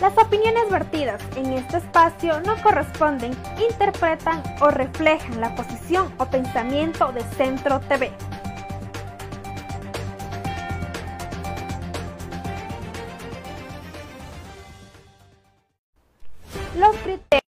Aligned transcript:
Las 0.00 0.16
opiniones 0.16 0.70
vertidas 0.70 1.20
en 1.36 1.52
este 1.52 1.76
espacio 1.76 2.40
no 2.40 2.54
corresponden, 2.62 3.32
interpretan 3.70 4.42
o 4.62 4.70
reflejan 4.70 5.42
la 5.42 5.54
posición 5.54 6.10
o 6.16 6.24
pensamiento 6.24 7.12
de 7.12 7.20
Centro 7.36 7.80
TV. 7.80 8.10
Los 16.78 16.96
criterios. 16.96 17.40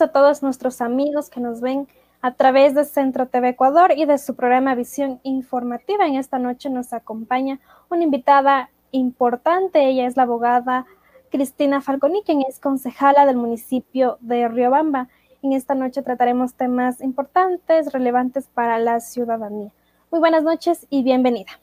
A 0.00 0.08
todos 0.12 0.44
nuestros 0.44 0.80
amigos 0.80 1.28
que 1.28 1.40
nos 1.40 1.60
ven 1.60 1.88
a 2.20 2.34
través 2.34 2.74
de 2.76 2.84
Centro 2.84 3.26
TV 3.26 3.48
Ecuador 3.48 3.92
y 3.96 4.04
de 4.04 4.18
su 4.18 4.36
programa 4.36 4.76
Visión 4.76 5.20
Informativa. 5.24 6.06
En 6.06 6.14
esta 6.14 6.38
noche 6.38 6.70
nos 6.70 6.92
acompaña 6.92 7.58
una 7.88 8.04
invitada 8.04 8.70
importante. 8.92 9.86
Ella 9.86 10.06
es 10.06 10.16
la 10.16 10.24
abogada 10.24 10.86
Cristina 11.30 11.80
Falconi, 11.80 12.22
quien 12.24 12.42
es 12.42 12.58
concejala 12.58 13.26
del 13.26 13.36
municipio 13.36 14.18
de 14.20 14.48
Riobamba. 14.48 15.08
En 15.42 15.52
esta 15.52 15.74
noche 15.74 16.02
trataremos 16.02 16.54
temas 16.54 17.00
importantes, 17.00 17.92
relevantes 17.92 18.48
para 18.52 18.78
la 18.78 19.00
ciudadanía. 19.00 19.72
Muy 20.10 20.20
buenas 20.20 20.42
noches 20.42 20.86
y 20.90 21.02
bienvenida. 21.02 21.60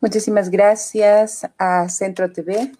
Muchísimas 0.00 0.50
gracias 0.50 1.48
a 1.58 1.88
Centro 1.88 2.30
TV, 2.30 2.70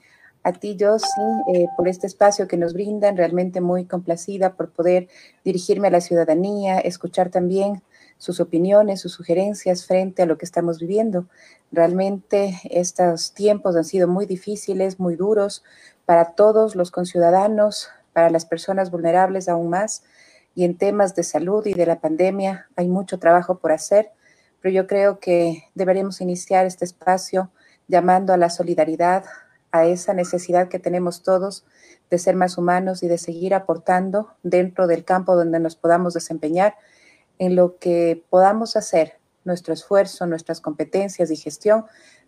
a 0.43 0.53
ti, 0.53 0.77
Josie, 0.79 1.09
eh, 1.55 1.67
por 1.77 1.89
este 1.89 2.07
espacio 2.07 2.47
que 2.47 2.59
nos 2.59 2.75
brindan. 2.75 3.17
Realmente 3.17 3.61
muy 3.61 3.87
complacida 3.87 4.53
por 4.53 4.71
poder 4.71 5.09
dirigirme 5.45 5.89
a 5.89 5.91
la 5.91 6.03
ciudadanía, 6.03 6.79
escuchar 6.79 7.31
también 7.31 7.83
sus 8.19 8.41
opiniones, 8.41 9.01
sus 9.01 9.13
sugerencias 9.13 9.87
frente 9.87 10.23
a 10.23 10.27
lo 10.27 10.39
que 10.39 10.45
estamos 10.45 10.79
viviendo. 10.79 11.27
Realmente 11.73 12.61
estos 12.71 13.33
tiempos 13.35 13.77
han 13.77 13.85
sido 13.85 14.09
muy 14.09 14.27
difíciles, 14.27 15.01
muy 15.01 15.17
duros 15.17 15.63
para 16.07 16.33
todos 16.33 16.77
los 16.77 16.91
conciudadanos, 16.91 17.89
para 18.13 18.31
las 18.31 18.47
personas 18.47 18.91
vulnerables 18.91 19.49
aún 19.49 19.71
más. 19.71 20.05
Y 20.55 20.65
en 20.65 20.77
temas 20.77 21.15
de 21.15 21.25
salud 21.25 21.67
y 21.67 21.75
de 21.75 21.87
la 21.87 22.01
pandemia 22.01 22.69
hay 22.77 22.89
mucho 22.89 23.19
trabajo 23.19 23.59
por 23.59 23.73
hacer, 23.73 24.13
pero 24.61 24.73
yo 24.73 24.87
creo 24.87 25.19
que 25.19 25.65
deberíamos 25.75 26.21
iniciar 26.21 26.65
este 26.65 26.85
espacio 26.85 27.51
llamando 27.89 28.33
a 28.33 28.37
la 28.37 28.51
solidaridad, 28.51 29.25
a 29.73 29.87
esa 29.87 30.15
necesidad 30.15 30.69
que 30.69 30.79
tenemos 30.79 31.23
todos 31.23 31.67
de 32.09 32.19
ser 32.19 32.37
más 32.37 32.57
humanos 32.57 33.03
y 33.03 33.09
de 33.09 33.19
seguir 33.19 33.55
aportando 33.55 34.35
dentro 34.43 34.87
del 34.87 35.05
campo 35.05 35.35
donde 35.35 35.59
nos 35.59 35.75
podamos 35.75 36.15
desempeñar 36.15 36.77
en 37.39 37.57
lo 37.57 37.79
que 37.79 38.23
podamos 38.31 38.77
hacer, 38.77 39.19
nuestro 39.45 39.75
esfuerzo, 39.75 40.27
nuestras 40.27 40.61
competencias 40.61 41.31
y 41.31 41.37
gestión 41.37 41.85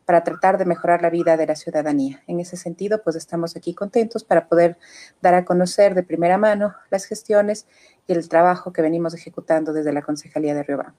para 0.07 0.23
tratar 0.23 0.57
de 0.57 0.65
mejorar 0.65 1.03
la 1.03 1.11
vida 1.11 1.37
de 1.37 1.47
la 1.47 1.57
ciudadanía. 1.57 2.23
En 2.29 2.39
ese 2.39 2.57
sentido, 2.57 3.03
pues 3.03 3.17
estamos 3.17 3.57
aquí 3.57 3.75
contentos 3.75 4.23
para 4.23 4.47
poder 4.49 4.79
dar 5.21 5.35
a 5.35 5.45
conocer 5.45 5.95
de 5.95 6.05
primera 6.05 6.39
mano 6.39 6.75
las 6.91 7.05
gestiones 7.05 7.67
y 8.07 8.13
el 8.13 8.29
trabajo 8.29 8.73
que 8.73 8.83
venimos 8.83 9.15
ejecutando 9.15 9.73
desde 9.73 9.93
la 9.93 10.03
Concejalía 10.03 10.55
de 10.55 10.63
Riobamba. 10.63 10.95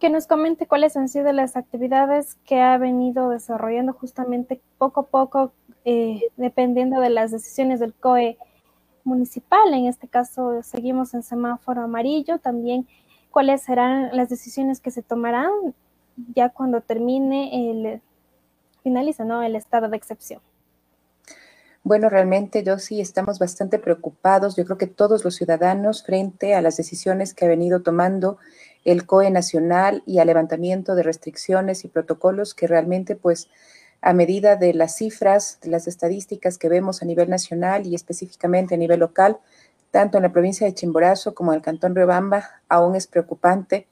Que 0.00 0.08
nos 0.08 0.26
comente 0.26 0.66
cuáles 0.66 0.96
han 0.96 1.08
sido 1.08 1.30
las 1.32 1.56
actividades 1.56 2.36
que 2.46 2.60
ha 2.60 2.78
venido 2.78 3.28
desarrollando 3.28 3.92
justamente 3.92 4.60
poco 4.78 5.00
a 5.00 5.06
poco, 5.06 5.52
eh, 5.84 6.22
dependiendo 6.36 7.00
de 7.00 7.10
las 7.10 7.30
decisiones 7.30 7.80
del 7.80 7.92
COE 7.92 8.38
municipal. 9.04 9.72
En 9.72 9.86
este 9.86 10.08
caso 10.08 10.62
seguimos 10.62 11.14
en 11.14 11.22
semáforo 11.22 11.82
amarillo. 11.82 12.38
También 12.38 12.86
cuáles 13.30 13.62
serán 13.62 14.16
las 14.16 14.28
decisiones 14.28 14.80
que 14.80 14.90
se 14.90 15.02
tomarán 15.02 15.50
ya 16.34 16.48
cuando 16.50 16.80
termine 16.80 17.70
el 17.70 18.00
finaliza 18.82 19.24
¿no? 19.24 19.42
el 19.42 19.56
estado 19.56 19.88
de 19.88 19.96
excepción. 19.96 20.40
Bueno, 21.84 22.08
realmente 22.08 22.64
yo 22.64 22.78
sí 22.78 23.00
estamos 23.00 23.38
bastante 23.38 23.78
preocupados, 23.78 24.56
yo 24.56 24.64
creo 24.64 24.78
que 24.78 24.86
todos 24.86 25.24
los 25.24 25.36
ciudadanos 25.36 26.02
frente 26.04 26.54
a 26.54 26.60
las 26.60 26.76
decisiones 26.76 27.34
que 27.34 27.44
ha 27.44 27.48
venido 27.48 27.82
tomando 27.82 28.38
el 28.84 29.06
COE 29.06 29.30
nacional 29.30 30.02
y 30.04 30.18
al 30.18 30.26
levantamiento 30.26 30.94
de 30.94 31.02
restricciones 31.02 31.84
y 31.84 31.88
protocolos 31.88 32.54
que 32.54 32.66
realmente 32.66 33.16
pues 33.16 33.48
a 34.00 34.12
medida 34.12 34.56
de 34.56 34.74
las 34.74 34.96
cifras, 34.96 35.58
de 35.62 35.70
las 35.70 35.86
estadísticas 35.86 36.58
que 36.58 36.68
vemos 36.68 37.02
a 37.02 37.04
nivel 37.04 37.28
nacional 37.28 37.86
y 37.86 37.94
específicamente 37.94 38.74
a 38.74 38.78
nivel 38.78 39.00
local, 39.00 39.38
tanto 39.90 40.18
en 40.18 40.22
la 40.22 40.32
provincia 40.32 40.66
de 40.66 40.74
Chimborazo 40.74 41.34
como 41.34 41.52
en 41.52 41.56
el 41.56 41.62
cantón 41.62 41.94
Riobamba, 41.94 42.62
aún 42.68 42.94
es 42.94 43.06
preocupante 43.06 43.86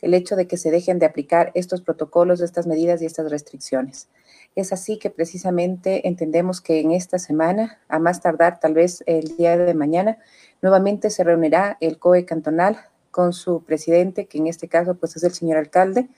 el 0.00 0.14
hecho 0.14 0.34
de 0.34 0.48
que 0.48 0.56
se 0.56 0.70
dejen 0.70 0.98
de 0.98 1.06
aplicar 1.06 1.52
estos 1.54 1.80
protocolos, 1.80 2.40
estas 2.40 2.66
medidas 2.66 3.00
y 3.00 3.06
estas 3.06 3.30
restricciones. 3.30 4.08
Es 4.56 4.72
así 4.72 4.98
que 4.98 5.10
precisamente 5.10 6.06
entendemos 6.08 6.60
que 6.60 6.80
en 6.80 6.90
esta 6.90 7.18
semana, 7.18 7.78
a 7.88 7.98
más 7.98 8.20
tardar 8.20 8.58
tal 8.58 8.74
vez 8.74 9.04
el 9.06 9.36
día 9.36 9.56
de 9.56 9.74
mañana, 9.74 10.18
nuevamente 10.60 11.08
se 11.08 11.24
reunirá 11.24 11.78
el 11.80 11.98
COE 11.98 12.26
cantonal 12.26 12.78
con 13.10 13.32
su 13.32 13.62
presidente, 13.62 14.26
que 14.26 14.38
en 14.38 14.48
este 14.48 14.68
caso 14.68 14.96
pues 14.96 15.16
es 15.16 15.22
el 15.22 15.32
señor 15.32 15.58
alcalde, 15.58 16.08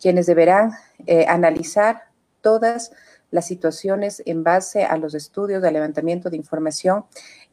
quienes 0.00 0.26
deberán 0.26 0.72
eh, 1.06 1.26
analizar 1.28 2.11
todas 2.42 2.92
las 3.30 3.46
situaciones 3.46 4.22
en 4.26 4.44
base 4.44 4.84
a 4.84 4.96
los 4.98 5.14
estudios 5.14 5.62
de 5.62 5.72
levantamiento 5.72 6.28
de 6.28 6.36
información 6.36 7.06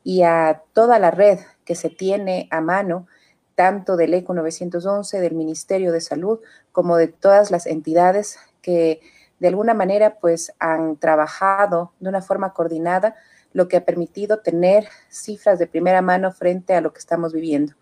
y 0.04 0.24
a 0.24 0.62
toda 0.74 1.00
la 1.00 1.12
red 1.12 1.40
que 1.64 1.76
se 1.76 1.90
tiene 1.90 2.48
a 2.52 2.60
mano, 2.60 3.08
tanto 3.56 3.96
del 3.96 4.14
ECO 4.14 4.34
911, 4.34 5.22
del 5.22 5.34
Ministerio 5.34 5.92
de 5.92 6.02
Salud, 6.02 6.40
como 6.72 6.98
de 6.98 7.08
todas 7.08 7.50
las 7.50 7.66
entidades 7.66 8.38
que 8.62 9.00
de 9.40 9.48
alguna 9.48 9.74
manera 9.74 10.20
pues 10.20 10.54
han 10.60 10.98
trabajado 10.98 11.94
de 12.00 12.10
una 12.10 12.22
forma 12.22 12.54
coordinada, 12.54 13.16
lo 13.54 13.68
que 13.68 13.78
ha 13.78 13.86
permitido 13.86 14.40
tener 14.40 14.88
cifras 15.10 15.60
de 15.60 15.68
primera 15.68 16.02
mano 16.02 16.32
frente 16.32 16.74
a 16.74 16.82
lo 16.82 16.94
que 16.94 17.00
estamos 17.00 17.34
viviendo. 17.34 17.74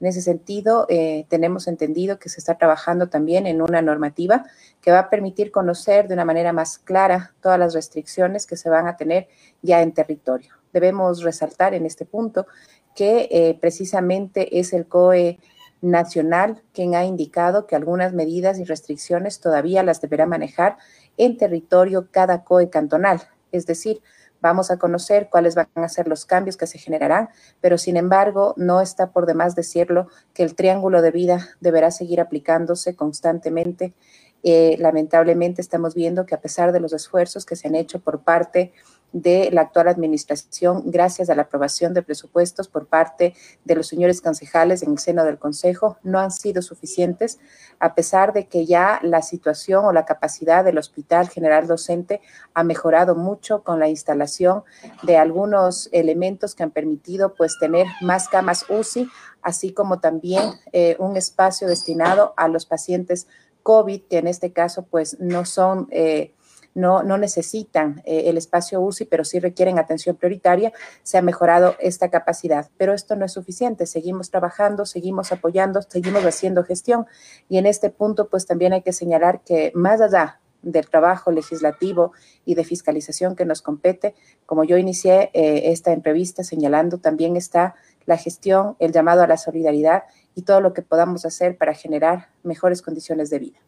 En 0.00 0.08
ese 0.08 0.22
sentido, 0.22 0.86
eh, 0.88 1.24
tenemos 1.28 1.68
entendido 1.68 2.18
que 2.18 2.28
se 2.28 2.40
está 2.40 2.56
trabajando 2.56 3.08
también 3.08 3.46
en 3.46 3.62
una 3.62 3.80
normativa 3.80 4.44
que 4.80 4.90
va 4.90 4.98
a 4.98 5.10
permitir 5.10 5.50
conocer 5.50 6.08
de 6.08 6.14
una 6.14 6.24
manera 6.24 6.52
más 6.52 6.78
clara 6.78 7.32
todas 7.40 7.58
las 7.58 7.74
restricciones 7.74 8.46
que 8.46 8.56
se 8.56 8.68
van 8.68 8.86
a 8.86 8.96
tener 8.96 9.28
ya 9.62 9.82
en 9.82 9.92
territorio. 9.92 10.54
Debemos 10.72 11.22
resaltar 11.22 11.74
en 11.74 11.86
este 11.86 12.04
punto 12.04 12.46
que 12.94 13.28
eh, 13.30 13.56
precisamente 13.60 14.58
es 14.58 14.72
el 14.72 14.86
COE 14.86 15.38
nacional 15.80 16.62
quien 16.72 16.94
ha 16.94 17.04
indicado 17.04 17.66
que 17.66 17.76
algunas 17.76 18.12
medidas 18.12 18.58
y 18.58 18.64
restricciones 18.64 19.40
todavía 19.40 19.82
las 19.82 20.00
deberá 20.00 20.26
manejar 20.26 20.76
en 21.16 21.36
territorio 21.36 22.08
cada 22.10 22.42
COE 22.42 22.70
cantonal, 22.70 23.22
es 23.52 23.66
decir, 23.66 24.00
Vamos 24.44 24.70
a 24.70 24.76
conocer 24.76 25.30
cuáles 25.30 25.54
van 25.54 25.68
a 25.76 25.88
ser 25.88 26.06
los 26.06 26.26
cambios 26.26 26.58
que 26.58 26.66
se 26.66 26.76
generarán, 26.76 27.30
pero 27.62 27.78
sin 27.78 27.96
embargo 27.96 28.52
no 28.58 28.82
está 28.82 29.10
por 29.10 29.24
demás 29.24 29.54
decirlo 29.54 30.08
que 30.34 30.42
el 30.42 30.54
triángulo 30.54 31.00
de 31.00 31.10
vida 31.10 31.48
deberá 31.60 31.90
seguir 31.90 32.20
aplicándose 32.20 32.94
constantemente. 32.94 33.94
Eh, 34.42 34.76
lamentablemente 34.78 35.62
estamos 35.62 35.94
viendo 35.94 36.26
que 36.26 36.34
a 36.34 36.42
pesar 36.42 36.72
de 36.72 36.80
los 36.80 36.92
esfuerzos 36.92 37.46
que 37.46 37.56
se 37.56 37.68
han 37.68 37.74
hecho 37.74 38.00
por 38.00 38.20
parte 38.20 38.58
de 38.58 38.72
la 39.14 39.60
actual 39.60 39.86
administración 39.86 40.82
gracias 40.86 41.30
a 41.30 41.36
la 41.36 41.42
aprobación 41.42 41.94
de 41.94 42.02
presupuestos 42.02 42.66
por 42.66 42.86
parte 42.88 43.34
de 43.64 43.74
los 43.76 43.86
señores 43.86 44.20
concejales 44.20 44.82
en 44.82 44.92
el 44.92 44.98
seno 44.98 45.24
del 45.24 45.38
Consejo 45.38 45.98
no 46.02 46.18
han 46.18 46.32
sido 46.32 46.62
suficientes, 46.62 47.38
a 47.78 47.94
pesar 47.94 48.32
de 48.32 48.48
que 48.48 48.66
ya 48.66 48.98
la 49.02 49.22
situación 49.22 49.84
o 49.84 49.92
la 49.92 50.04
capacidad 50.04 50.64
del 50.64 50.78
Hospital 50.78 51.28
General 51.28 51.66
Docente 51.68 52.20
ha 52.54 52.64
mejorado 52.64 53.14
mucho 53.14 53.62
con 53.62 53.78
la 53.78 53.88
instalación 53.88 54.64
de 55.04 55.16
algunos 55.16 55.88
elementos 55.92 56.56
que 56.56 56.64
han 56.64 56.72
permitido 56.72 57.34
pues 57.34 57.56
tener 57.60 57.86
más 58.00 58.28
camas 58.28 58.66
UCI, 58.68 59.08
así 59.42 59.72
como 59.72 60.00
también 60.00 60.42
eh, 60.72 60.96
un 60.98 61.16
espacio 61.16 61.68
destinado 61.68 62.34
a 62.36 62.48
los 62.48 62.66
pacientes 62.66 63.28
COVID, 63.62 64.02
que 64.02 64.18
en 64.18 64.26
este 64.26 64.52
caso 64.52 64.82
pues 64.82 65.20
no 65.20 65.44
son... 65.44 65.86
Eh, 65.90 66.34
no, 66.74 67.02
no 67.02 67.18
necesitan 67.18 68.02
eh, 68.04 68.24
el 68.26 68.36
espacio 68.36 68.80
UCI, 68.80 69.06
pero 69.06 69.24
sí 69.24 69.38
requieren 69.38 69.78
atención 69.78 70.16
prioritaria, 70.16 70.72
se 71.02 71.18
ha 71.18 71.22
mejorado 71.22 71.76
esta 71.78 72.10
capacidad. 72.10 72.68
Pero 72.76 72.92
esto 72.92 73.16
no 73.16 73.24
es 73.24 73.32
suficiente, 73.32 73.86
seguimos 73.86 74.30
trabajando, 74.30 74.84
seguimos 74.86 75.32
apoyando, 75.32 75.82
seguimos 75.82 76.24
haciendo 76.24 76.64
gestión 76.64 77.06
y 77.48 77.58
en 77.58 77.66
este 77.66 77.90
punto 77.90 78.28
pues 78.28 78.46
también 78.46 78.72
hay 78.72 78.82
que 78.82 78.92
señalar 78.92 79.42
que 79.44 79.72
más 79.74 80.00
allá 80.00 80.40
del 80.62 80.88
trabajo 80.88 81.30
legislativo 81.30 82.12
y 82.44 82.54
de 82.54 82.64
fiscalización 82.64 83.36
que 83.36 83.44
nos 83.44 83.62
compete, 83.62 84.14
como 84.46 84.64
yo 84.64 84.78
inicié 84.78 85.30
eh, 85.34 85.72
esta 85.72 85.92
entrevista 85.92 86.42
señalando, 86.42 86.98
también 86.98 87.36
está 87.36 87.74
la 88.06 88.16
gestión, 88.16 88.76
el 88.78 88.92
llamado 88.92 89.22
a 89.22 89.26
la 89.26 89.36
solidaridad 89.36 90.04
y 90.34 90.42
todo 90.42 90.60
lo 90.60 90.72
que 90.72 90.82
podamos 90.82 91.24
hacer 91.24 91.56
para 91.56 91.74
generar 91.74 92.28
mejores 92.42 92.82
condiciones 92.82 93.30
de 93.30 93.38
vida. 93.38 93.58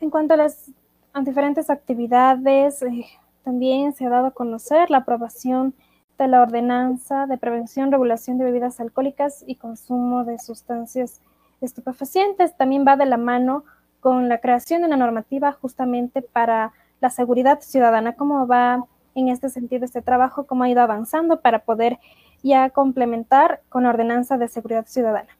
En 0.00 0.08
cuanto 0.08 0.32
a 0.32 0.38
las 0.38 0.70
diferentes 1.22 1.68
actividades, 1.68 2.82
eh, 2.82 3.04
también 3.44 3.92
se 3.92 4.06
ha 4.06 4.08
dado 4.08 4.28
a 4.28 4.30
conocer 4.30 4.90
la 4.90 4.98
aprobación 4.98 5.74
de 6.18 6.26
la 6.26 6.40
ordenanza 6.40 7.26
de 7.26 7.36
prevención, 7.36 7.92
regulación 7.92 8.38
de 8.38 8.44
bebidas 8.44 8.80
alcohólicas 8.80 9.44
y 9.46 9.56
consumo 9.56 10.24
de 10.24 10.38
sustancias 10.38 11.20
estupefacientes. 11.60 12.56
También 12.56 12.84
va 12.86 12.96
de 12.96 13.04
la 13.04 13.18
mano 13.18 13.64
con 14.00 14.30
la 14.30 14.38
creación 14.38 14.80
de 14.80 14.86
una 14.86 14.96
normativa 14.96 15.52
justamente 15.52 16.22
para 16.22 16.72
la 17.00 17.10
seguridad 17.10 17.60
ciudadana. 17.60 18.14
¿Cómo 18.14 18.46
va 18.46 18.86
en 19.14 19.28
este 19.28 19.50
sentido 19.50 19.84
este 19.84 20.00
trabajo? 20.00 20.46
¿Cómo 20.46 20.64
ha 20.64 20.70
ido 20.70 20.80
avanzando 20.80 21.40
para 21.40 21.60
poder 21.60 21.98
ya 22.42 22.70
complementar 22.70 23.60
con 23.68 23.82
la 23.82 23.90
ordenanza 23.90 24.38
de 24.38 24.48
seguridad 24.48 24.86
ciudadana? 24.86 25.39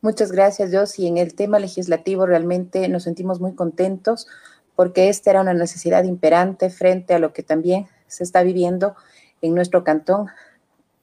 Muchas 0.00 0.30
gracias, 0.30 0.70
Josi. 0.72 1.08
En 1.08 1.18
el 1.18 1.34
tema 1.34 1.58
legislativo 1.58 2.24
realmente 2.24 2.88
nos 2.88 3.02
sentimos 3.02 3.40
muy 3.40 3.54
contentos 3.54 4.28
porque 4.76 5.08
esta 5.08 5.30
era 5.30 5.40
una 5.40 5.54
necesidad 5.54 6.04
imperante 6.04 6.70
frente 6.70 7.14
a 7.14 7.18
lo 7.18 7.32
que 7.32 7.42
también 7.42 7.88
se 8.06 8.22
está 8.22 8.44
viviendo 8.44 8.94
en 9.42 9.56
nuestro 9.56 9.82
cantón, 9.82 10.28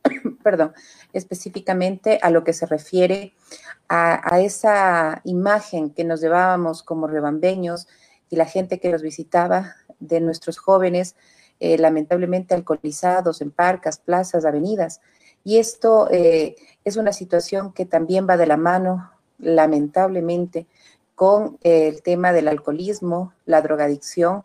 perdón, 0.43 0.73
específicamente 1.11 2.19
a 2.21 2.29
lo 2.29 2.45
que 2.45 2.53
se 2.53 2.65
refiere 2.65 3.33
a, 3.89 4.39
esa 4.39 5.19
imagen 5.25 5.89
que 5.89 6.05
nos 6.05 6.21
llevábamos 6.21 6.81
como 6.81 7.07
rebambeños 7.07 7.89
y 8.29 8.37
la 8.37 8.45
gente 8.45 8.79
que 8.79 8.91
nos 8.91 9.01
visitaba 9.01 9.75
de 9.99 10.21
nuestros 10.21 10.57
jóvenes 10.57 11.17
eh, 11.59 11.77
lamentablemente 11.77 12.55
alcoholizados 12.55 13.41
en 13.41 13.51
parcas, 13.51 13.97
plazas, 13.97 14.45
avenidas. 14.45 15.01
Y 15.45 15.59
esto 15.59 16.09
eh, 16.09 16.55
es 16.83 16.97
una 16.97 17.13
situación 17.13 17.71
que 17.71 17.85
también 17.85 18.27
va 18.27 18.35
de 18.35 18.47
la 18.47 18.57
mano, 18.57 19.11
lamentablemente, 19.37 20.65
con 21.13 21.59
el 21.61 22.01
tema 22.01 22.33
del 22.33 22.47
alcoholismo, 22.47 23.31
la 23.45 23.61
drogadicción 23.61 24.43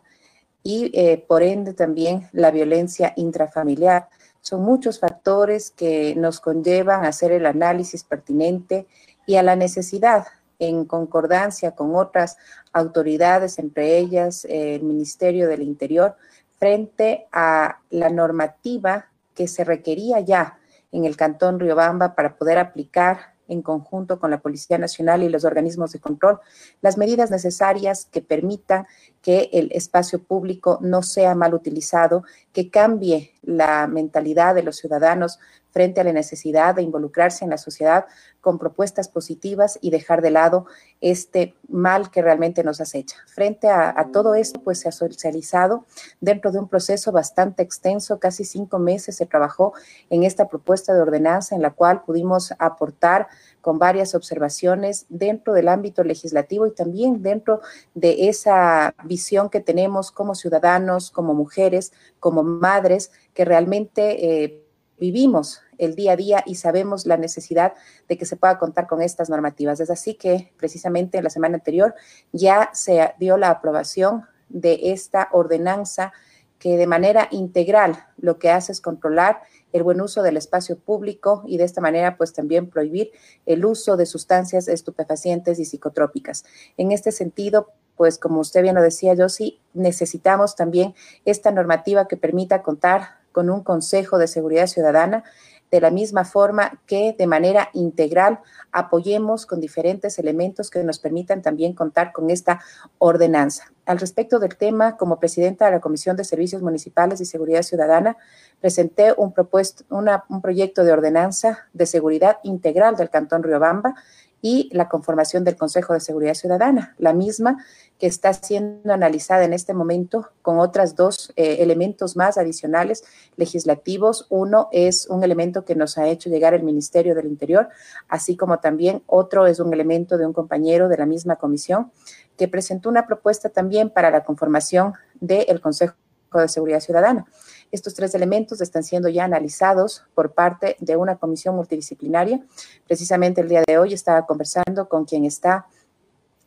y 0.63 0.91
eh, 0.93 1.17
por 1.27 1.41
ende 1.41 1.73
también 1.73 2.29
la 2.31 2.51
violencia 2.51 3.13
intrafamiliar. 3.15 4.09
Son 4.41 4.61
muchos 4.61 4.99
factores 4.99 5.71
que 5.71 6.13
nos 6.15 6.39
conllevan 6.39 7.03
a 7.03 7.09
hacer 7.09 7.31
el 7.31 7.47
análisis 7.47 8.03
pertinente 8.03 8.85
y 9.25 9.35
a 9.37 9.43
la 9.43 9.55
necesidad, 9.55 10.27
en 10.59 10.85
concordancia 10.85 11.71
con 11.71 11.95
otras 11.95 12.37
autoridades, 12.73 13.57
entre 13.57 13.97
ellas 13.97 14.45
el 14.47 14.83
Ministerio 14.83 15.47
del 15.47 15.63
Interior, 15.63 16.15
frente 16.59 17.27
a 17.31 17.79
la 17.89 18.09
normativa 18.09 19.07
que 19.33 19.47
se 19.47 19.63
requería 19.63 20.19
ya 20.19 20.59
en 20.91 21.05
el 21.05 21.15
Cantón 21.17 21.59
Riobamba 21.59 22.15
para 22.15 22.35
poder 22.35 22.57
aplicar 22.57 23.31
en 23.47 23.61
conjunto 23.61 24.19
con 24.19 24.31
la 24.31 24.39
Policía 24.39 24.77
Nacional 24.77 25.23
y 25.23 25.29
los 25.29 25.43
organismos 25.43 25.91
de 25.91 25.99
control 25.99 26.39
las 26.81 26.97
medidas 26.97 27.31
necesarias 27.31 28.07
que 28.09 28.21
permitan 28.21 28.87
que 29.21 29.49
el 29.51 29.69
espacio 29.73 30.23
público 30.23 30.79
no 30.81 31.03
sea 31.03 31.35
mal 31.35 31.53
utilizado, 31.53 32.23
que 32.53 32.69
cambie 32.69 33.33
la 33.41 33.87
mentalidad 33.87 34.55
de 34.55 34.63
los 34.63 34.77
ciudadanos 34.77 35.39
frente 35.71 36.01
a 36.01 36.03
la 36.03 36.13
necesidad 36.13 36.75
de 36.75 36.83
involucrarse 36.83 37.43
en 37.43 37.49
la 37.49 37.57
sociedad 37.57 38.05
con 38.41 38.57
propuestas 38.57 39.07
positivas 39.07 39.77
y 39.81 39.89
dejar 39.89 40.21
de 40.21 40.31
lado 40.31 40.65
este 40.99 41.55
mal 41.69 42.11
que 42.11 42.21
realmente 42.21 42.63
nos 42.63 42.81
acecha. 42.81 43.15
Frente 43.27 43.69
a, 43.69 44.09
todo 44.11 44.35
esto, 44.35 44.61
pues 44.61 44.79
se 44.79 44.89
ha 44.89 44.91
socializado 44.91 45.85
dentro 46.19 46.51
de 46.51 46.59
un 46.59 46.67
proceso 46.67 47.11
bastante 47.11 47.63
extenso, 47.63 48.19
casi 48.19 48.43
cinco 48.43 48.79
meses 48.79 49.15
se 49.15 49.25
trabajó 49.25 49.73
en 50.09 50.23
esta 50.23 50.47
propuesta 50.47 50.93
de 50.93 51.01
ordenanza 51.01 51.55
en 51.55 51.61
la 51.61 51.71
cual 51.71 52.03
pudimos 52.03 52.53
aportar 52.59 53.27
con 53.61 53.79
varias 53.79 54.15
observaciones 54.15 55.05
dentro 55.09 55.53
del 55.53 55.69
ámbito 55.69 56.03
legislativo 56.03 56.65
y 56.65 56.71
también 56.71 57.21
dentro 57.21 57.61
de 57.93 58.27
esa 58.27 58.93
visión 59.03 59.49
que 59.49 59.59
tenemos 59.59 60.11
como 60.11 60.35
ciudadanos, 60.35 61.11
como 61.11 61.33
mujeres, 61.33 61.93
como 62.19 62.43
madres, 62.43 63.11
que 63.33 63.45
realmente 63.45 64.43
eh, 64.43 64.63
vivimos 65.01 65.61
el 65.79 65.95
día 65.95 66.11
a 66.11 66.15
día 66.15 66.43
y 66.45 66.55
sabemos 66.55 67.07
la 67.07 67.17
necesidad 67.17 67.73
de 68.07 68.19
que 68.19 68.27
se 68.27 68.37
pueda 68.37 68.59
contar 68.59 68.85
con 68.85 69.01
estas 69.01 69.31
normativas. 69.31 69.79
Es 69.79 69.89
así 69.89 70.13
que 70.13 70.53
precisamente 70.57 71.17
en 71.17 71.23
la 71.23 71.31
semana 71.31 71.55
anterior 71.55 71.95
ya 72.31 72.69
se 72.73 73.15
dio 73.19 73.35
la 73.37 73.49
aprobación 73.49 74.25
de 74.49 74.91
esta 74.91 75.27
ordenanza 75.31 76.13
que 76.59 76.77
de 76.77 76.85
manera 76.85 77.27
integral 77.31 77.97
lo 78.17 78.37
que 78.37 78.51
hace 78.51 78.71
es 78.71 78.79
controlar 78.79 79.41
el 79.73 79.81
buen 79.81 79.99
uso 80.01 80.21
del 80.21 80.37
espacio 80.37 80.77
público 80.77 81.43
y 81.47 81.57
de 81.57 81.63
esta 81.63 81.81
manera 81.81 82.15
pues 82.15 82.31
también 82.31 82.69
prohibir 82.69 83.09
el 83.47 83.65
uso 83.65 83.97
de 83.97 84.05
sustancias 84.05 84.67
estupefacientes 84.67 85.57
y 85.57 85.65
psicotrópicas. 85.65 86.45
En 86.77 86.91
este 86.91 87.11
sentido, 87.11 87.71
pues 87.97 88.19
como 88.19 88.39
usted 88.39 88.61
bien 88.61 88.75
lo 88.75 88.83
decía, 88.83 89.15
yo 89.15 89.29
sí 89.29 89.59
necesitamos 89.73 90.55
también 90.55 90.93
esta 91.25 91.51
normativa 91.51 92.07
que 92.07 92.17
permita 92.17 92.61
contar 92.61 93.20
con 93.31 93.49
un 93.49 93.63
Consejo 93.63 94.17
de 94.17 94.27
Seguridad 94.27 94.67
Ciudadana 94.67 95.23
de 95.71 95.79
la 95.79 95.89
misma 95.89 96.25
forma 96.25 96.81
que 96.85 97.15
de 97.17 97.27
manera 97.27 97.69
integral 97.73 98.39
apoyemos 98.73 99.45
con 99.45 99.61
diferentes 99.61 100.19
elementos 100.19 100.69
que 100.69 100.83
nos 100.83 100.99
permitan 100.99 101.41
también 101.41 101.73
contar 101.73 102.11
con 102.11 102.29
esta 102.29 102.59
ordenanza. 102.97 103.71
Al 103.85 103.97
respecto 103.97 104.39
del 104.39 104.57
tema, 104.57 104.97
como 104.97 105.19
presidenta 105.19 105.65
de 105.65 105.71
la 105.71 105.79
Comisión 105.79 106.17
de 106.17 106.25
Servicios 106.25 106.61
Municipales 106.61 107.21
y 107.21 107.25
Seguridad 107.25 107.63
Ciudadana, 107.63 108.17
presenté 108.59 109.13
un, 109.17 109.33
propuesto, 109.33 109.85
un 109.89 110.41
proyecto 110.41 110.83
de 110.83 110.91
ordenanza 110.91 111.67
de 111.73 111.85
seguridad 111.85 112.37
integral 112.43 112.97
del 112.97 113.09
Cantón 113.09 113.41
Riobamba 113.41 113.95
y 114.41 114.69
la 114.73 114.89
conformación 114.89 115.43
del 115.43 115.55
Consejo 115.55 115.93
de 115.93 115.99
Seguridad 115.99 116.33
Ciudadana, 116.33 116.95
la 116.97 117.13
misma 117.13 117.63
que 117.99 118.07
está 118.07 118.33
siendo 118.33 118.91
analizada 118.91 119.43
en 119.43 119.53
este 119.53 119.75
momento 119.75 120.29
con 120.41 120.57
otras 120.59 120.95
dos 120.95 121.31
eh, 121.35 121.57
elementos 121.59 122.17
más 122.17 122.39
adicionales 122.39 123.03
legislativos. 123.35 124.25
Uno 124.29 124.69
es 124.71 125.05
un 125.07 125.23
elemento 125.23 125.65
que 125.65 125.75
nos 125.75 125.99
ha 125.99 126.07
hecho 126.07 126.29
llegar 126.29 126.55
el 126.55 126.63
Ministerio 126.63 127.13
del 127.13 127.27
Interior, 127.27 127.69
así 128.07 128.35
como 128.35 128.59
también 128.59 129.03
otro 129.05 129.45
es 129.45 129.59
un 129.59 129.71
elemento 129.71 130.17
de 130.17 130.25
un 130.25 130.33
compañero 130.33 130.89
de 130.89 130.97
la 130.97 131.05
misma 131.05 131.35
comisión 131.35 131.91
que 132.37 132.47
presentó 132.47 132.89
una 132.89 133.05
propuesta 133.05 133.49
también 133.49 133.91
para 133.91 134.09
la 134.09 134.23
conformación 134.23 134.93
del 135.19 135.61
Consejo 135.61 135.93
de 136.33 136.47
Seguridad 136.47 136.79
Ciudadana. 136.79 137.27
Estos 137.71 137.93
tres 137.93 138.13
elementos 138.15 138.61
están 138.61 138.83
siendo 138.83 139.09
ya 139.09 139.23
analizados 139.23 140.03
por 140.13 140.33
parte 140.33 140.75
de 140.79 140.95
una 140.95 141.17
comisión 141.17 141.55
multidisciplinaria. 141.55 142.45
Precisamente 142.85 143.41
el 143.41 143.47
día 143.47 143.63
de 143.65 143.77
hoy 143.77 143.93
estaba 143.93 144.25
conversando 144.25 144.89
con 144.89 145.05
quien 145.05 145.25
está 145.25 145.67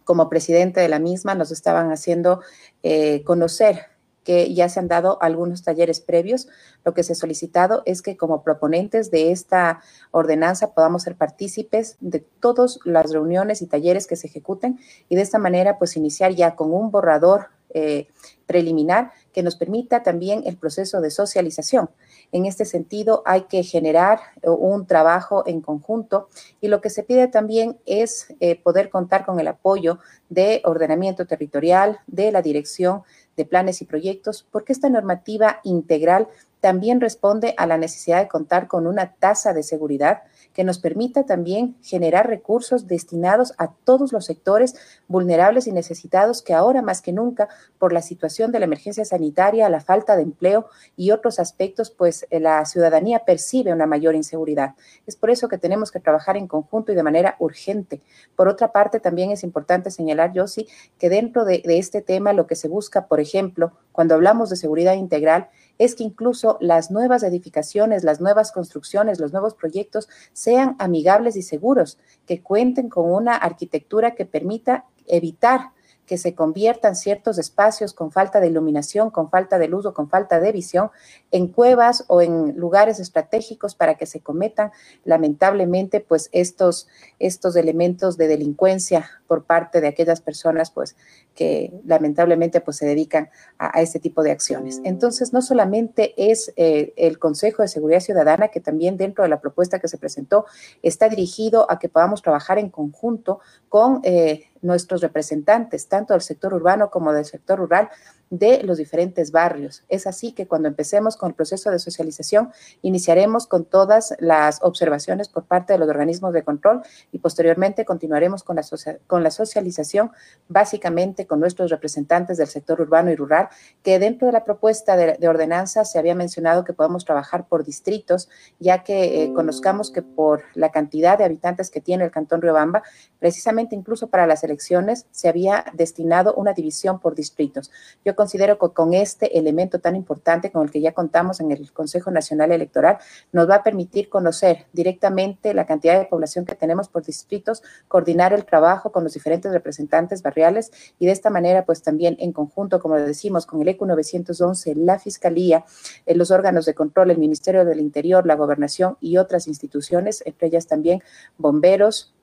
como 0.05 0.29
presidente 0.29 0.81
de 0.81 0.89
la 0.89 0.99
misma, 0.99 1.35
nos 1.35 1.51
estaban 1.51 1.91
haciendo 1.91 2.41
eh, 2.83 3.23
conocer 3.25 3.95
que 4.25 4.53
ya 4.55 4.69
se 4.69 4.81
han 4.81 4.89
dado 4.89 5.19
algunos 5.23 5.63
talleres 5.63 6.01
previos. 6.01 6.49
Lo 6.85 6.95
que 6.95 7.03
se 7.03 7.13
ha 7.13 7.17
solicitado 7.17 7.83
es 7.85 8.03
que 8.03 8.17
como 8.17 8.43
proponentes 8.43 9.11
de 9.11 9.31
esta 9.31 9.83
ordenanza 10.11 10.73
podamos 10.73 11.03
ser 11.03 11.17
partícipes 11.17 11.97
de 12.01 12.21
todas 12.21 12.81
las 12.85 13.13
reuniones 13.13 13.63
y 13.63 13.67
talleres 13.67 14.07
que 14.07 14.17
se 14.17 14.27
ejecuten 14.27 14.81
y 15.09 15.17
de 15.17 15.23
esta 15.23 15.39
manera 15.39 15.79
pues 15.79 15.97
iniciar 15.97 16.33
ya 16.35 16.57
con 16.57 16.73
un 16.73 16.91
borrador 16.91 17.49
eh, 17.75 18.09
preliminar 18.47 19.13
que 19.33 19.43
nos 19.43 19.57
permita 19.57 20.03
también 20.03 20.43
el 20.47 20.57
proceso 20.57 21.01
de 21.01 21.11
socialización. 21.11 21.91
En 22.33 22.47
este 22.47 22.65
sentido, 22.65 23.23
hay 23.27 23.43
que 23.43 23.63
generar 23.63 24.21
eh, 24.43 24.49
un 24.49 24.87
trabajo 24.87 25.45
en 25.47 25.61
conjunto 25.61 26.29
y 26.61 26.69
lo 26.69 26.81
que 26.81 26.91
se 26.91 27.03
pide 27.03 27.29
también 27.29 27.79
es 27.87 28.29
eh, 28.41 28.61
poder 28.61 28.91
contar 28.91 29.25
con 29.27 29.41
el 29.41 29.49
apoyo 29.49 29.99
de 30.29 30.63
ordenamiento 30.65 31.27
territorial, 31.27 31.99
de 32.07 32.33
la 32.33 32.43
dirección 32.43 33.03
de 33.37 33.45
planes 33.45 33.83
y 33.83 33.85
proyectos, 33.85 34.47
porque 34.51 34.73
esta 34.73 34.89
normativa 34.89 35.61
integral 35.65 36.29
también 36.61 37.01
responde 37.01 37.55
a 37.57 37.67
la 37.67 37.77
necesidad 37.77 38.21
de 38.21 38.29
contar 38.29 38.69
con 38.69 38.87
una 38.87 39.13
tasa 39.15 39.53
de 39.53 39.63
seguridad 39.63 40.23
que 40.55 40.65
nos 40.65 40.79
permita 40.79 41.25
también 41.27 41.77
generar 41.83 42.29
recursos 42.29 42.87
destinados 42.87 43.53
a 43.59 43.73
todos 43.73 44.13
los 44.13 44.25
sectores 44.25 44.77
vulnerables 45.09 45.67
y 45.67 45.73
necesitados 45.73 46.41
que 46.43 46.55
ahora 46.55 46.81
más 46.81 47.03
que 47.03 47.13
nunca, 47.13 47.49
por 47.79 47.93
la 47.93 48.01
situación 48.01 48.53
de 48.53 48.61
la 48.61 48.65
emergencia 48.65 49.05
sanitaria, 49.05 49.69
la 49.69 49.81
falta 49.81 50.17
de 50.17 50.23
empleo 50.23 50.67
y 50.97 51.11
otros 51.11 51.39
aspectos, 51.39 51.91
pues 51.91 52.27
eh, 52.31 52.41
la 52.41 52.65
ciudadanía 52.65 53.25
percibe 53.27 53.73
una 53.73 53.87
mayor 53.87 54.15
inseguridad. 54.15 54.75
Es 55.07 55.17
por 55.17 55.31
eso 55.31 55.49
que 55.49 55.59
tenemos 55.59 55.91
que 55.91 56.01
trabajar 56.01 56.37
en 56.37 56.47
conjunto 56.47 56.93
y 56.93 56.95
de 56.95 57.03
manera 57.03 57.37
urgente. 57.41 58.01
Por 58.37 58.49
otra 58.49 58.73
parte, 58.73 59.01
también 59.01 59.31
es 59.33 59.43
importante 59.43 59.91
señalar, 59.91 60.33
Josi, 60.35 60.69
que 60.99 61.09
dentro 61.09 61.45
de, 61.45 61.63
de 61.65 61.79
este 61.79 62.01
tema 62.01 62.33
lo 62.33 62.47
que 62.47 62.55
se 62.55 62.69
busca, 62.69 63.07
por 63.07 63.21
ejemplo, 63.21 63.73
cuando 63.93 64.15
hablamos 64.15 64.51
de 64.51 64.57
seguridad 64.57 64.95
integral, 64.95 65.49
es 65.79 65.95
que 65.95 66.05
incluso 66.05 66.59
las 66.61 66.91
nuevas 66.91 67.23
edificaciones, 67.23 68.05
las 68.05 68.21
nuevas 68.21 68.53
construcciones, 68.53 69.21
los 69.21 69.33
nuevos 69.33 69.55
proyectos 69.55 70.09
sean 70.33 70.77
amigables 70.79 71.37
y 71.37 71.43
seguros, 71.43 71.99
que 72.27 72.43
cuenten 72.43 72.89
con 72.89 73.11
una 73.11 73.37
arquitectura 73.37 74.15
que 74.15 74.27
permita 74.27 74.85
evitar 75.07 75.73
que 76.07 76.19
se 76.19 76.35
conviertan 76.35 76.97
ciertos 76.97 77.39
espacios 77.39 77.93
con 77.95 78.13
falta 78.13 78.41
de 78.41 78.49
iluminación, 78.49 79.11
con 79.11 79.31
falta 79.31 79.59
de 79.59 79.69
luz 79.69 79.87
o 79.87 79.95
con 79.95 80.09
falta 80.09 80.41
de 80.41 80.53
visión 80.53 80.91
en 81.31 81.49
cuevas 81.49 82.05
o 82.09 82.21
en 82.21 82.57
lugares 82.59 83.01
estratégicos 83.01 83.75
para 83.75 83.95
que 83.95 84.07
se 84.07 84.21
cometan 84.21 84.71
lamentablemente 85.05 86.01
pues 86.01 86.29
estos, 86.33 86.89
estos 87.19 87.57
elementos 87.57 88.17
de 88.17 88.29
delincuencia 88.29 89.11
por 89.27 89.45
parte 89.45 89.81
de 89.81 89.89
aquellas 89.89 90.21
personas 90.21 90.71
pues 90.71 90.97
que 91.35 91.73
lamentablemente 91.85 92.61
pues 92.61 92.77
se 92.77 92.87
dedican 92.87 93.31
a, 93.59 93.81
este 93.81 93.99
tipo 93.99 94.23
de 94.23 94.31
acciones. 94.31 94.81
Entonces 94.85 95.33
no 95.33 95.43
solamente 95.43 96.15
es 96.17 96.53
eh, 96.57 96.93
el 96.97 97.19
Consejo 97.19 97.63
de 97.63 97.69
Seguridad 97.69 98.01
Ciudadana 98.01 98.49
que 98.49 98.61
también 98.61 98.97
dentro 98.97 99.25
de 99.25 99.31
la 99.31 99.41
propuesta 99.41 99.79
que 99.79 99.89
se 99.89 99.99
presentó 99.99 100.47
está 100.83 101.09
dirigido 101.09 101.71
a 101.71 101.79
que 101.79 101.89
podamos 101.89 102.23
trabajar 102.23 102.59
en 102.59 102.71
conjunto 102.71 103.41
con 103.69 104.01
eh, 104.05 104.45
nuestros 104.63 105.03
representantes, 105.03 105.89
tanto 105.89 106.15
del 106.15 106.23
sector 106.23 106.55
urbano 106.55 106.91
como 106.91 107.13
del 107.13 107.25
sector 107.25 107.59
rural, 107.59 107.91
de 108.31 108.63
los 108.63 108.79
diferentes 108.79 109.31
barrios. 109.31 109.85
Es 109.89 110.07
así 110.07 110.33
que 110.33 110.47
cuando 110.47 110.69
empecemos 110.69 111.17
con 111.17 111.31
el 111.31 111.35
proceso 111.35 111.71
de 111.71 111.79
socialización, 111.79 112.53
iniciaremos 112.83 113.47
con 113.47 113.65
todas 113.65 114.15
las 114.19 114.61
observaciones 114.63 115.29
por 115.29 115.45
parte 115.45 115.73
de 115.73 115.79
los 115.79 115.89
organismos 115.89 116.33
de 116.33 116.43
control 116.43 116.83
y 117.13 117.19
posteriormente 117.19 117.85
continuaremos 117.85 118.43
con 118.43 118.57
la, 118.57 119.31
socialización 119.31 120.11
básicamente 120.49 121.27
con 121.27 121.41
nuestros 121.41 121.71
representantes 121.71 122.39
del 122.39 122.49
sector 122.49 122.81
urbano 122.81 123.11
y 123.11 123.17
rural, 123.17 123.49
que 123.83 123.99
dentro 123.99 124.27
de 124.27 124.33
la 124.33 124.45
propuesta 124.45 124.97
de, 124.97 125.29
ordenanza 125.29 125.85
se 125.85 125.99
había 125.99 126.15
mencionado 126.15 126.65
que 126.65 126.73
podemos 126.73 127.05
trabajar 127.05 127.47
por 127.47 127.65
distritos, 127.65 128.29
ya 128.59 128.83
que 128.83 129.23
eh, 129.23 129.33
conozcamos 129.33 129.91
que 129.91 130.03
por 130.03 130.43
la 130.55 130.71
cantidad 130.71 131.19
de 131.19 131.25
habitantes 131.25 131.71
que 131.71 131.81
tiene 131.81 132.05
el 132.05 132.11
Cantón 132.11 132.43
Riobamba, 132.43 132.83
precisamente 133.19 133.75
incluso 133.75 134.09
para 134.09 134.27
las 134.27 134.45
elecciones 134.45 135.07
se 135.11 135.29
había 135.29 135.65
destinado 135.73 136.35
una 136.35 136.53
división 136.53 137.01
por 137.01 137.15
distritos. 137.15 137.71
Yo 138.05 138.14
considero 138.15 138.59
que 138.59 138.69
con 138.75 138.95
este 138.95 139.39
elemento 139.39 139.79
tan 139.79 139.97
importante 139.97 140.51
con 140.51 140.63
el 140.63 140.71
que 140.71 140.81
ya 140.81 140.93
contamos 140.93 141.41
en 141.41 141.51
el 141.51 141.73
Consejo 141.73 142.11
Nacional 142.11 142.53
Electoral, 142.53 142.99
nos 143.33 143.49
va 143.49 143.57
a 143.57 143.63
permitir 143.63 144.09
conocer 144.09 144.67
directamente 144.73 145.55
la 145.55 145.67
cantidad 145.67 145.99
de 145.99 146.07
población 146.07 146.45
que 146.45 146.55
tenemos 146.55 146.89
por 146.89 147.05
distritos, 147.05 147.63
coordinar 147.89 148.33
el 148.33 148.45
trabajo 148.45 148.93
con 148.93 149.05
los 149.05 149.15
diferentes 149.15 149.53
representantes 149.53 150.23
barriales 150.23 150.73
y 150.99 151.07
de 151.07 151.13
esta 151.13 151.31
manera, 151.31 151.65
pues 151.65 151.83
también 151.83 152.17
en 152.19 152.33
conjunto, 152.33 152.81
como 152.81 152.97
decimos, 152.97 153.47
con 153.47 153.61
el 153.61 153.69
ECU 153.69 153.87
911, 153.87 154.75
la 154.77 154.99
Fiscalía, 154.99 155.65
eh, 156.07 156.15
los 156.15 156.31
órganos 156.31 156.67
de 156.67 156.75
control, 156.75 157.11
el 157.11 157.19
Ministerio 157.19 157.65
del 157.65 157.81
Interior, 157.81 158.27
la 158.27 158.37
Gobernación 158.37 158.97
y 159.01 159.17
otras 159.17 159.49
instituciones, 159.49 160.23
entre 160.27 160.49
ellas 160.49 160.67
también 160.67 161.03
bomberos, 161.39 162.15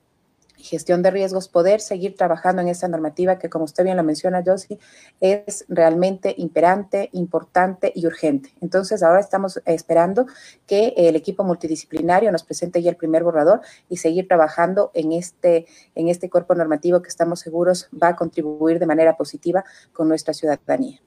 gestión 0.62 1.02
de 1.02 1.12
riesgos, 1.12 1.48
poder 1.48 1.82
seguir 1.82 2.16
trabajando 2.16 2.62
en 2.62 2.68
esta 2.68 2.88
normativa 2.88 3.38
que, 3.38 3.50
como 3.50 3.66
usted 3.66 3.84
bien 3.84 3.98
lo 3.98 4.04
menciona, 4.04 4.44
Josie, 4.46 4.80
es 5.20 5.66
realmente 5.68 6.34
imperante, 6.38 7.10
importante 7.14 7.92
y 7.94 8.06
urgente. 8.06 8.54
Entonces, 8.62 9.04
ahora 9.04 9.20
estamos 9.20 9.62
esperando 9.66 10.26
que 10.68 10.94
el 10.96 11.16
equipo 11.16 11.44
multidisciplinario 11.44 12.32
nos 12.32 12.44
presente 12.44 12.82
ya 12.82 12.90
el 12.90 12.96
primer 12.96 13.24
borrador 13.24 13.62
y 13.90 13.98
seguir 13.98 14.28
trabajando 14.28 14.92
en 14.94 15.12
este, 15.12 15.66
en 15.96 16.08
este 16.08 16.30
cuerpo 16.30 16.56
normativo 16.56 17.02
que 17.02 17.10
estamos 17.10 17.40
seguros 17.40 17.90
va 17.92 18.10
a 18.10 18.16
contribuir 18.16 18.80
de 18.80 18.86
manera 18.86 19.18
positiva 19.18 19.64
con 19.94 20.08
nuestra 20.08 20.34
ciudadanía. 20.34 21.00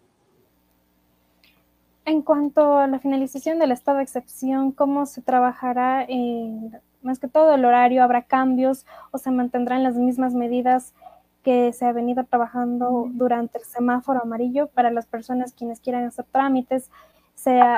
En 2.07 2.21
cuanto 2.21 2.77
a 2.77 2.87
la 2.87 2.99
finalización 2.99 3.59
del 3.59 3.73
estado 3.73 3.97
de 3.99 4.05
excepción, 4.05 4.73
¿cómo 4.73 5.07
se 5.07 5.23
trabajará 5.23 6.05
en 6.07 6.79
más 7.05 7.19
que 7.19 7.29
todo 7.29 7.55
el 7.55 7.65
horario, 7.65 8.03
habrá 8.03 8.23
cambios 8.23 8.87
o 9.11 9.19
se 9.19 9.31
mantendrán 9.31 9.83
las 9.83 9.95
mismas 9.95 10.35
medidas 10.35 10.95
que 11.43 11.73
se 11.73 11.85
ha 11.85 11.93
venido 11.93 12.25
trabajando 12.25 13.07
durante 13.11 13.59
el 13.59 13.65
semáforo 13.65 14.23
amarillo 14.23 14.69
para 14.69 14.91
las 14.91 15.07
personas 15.07 15.53
quienes 15.53 15.81
quieran 15.81 16.05
hacer 16.05 16.25
trámites. 16.33 16.91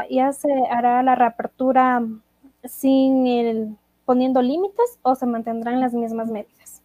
ya 0.09 0.33
se 0.33 0.49
hará 0.71 1.03
la 1.03 1.17
reapertura 1.17 2.03
sin 2.65 3.27
el, 3.27 3.77
poniendo 4.05 4.41
límites 4.41 4.99
o 5.03 5.15
se 5.17 5.27
mantendrán 5.27 5.81
las 5.81 5.93
mismas 5.93 6.29
medidas. 6.29 6.83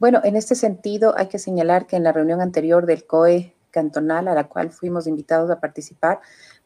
Bueno, 0.00 0.20
en 0.24 0.36
este 0.36 0.54
sentido 0.54 1.14
hay 1.16 1.28
que 1.28 1.38
señalar 1.38 1.86
que 1.86 1.96
en 1.96 2.02
la 2.02 2.12
reunión 2.12 2.40
anterior 2.40 2.86
del 2.86 3.06
COE 3.06 3.54
cantonal 3.70 4.28
a 4.28 4.34
la 4.34 4.44
cual 4.44 4.70
fuimos 4.70 5.06
invitados 5.06 5.50
a 5.50 5.60
participar, 5.60 6.20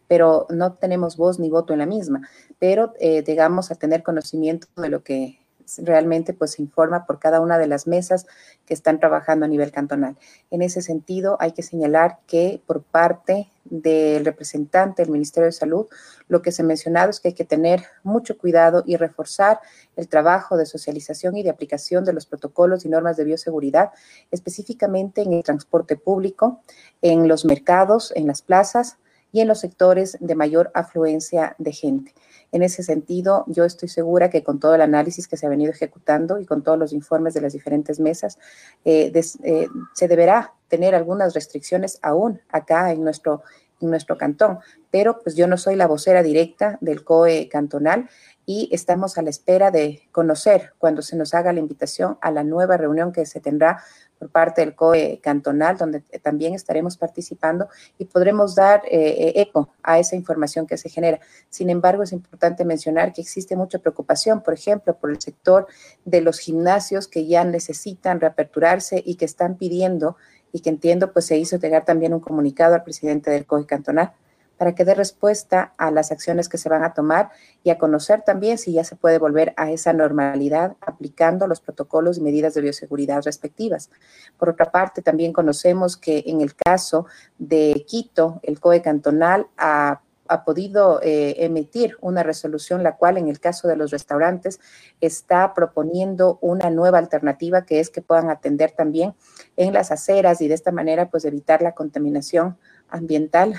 pero 0.08 0.46
no 0.50 0.72
tenemos 0.72 1.16
voz 1.16 1.38
ni 1.38 1.50
voto 1.50 1.72
en 1.72 1.78
la 1.78 1.86
misma, 1.86 2.28
pero 2.58 2.94
eh, 2.98 3.22
llegamos 3.22 3.70
a 3.70 3.76
tener 3.76 4.02
conocimiento 4.02 4.66
de 4.76 4.88
lo 4.88 5.04
que 5.04 5.38
realmente 5.76 6.32
pues 6.32 6.52
se 6.52 6.62
informa 6.62 7.04
por 7.04 7.18
cada 7.18 7.40
una 7.40 7.58
de 7.58 7.66
las 7.66 7.86
mesas 7.86 8.26
que 8.64 8.74
están 8.74 8.98
trabajando 8.98 9.44
a 9.44 9.48
nivel 9.48 9.70
cantonal. 9.70 10.16
En 10.50 10.62
ese 10.62 10.80
sentido, 10.80 11.36
hay 11.40 11.52
que 11.52 11.62
señalar 11.62 12.18
que 12.26 12.62
por 12.66 12.82
parte 12.82 13.50
del 13.64 14.24
representante 14.24 15.02
del 15.02 15.10
Ministerio 15.10 15.46
de 15.46 15.52
Salud, 15.52 15.86
lo 16.26 16.40
que 16.40 16.52
se 16.52 16.62
ha 16.62 16.64
mencionado 16.64 17.10
es 17.10 17.20
que 17.20 17.28
hay 17.28 17.34
que 17.34 17.44
tener 17.44 17.82
mucho 18.02 18.38
cuidado 18.38 18.82
y 18.86 18.96
reforzar 18.96 19.60
el 19.96 20.08
trabajo 20.08 20.56
de 20.56 20.64
socialización 20.64 21.36
y 21.36 21.42
de 21.42 21.50
aplicación 21.50 22.04
de 22.04 22.14
los 22.14 22.24
protocolos 22.24 22.86
y 22.86 22.88
normas 22.88 23.18
de 23.18 23.24
bioseguridad, 23.24 23.90
específicamente 24.30 25.20
en 25.20 25.34
el 25.34 25.42
transporte 25.42 25.96
público, 25.96 26.62
en 27.02 27.28
los 27.28 27.44
mercados, 27.44 28.12
en 28.16 28.26
las 28.26 28.40
plazas, 28.40 28.96
y 29.32 29.40
en 29.40 29.48
los 29.48 29.60
sectores 29.60 30.16
de 30.20 30.34
mayor 30.34 30.70
afluencia 30.74 31.54
de 31.58 31.72
gente. 31.72 32.14
En 32.50 32.62
ese 32.62 32.82
sentido, 32.82 33.44
yo 33.46 33.64
estoy 33.64 33.88
segura 33.88 34.30
que 34.30 34.42
con 34.42 34.58
todo 34.58 34.74
el 34.74 34.80
análisis 34.80 35.28
que 35.28 35.36
se 35.36 35.46
ha 35.46 35.50
venido 35.50 35.70
ejecutando 35.70 36.38
y 36.38 36.46
con 36.46 36.62
todos 36.62 36.78
los 36.78 36.92
informes 36.92 37.34
de 37.34 37.42
las 37.42 37.52
diferentes 37.52 38.00
mesas, 38.00 38.38
eh, 38.84 39.12
eh, 39.14 39.68
se 39.92 40.08
deberá 40.08 40.54
tener 40.68 40.94
algunas 40.94 41.34
restricciones 41.34 41.98
aún 42.00 42.40
acá 42.48 42.90
en 42.92 43.04
nuestro, 43.04 43.42
en 43.80 43.90
nuestro 43.90 44.16
cantón, 44.16 44.60
pero 44.90 45.18
pues 45.22 45.36
yo 45.36 45.46
no 45.46 45.58
soy 45.58 45.76
la 45.76 45.86
vocera 45.86 46.22
directa 46.22 46.78
del 46.80 47.04
COE 47.04 47.48
cantonal 47.50 48.08
y 48.46 48.70
estamos 48.72 49.18
a 49.18 49.22
la 49.22 49.28
espera 49.28 49.70
de 49.70 50.08
conocer 50.10 50.72
cuando 50.78 51.02
se 51.02 51.16
nos 51.16 51.34
haga 51.34 51.52
la 51.52 51.60
invitación 51.60 52.16
a 52.22 52.30
la 52.30 52.44
nueva 52.44 52.78
reunión 52.78 53.12
que 53.12 53.26
se 53.26 53.40
tendrá 53.40 53.82
por 54.18 54.30
parte 54.30 54.60
del 54.60 54.74
COE 54.74 55.20
cantonal, 55.22 55.76
donde 55.76 56.00
también 56.22 56.54
estaremos 56.54 56.96
participando 56.96 57.68
y 57.98 58.04
podremos 58.04 58.54
dar 58.54 58.82
eh, 58.86 58.98
eh, 58.98 59.32
eco 59.36 59.70
a 59.82 59.98
esa 59.98 60.16
información 60.16 60.66
que 60.66 60.76
se 60.76 60.88
genera. 60.88 61.20
Sin 61.50 61.70
embargo, 61.70 62.02
es 62.02 62.12
importante 62.12 62.64
mencionar 62.64 63.12
que 63.12 63.20
existe 63.20 63.56
mucha 63.56 63.78
preocupación, 63.78 64.42
por 64.42 64.54
ejemplo, 64.54 64.96
por 64.96 65.10
el 65.10 65.20
sector 65.20 65.66
de 66.04 66.20
los 66.20 66.38
gimnasios 66.38 67.08
que 67.08 67.26
ya 67.26 67.44
necesitan 67.44 68.20
reaperturarse 68.20 69.02
y 69.04 69.16
que 69.16 69.24
están 69.24 69.56
pidiendo, 69.56 70.16
y 70.52 70.60
que 70.60 70.70
entiendo, 70.70 71.12
pues 71.12 71.26
se 71.26 71.36
hizo 71.36 71.58
llegar 71.58 71.84
también 71.84 72.14
un 72.14 72.20
comunicado 72.20 72.74
al 72.74 72.82
presidente 72.82 73.30
del 73.30 73.44
COE 73.44 73.66
cantonal 73.66 74.12
para 74.58 74.74
que 74.74 74.84
dé 74.84 74.94
respuesta 74.94 75.72
a 75.78 75.90
las 75.90 76.12
acciones 76.12 76.48
que 76.48 76.58
se 76.58 76.68
van 76.68 76.82
a 76.82 76.92
tomar 76.92 77.30
y 77.62 77.70
a 77.70 77.78
conocer 77.78 78.22
también 78.22 78.58
si 78.58 78.72
ya 78.72 78.84
se 78.84 78.96
puede 78.96 79.18
volver 79.18 79.54
a 79.56 79.70
esa 79.70 79.92
normalidad 79.92 80.76
aplicando 80.80 81.46
los 81.46 81.60
protocolos 81.60 82.18
y 82.18 82.20
medidas 82.20 82.54
de 82.54 82.62
bioseguridad 82.62 83.22
respectivas. 83.24 83.88
Por 84.36 84.50
otra 84.50 84.70
parte, 84.70 85.00
también 85.00 85.32
conocemos 85.32 85.96
que 85.96 86.24
en 86.26 86.40
el 86.40 86.54
caso 86.54 87.06
de 87.38 87.84
Quito, 87.86 88.40
el 88.42 88.60
COE 88.60 88.82
cantonal 88.82 89.46
ha 89.56 90.00
podido 90.44 91.00
eh, 91.02 91.36
emitir 91.38 91.96
una 92.00 92.22
resolución, 92.22 92.82
la 92.82 92.96
cual 92.96 93.16
en 93.16 93.28
el 93.28 93.40
caso 93.40 93.66
de 93.66 93.76
los 93.76 93.90
restaurantes 93.90 94.60
está 95.00 95.54
proponiendo 95.54 96.38
una 96.42 96.68
nueva 96.68 96.98
alternativa 96.98 97.64
que 97.64 97.80
es 97.80 97.88
que 97.88 98.02
puedan 98.02 98.28
atender 98.28 98.72
también 98.72 99.14
en 99.56 99.72
las 99.72 99.90
aceras 99.90 100.42
y 100.42 100.48
de 100.48 100.54
esta 100.54 100.70
manera 100.70 101.08
pues 101.08 101.24
evitar 101.24 101.62
la 101.62 101.72
contaminación 101.72 102.58
ambiental 102.90 103.54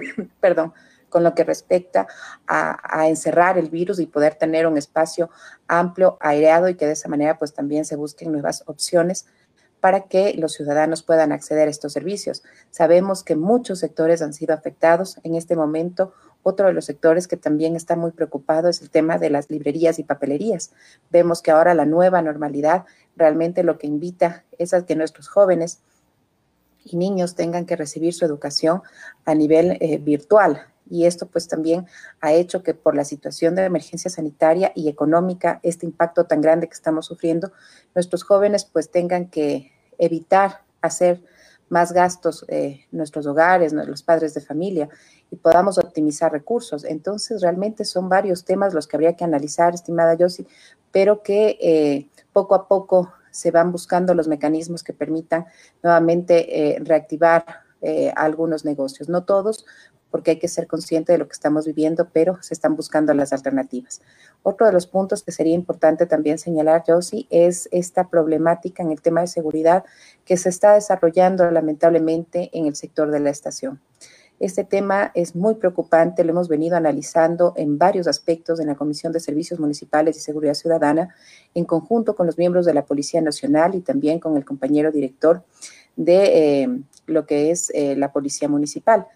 perdón, 0.40 0.72
con 1.08 1.24
lo 1.24 1.34
que 1.34 1.44
respecta 1.44 2.06
a, 2.46 3.08
encerrar 3.08 3.58
el 3.58 3.70
virus 3.70 4.00
y 4.00 4.06
poder 4.06 4.34
tener 4.34 4.66
un 4.66 4.76
espacio 4.76 5.30
amplio, 5.68 6.18
aireado 6.20 6.68
y 6.68 6.74
que 6.74 6.86
de 6.86 6.92
esa 6.92 7.08
manera 7.08 7.38
pues 7.38 7.54
también 7.54 7.84
se 7.84 7.96
busquen 7.96 8.32
nuevas 8.32 8.64
opciones 8.66 9.26
para 9.80 10.02
que 10.02 10.34
los 10.34 10.52
ciudadanos 10.52 11.02
puedan 11.02 11.32
acceder 11.32 11.68
a 11.68 11.70
estos 11.70 11.92
servicios. 11.92 12.42
Sabemos 12.70 13.22
que 13.22 13.36
muchos 13.36 13.78
sectores 13.78 14.20
han 14.20 14.32
sido 14.32 14.54
afectados. 14.54 15.18
En 15.22 15.36
este 15.36 15.54
momento, 15.54 16.12
otro 16.42 16.66
de 16.66 16.72
los 16.72 16.86
sectores 16.86 17.28
que 17.28 17.36
también 17.36 17.76
está 17.76 17.94
muy 17.94 18.10
preocupado 18.10 18.68
es 18.68 18.82
el 18.82 18.90
tema 18.90 19.18
de 19.18 19.30
las 19.30 19.50
librerías 19.50 19.98
y 19.98 20.04
papelerías. 20.04 20.72
Vemos 21.10 21.40
que 21.40 21.50
ahora 21.50 21.74
la 21.74 21.86
nueva 21.86 22.20
normalidad 22.22 22.84
realmente 23.16 23.62
lo 23.62 23.78
que 23.78 23.86
invita 23.86 24.44
es 24.58 24.74
a 24.74 24.84
que 24.84 24.96
nuestros 24.96 25.28
jóvenes 25.28 25.80
y 26.86 26.96
niños 26.96 27.34
tengan 27.34 27.66
que 27.66 27.76
recibir 27.76 28.14
su 28.14 28.24
educación 28.24 28.82
a 29.24 29.34
nivel 29.34 29.76
eh, 29.80 29.98
virtual. 29.98 30.62
Y 30.88 31.06
esto 31.06 31.26
pues 31.26 31.48
también 31.48 31.86
ha 32.20 32.32
hecho 32.32 32.62
que 32.62 32.72
por 32.72 32.94
la 32.94 33.04
situación 33.04 33.56
de 33.56 33.64
emergencia 33.64 34.08
sanitaria 34.08 34.70
y 34.74 34.88
económica, 34.88 35.58
este 35.64 35.84
impacto 35.84 36.24
tan 36.24 36.40
grande 36.40 36.68
que 36.68 36.74
estamos 36.74 37.06
sufriendo, 37.06 37.50
nuestros 37.94 38.22
jóvenes 38.22 38.64
pues 38.64 38.90
tengan 38.90 39.28
que 39.28 39.72
evitar 39.98 40.62
hacer 40.80 41.22
más 41.68 41.92
gastos 41.92 42.44
en 42.46 42.80
nuestros 42.92 43.26
hogares, 43.26 43.72
los 43.72 44.02
padres 44.04 44.34
de 44.34 44.40
familia, 44.40 44.88
y 45.32 45.36
podamos 45.36 45.78
optimizar 45.78 46.30
recursos. 46.30 46.84
Entonces, 46.84 47.42
realmente 47.42 47.84
son 47.84 48.08
varios 48.08 48.44
temas 48.44 48.72
los 48.72 48.86
que 48.86 48.96
habría 48.96 49.16
que 49.16 49.24
analizar, 49.24 49.74
estimada 49.74 50.14
Yossi, 50.14 50.46
pero 50.92 51.24
que 51.24 51.58
eh, 51.60 52.08
poco 52.32 52.54
a 52.54 52.68
poco 52.68 53.12
se 53.36 53.50
van 53.50 53.70
buscando 53.70 54.14
los 54.14 54.28
mecanismos 54.28 54.82
que 54.82 54.92
permitan 54.92 55.46
nuevamente 55.82 56.74
eh, 56.74 56.78
reactivar 56.80 57.44
eh, 57.82 58.12
algunos 58.16 58.64
negocios, 58.64 59.08
no 59.08 59.24
todos, 59.24 59.66
porque 60.10 60.32
hay 60.32 60.38
que 60.38 60.48
ser 60.48 60.66
consciente 60.66 61.12
de 61.12 61.18
lo 61.18 61.28
que 61.28 61.34
estamos 61.34 61.66
viviendo, 61.66 62.08
pero 62.10 62.42
se 62.42 62.54
están 62.54 62.74
buscando 62.74 63.12
las 63.12 63.32
alternativas. 63.34 64.00
Otro 64.42 64.66
de 64.66 64.72
los 64.72 64.86
puntos 64.86 65.22
que 65.22 65.32
sería 65.32 65.54
importante 65.54 66.06
también 66.06 66.38
señalar, 66.38 66.84
Josie, 66.86 67.26
es 67.28 67.68
esta 67.72 68.08
problemática 68.08 68.82
en 68.82 68.92
el 68.92 69.02
tema 69.02 69.20
de 69.20 69.26
seguridad 69.26 69.84
que 70.24 70.38
se 70.38 70.48
está 70.48 70.72
desarrollando 70.72 71.50
lamentablemente 71.50 72.48
en 72.54 72.66
el 72.66 72.76
sector 72.76 73.10
de 73.10 73.20
la 73.20 73.30
estación. 73.30 73.80
Este 74.38 74.64
tema 74.64 75.12
es 75.14 75.34
muy 75.34 75.54
preocupante, 75.54 76.22
lo 76.22 76.32
hemos 76.32 76.48
venido 76.48 76.76
analizando 76.76 77.54
en 77.56 77.78
varios 77.78 78.06
aspectos 78.06 78.60
en 78.60 78.66
la 78.66 78.74
Comisión 78.74 79.12
de 79.12 79.20
Servicios 79.20 79.58
Municipales 79.58 80.16
y 80.16 80.20
Seguridad 80.20 80.52
Ciudadana, 80.52 81.14
en 81.54 81.64
conjunto 81.64 82.14
con 82.14 82.26
los 82.26 82.36
miembros 82.36 82.66
de 82.66 82.74
la 82.74 82.84
Policía 82.84 83.22
Nacional 83.22 83.74
y 83.74 83.80
también 83.80 84.20
con 84.20 84.36
el 84.36 84.44
compañero 84.44 84.92
director 84.92 85.42
de 85.96 86.62
eh, 86.62 86.80
lo 87.06 87.24
que 87.24 87.50
es 87.50 87.70
eh, 87.74 87.96
la 87.96 88.12
Policía 88.12 88.48
Municipal. 88.48 89.06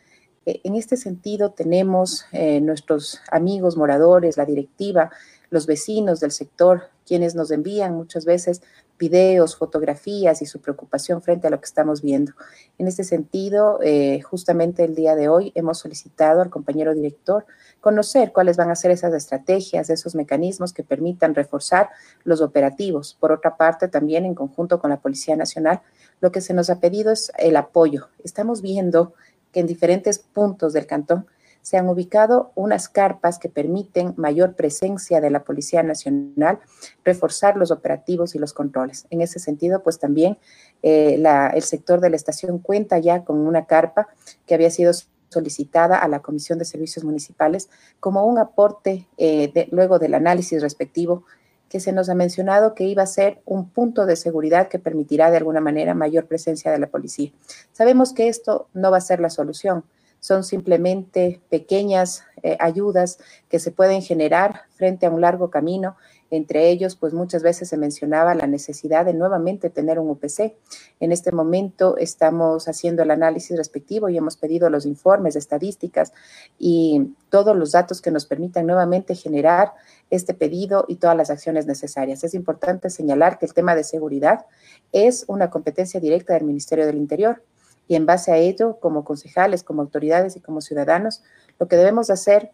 Eh, 0.47 0.61
en 0.65 0.75
este 0.75 0.97
sentido, 0.97 1.51
tenemos 1.51 2.25
nuestros 2.63 3.21
amigos 3.31 3.77
moradores, 3.77 4.39
la 4.39 4.47
directiva, 4.47 5.11
los 5.51 5.67
vecinos 5.67 6.21
del 6.21 6.31
sector, 6.31 6.85
quienes 7.07 7.35
nos 7.35 7.51
envían 7.51 7.95
muchas 7.95 8.25
veces 8.25 8.63
videos, 9.01 9.57
fotografías 9.57 10.43
y 10.43 10.47
su 10.47 10.61
preocupación 10.61 11.23
frente 11.23 11.49
a 11.49 11.51
lo 11.51 11.59
que 11.59 11.65
estamos 11.65 12.03
viendo. 12.03 12.33
En 12.79 12.87
este 12.87 13.03
sentido, 13.03 13.81
eh, 13.83 14.21
justamente 14.21 14.85
el 14.85 14.95
día 14.95 15.17
de 15.17 15.29
hoy 15.29 15.51
hemos 15.57 15.79
solicitado 15.79 16.43
al 16.43 16.51
compañero 16.51 16.95
director 16.95 17.47
conocer 17.81 18.31
cuáles 18.33 18.59
van 18.59 18.71
a 18.71 18.77
ser 18.77 18.91
esas 18.91 19.15
estrategias, 19.15 19.89
esos 19.89 20.15
mecanismos 20.15 20.75
que 20.75 20.85
permitan 20.85 21.35
reforzar 21.35 21.89
los 22.25 22.43
operativos. 22.43 23.17
Por 23.19 23.33
otra 23.33 23.57
parte, 23.57 23.89
también 23.89 24.27
en 24.27 24.35
conjunto 24.35 24.79
con 24.79 24.91
la 24.91 25.01
Policía 25.01 25.35
Nacional, 25.35 25.81
lo 26.21 26.31
que 26.31 26.43
se 26.43 26.53
nos 26.53 26.69
ha 26.69 26.79
pedido 26.79 27.11
es 27.11 27.33
el 27.39 27.57
apoyo. 27.57 28.09
Estamos 28.23 28.61
viendo 28.61 29.15
que 29.51 29.61
en 29.61 29.67
diferentes 29.67 30.19
puntos 30.19 30.75
del 30.75 30.87
cantón 30.87 31.27
se 31.63 31.77
han 31.77 31.89
ubicado 31.89 32.53
unas 32.55 32.89
carpas 32.89 33.39
que 33.39 33.49
permiten 33.49 34.15
mayor 34.17 34.55
presencia 34.55 35.21
de 35.21 35.31
la 35.31 35.45
Policía 35.45 35.83
Nacional, 35.83 36.59
reforzar 37.05 37.57
los 37.57 37.71
operativos 37.71 38.35
y 38.35 38.39
los 38.39 38.53
controles. 38.53 39.07
En 39.11 39.21
ese 39.21 39.39
sentido, 39.39 39.83
pues 39.83 39.99
también 39.99 40.39
eh, 40.83 41.23
el 41.55 41.63
sector 41.63 42.01
de 42.01 42.11
la 42.11 42.17
estación 42.17 42.59
cuenta 42.59 42.99
ya 42.99 43.25
con 43.25 43.39
una 43.39 43.67
carpa 43.67 44.09
que 44.47 44.55
había 44.55 44.71
sido 44.71 44.93
solicitada 45.29 45.97
a 45.97 46.09
la 46.09 46.21
Comisión 46.21 46.59
de 46.59 46.65
Servicios 46.65 47.05
Municipales 47.05 47.71
como 48.01 48.27
un 48.27 48.39
aporte 48.39 49.07
eh, 49.17 49.69
luego 49.71 49.99
del 49.99 50.15
análisis 50.15 50.61
respectivo 50.61 51.25
que 51.69 51.79
se 51.79 51.93
nos 51.93 52.09
ha 52.09 52.17
mencionado 52.17 52.75
que 52.75 52.85
iba 52.85 53.05
a 53.05 53.07
ser 53.07 53.41
un 53.47 53.71
punto 53.71 54.05
de 54.05 54.17
seguridad 54.17 54.67
que 54.69 54.81
permitirá 54.81 55.31
de 55.31 55.37
alguna 55.37 55.61
manera 55.61 55.95
mayor 55.95 56.27
presencia 56.27 56.73
de 56.73 56.81
la 56.81 56.89
policía. 56.89 57.31
Sabemos 57.73 58.13
que 58.13 58.29
esto 58.29 58.67
no 58.75 58.91
va 58.91 58.97
a 58.97 59.01
ser 59.01 59.21
la 59.21 59.31
solución, 59.31 59.85
son 60.21 60.45
simplemente 60.45 61.41
pequeñas 61.49 62.25
eh, 62.43 62.57
ayudas 62.61 63.19
que 63.49 63.59
se 63.59 63.71
pueden 63.71 64.03
generar 64.03 64.63
frente 64.71 65.07
a 65.07 65.11
un 65.11 65.23
largo 65.23 65.51
camino. 65.51 65.97
Entre 66.31 66.71
ellos, 66.71 66.95
pues 66.95 67.13
muchas 67.13 67.43
veces 67.43 67.69
se 67.69 67.77
mencionaba 67.77 68.37
la 68.37 68.47
necesidad 68.47 69.05
de 69.05 69.15
nuevamente 69.15 69.69
tener 69.69 69.99
un 69.99 70.11
UPC. 70.11 70.55
En 71.01 71.11
este 71.11 71.33
momento 71.33 71.97
estamos 71.97 72.69
haciendo 72.69 73.03
el 73.03 73.11
análisis 73.11 73.57
respectivo 73.57 74.09
y 74.09 74.17
hemos 74.17 74.37
pedido 74.37 74.71
los 74.71 74.87
informes, 74.87 75.35
estadísticas 75.35 76.13
y 76.57 77.15
todos 77.31 77.57
los 77.57 77.73
datos 77.73 78.01
que 78.01 78.13
nos 78.13 78.27
permitan 78.27 78.67
nuevamente 78.67 79.17
generar 79.17 79.73
este 80.11 80.35
pedido 80.35 80.85
y 80.87 80.97
todas 80.97 81.17
las 81.17 81.31
acciones 81.31 81.67
necesarias. 81.67 82.23
Es 82.23 82.35
importante 82.35 82.91
señalar 82.91 83.39
que 83.39 83.47
el 83.47 83.55
tema 83.55 83.75
de 83.75 83.83
seguridad 83.83 84.47
es 84.93 85.25
una 85.27 85.51
competencia 85.51 85.99
directa 85.99 86.35
del 86.35 86.45
Ministerio 86.45 86.87
del 86.87 86.97
Interior 86.97 87.43
y 87.91 87.97
en 87.97 88.07
base 88.07 88.31
a 88.31 88.37
ello, 88.37 88.79
como 88.79 89.03
concejales, 89.03 89.65
como 89.65 89.83
autoridades 89.83 90.37
y 90.37 90.41
como 90.41 90.61
ciudadanos, 90.61 91.25
lo 91.59 91.67
que 91.67 91.75
debemos 91.75 92.09
hacer 92.09 92.53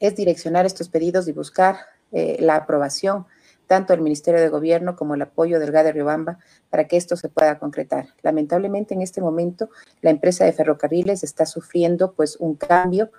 es 0.00 0.16
direccionar 0.16 0.66
estos 0.66 0.90
pedidos 0.90 1.26
y 1.28 1.32
buscar 1.32 1.78
eh, 2.12 2.36
la 2.40 2.56
aprobación 2.56 3.24
tanto 3.66 3.94
del 3.94 4.02
Ministerio 4.02 4.38
de 4.38 4.50
Gobierno 4.50 4.96
como 4.96 5.14
el 5.14 5.22
apoyo 5.22 5.58
del 5.60 5.72
GADE 5.72 5.92
Riobamba 5.92 6.40
para 6.68 6.86
que 6.86 6.98
esto 6.98 7.16
se 7.16 7.30
pueda 7.30 7.58
concretar. 7.58 8.08
Lamentablemente 8.20 8.92
en 8.92 9.00
este 9.00 9.22
momento 9.22 9.70
la 10.02 10.10
empresa 10.10 10.44
de 10.44 10.52
ferrocarriles 10.52 11.24
está 11.24 11.46
sufriendo 11.46 12.12
pues 12.12 12.36
un 12.36 12.54
cambio 12.54 13.10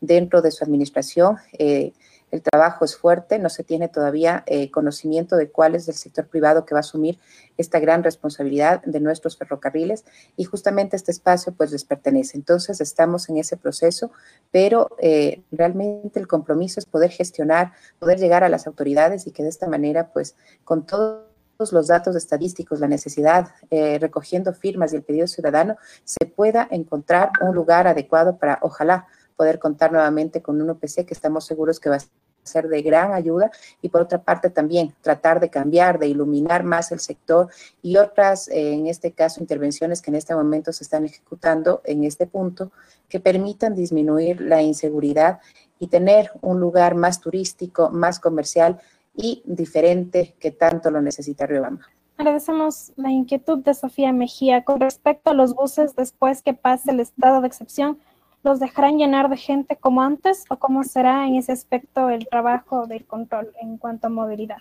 dentro 0.00 0.42
de 0.42 0.50
su 0.50 0.64
administración. 0.64 1.36
Eh, 1.52 1.92
el 2.30 2.42
trabajo 2.42 2.84
es 2.84 2.96
fuerte, 2.96 3.38
no 3.38 3.48
se 3.48 3.64
tiene 3.64 3.88
todavía 3.88 4.44
eh, 4.46 4.70
conocimiento 4.70 5.36
de 5.36 5.50
cuál 5.50 5.74
es 5.74 5.88
el 5.88 5.94
sector 5.94 6.26
privado 6.26 6.64
que 6.64 6.74
va 6.74 6.80
a 6.80 6.80
asumir 6.80 7.18
esta 7.56 7.80
gran 7.80 8.02
responsabilidad 8.04 8.82
de 8.84 9.00
nuestros 9.00 9.36
ferrocarriles 9.36 10.04
y 10.36 10.44
justamente 10.44 10.96
este 10.96 11.10
espacio 11.10 11.52
pues 11.52 11.72
les 11.72 11.84
pertenece. 11.84 12.36
Entonces 12.36 12.80
estamos 12.80 13.28
en 13.28 13.38
ese 13.38 13.56
proceso, 13.56 14.10
pero 14.50 14.90
eh, 15.00 15.42
realmente 15.50 16.20
el 16.20 16.26
compromiso 16.26 16.80
es 16.80 16.86
poder 16.86 17.10
gestionar, 17.10 17.72
poder 17.98 18.18
llegar 18.18 18.44
a 18.44 18.48
las 18.48 18.66
autoridades 18.66 19.26
y 19.26 19.32
que 19.32 19.42
de 19.42 19.48
esta 19.48 19.66
manera 19.66 20.12
pues 20.12 20.36
con 20.64 20.86
todos 20.86 21.28
los 21.72 21.88
datos 21.88 22.14
estadísticos, 22.14 22.78
la 22.78 22.86
necesidad, 22.86 23.48
eh, 23.70 23.98
recogiendo 23.98 24.52
firmas 24.52 24.92
y 24.92 24.96
el 24.96 25.02
pedido 25.02 25.26
ciudadano, 25.26 25.76
se 26.04 26.24
pueda 26.26 26.68
encontrar 26.70 27.32
un 27.40 27.54
lugar 27.54 27.88
adecuado 27.88 28.36
para, 28.38 28.58
ojalá, 28.62 29.08
poder 29.38 29.60
contar 29.60 29.92
nuevamente 29.92 30.42
con 30.42 30.60
un 30.60 30.68
OPC 30.70 31.06
que 31.06 31.14
estamos 31.14 31.46
seguros 31.46 31.78
que 31.78 31.88
va 31.88 31.96
a 31.96 32.00
ser 32.42 32.66
de 32.66 32.82
gran 32.82 33.12
ayuda 33.12 33.52
y 33.80 33.88
por 33.88 34.00
otra 34.00 34.20
parte 34.20 34.50
también 34.50 34.94
tratar 35.00 35.38
de 35.38 35.48
cambiar, 35.48 36.00
de 36.00 36.08
iluminar 36.08 36.64
más 36.64 36.90
el 36.90 36.98
sector 36.98 37.48
y 37.80 37.98
otras, 37.98 38.48
eh, 38.48 38.72
en 38.72 38.88
este 38.88 39.12
caso, 39.12 39.40
intervenciones 39.40 40.02
que 40.02 40.10
en 40.10 40.16
este 40.16 40.34
momento 40.34 40.72
se 40.72 40.82
están 40.82 41.04
ejecutando 41.04 41.82
en 41.84 42.02
este 42.02 42.26
punto 42.26 42.72
que 43.08 43.20
permitan 43.20 43.76
disminuir 43.76 44.40
la 44.40 44.60
inseguridad 44.60 45.38
y 45.78 45.86
tener 45.86 46.32
un 46.40 46.58
lugar 46.58 46.96
más 46.96 47.20
turístico, 47.20 47.90
más 47.90 48.18
comercial 48.18 48.80
y 49.14 49.42
diferente 49.44 50.34
que 50.40 50.50
tanto 50.50 50.90
lo 50.90 51.00
necesita 51.00 51.46
Riobamba. 51.46 51.86
Agradecemos 52.16 52.90
la 52.96 53.12
inquietud 53.12 53.58
de 53.58 53.74
Sofía 53.74 54.12
Mejía 54.12 54.64
con 54.64 54.80
respecto 54.80 55.30
a 55.30 55.34
los 55.34 55.54
buses 55.54 55.94
después 55.94 56.42
que 56.42 56.52
pase 56.52 56.90
el 56.90 56.98
estado 56.98 57.40
de 57.40 57.46
excepción 57.46 57.98
¿Los 58.42 58.60
dejarán 58.60 58.98
llenar 58.98 59.28
de 59.28 59.36
gente 59.36 59.76
como 59.76 60.00
antes 60.02 60.44
o 60.48 60.58
cómo 60.58 60.84
será 60.84 61.26
en 61.26 61.34
ese 61.34 61.52
aspecto 61.52 62.08
el 62.08 62.28
trabajo 62.28 62.86
del 62.86 63.04
control 63.04 63.52
en 63.60 63.78
cuanto 63.78 64.06
a 64.06 64.10
movilidad? 64.10 64.58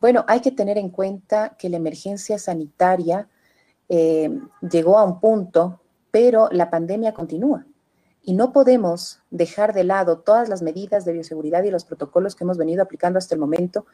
Bueno, 0.00 0.24
hay 0.28 0.40
que 0.40 0.52
tener 0.52 0.78
en 0.78 0.90
cuenta 0.90 1.56
que 1.58 1.68
la 1.68 1.76
emergencia 1.76 2.38
sanitaria 2.38 3.28
eh, 3.88 4.30
llegó 4.70 4.98
a 4.98 5.04
un 5.04 5.20
punto, 5.20 5.80
pero 6.10 6.48
la 6.52 6.70
pandemia 6.70 7.12
continúa. 7.12 7.66
Y 8.22 8.34
no 8.34 8.52
podemos 8.52 9.20
dejar 9.30 9.72
de 9.72 9.84
lado 9.84 10.18
todas 10.18 10.48
las 10.48 10.62
medidas 10.62 11.04
de 11.04 11.12
bioseguridad 11.12 11.62
y 11.64 11.70
los 11.70 11.84
protocolos 11.84 12.36
que 12.36 12.44
hemos 12.44 12.58
venido 12.58 12.82
aplicando 12.82 13.18
hasta 13.18 13.34
el 13.34 13.40
momento, 13.40 13.86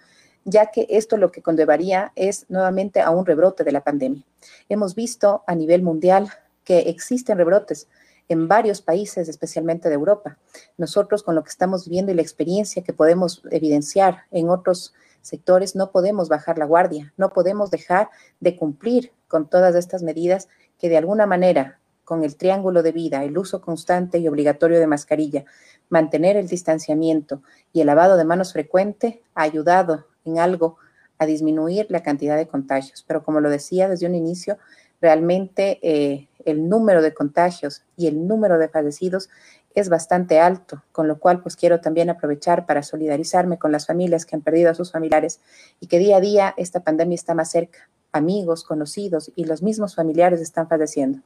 ya 0.44 0.66
que 0.66 0.86
esto 0.90 1.16
lo 1.16 1.30
que 1.30 1.42
conllevaría 1.42 2.12
es 2.16 2.46
nuevamente 2.50 3.00
a 3.00 3.10
un 3.10 3.24
rebrote 3.24 3.64
de 3.64 3.72
la 3.72 3.82
pandemia. 3.82 4.24
Hemos 4.68 4.94
visto 4.94 5.42
a 5.46 5.54
nivel 5.54 5.82
mundial 5.82 6.28
que 6.64 6.80
existen 6.80 7.38
rebrotes 7.38 7.88
en 8.28 8.48
varios 8.48 8.80
países, 8.80 9.28
especialmente 9.28 9.88
de 9.88 9.94
Europa. 9.94 10.38
Nosotros 10.78 11.22
con 11.22 11.34
lo 11.34 11.44
que 11.44 11.50
estamos 11.50 11.84
viviendo 11.84 12.12
y 12.12 12.14
la 12.14 12.22
experiencia 12.22 12.82
que 12.82 12.92
podemos 12.92 13.42
evidenciar 13.50 14.22
en 14.30 14.48
otros 14.48 14.94
sectores, 15.20 15.74
no 15.74 15.90
podemos 15.90 16.28
bajar 16.28 16.58
la 16.58 16.64
guardia, 16.64 17.12
no 17.16 17.30
podemos 17.30 17.70
dejar 17.70 18.10
de 18.40 18.56
cumplir 18.56 19.12
con 19.28 19.48
todas 19.48 19.74
estas 19.74 20.02
medidas 20.02 20.48
que 20.78 20.88
de 20.88 20.98
alguna 20.98 21.26
manera, 21.26 21.80
con 22.04 22.24
el 22.24 22.36
triángulo 22.36 22.82
de 22.82 22.92
vida, 22.92 23.24
el 23.24 23.38
uso 23.38 23.62
constante 23.62 24.18
y 24.18 24.28
obligatorio 24.28 24.78
de 24.78 24.86
mascarilla, 24.86 25.44
mantener 25.88 26.36
el 26.36 26.48
distanciamiento 26.48 27.42
y 27.72 27.80
el 27.80 27.86
lavado 27.86 28.16
de 28.16 28.24
manos 28.24 28.52
frecuente, 28.52 29.22
ha 29.34 29.42
ayudado 29.42 30.06
en 30.24 30.38
algo 30.38 30.76
a 31.18 31.26
disminuir 31.26 31.86
la 31.88 32.02
cantidad 32.02 32.36
de 32.36 32.48
contagios. 32.48 33.02
Pero 33.06 33.24
como 33.24 33.40
lo 33.40 33.48
decía 33.48 33.88
desde 33.88 34.06
un 34.06 34.14
inicio, 34.14 34.58
realmente 35.04 35.78
eh, 35.82 36.28
el 36.46 36.66
número 36.66 37.02
de 37.02 37.12
contagios 37.12 37.82
y 37.94 38.06
el 38.06 38.26
número 38.26 38.56
de 38.56 38.70
fallecidos 38.70 39.28
es 39.74 39.90
bastante 39.90 40.40
alto, 40.40 40.82
con 40.92 41.08
lo 41.08 41.18
cual 41.18 41.42
pues 41.42 41.56
quiero 41.56 41.82
también 41.82 42.08
aprovechar 42.08 42.64
para 42.64 42.82
solidarizarme 42.82 43.58
con 43.58 43.70
las 43.70 43.86
familias 43.86 44.24
que 44.24 44.34
han 44.34 44.40
perdido 44.40 44.70
a 44.70 44.74
sus 44.74 44.92
familiares 44.92 45.40
y 45.78 45.88
que 45.88 45.98
día 45.98 46.16
a 46.16 46.20
día 46.20 46.54
esta 46.56 46.80
pandemia 46.80 47.16
está 47.16 47.34
más 47.34 47.50
cerca 47.50 47.80
amigos, 48.14 48.62
conocidos 48.64 49.32
y 49.34 49.44
los 49.44 49.62
mismos 49.62 49.96
familiares 49.96 50.40
están 50.40 50.68
padeciendo. 50.68 51.18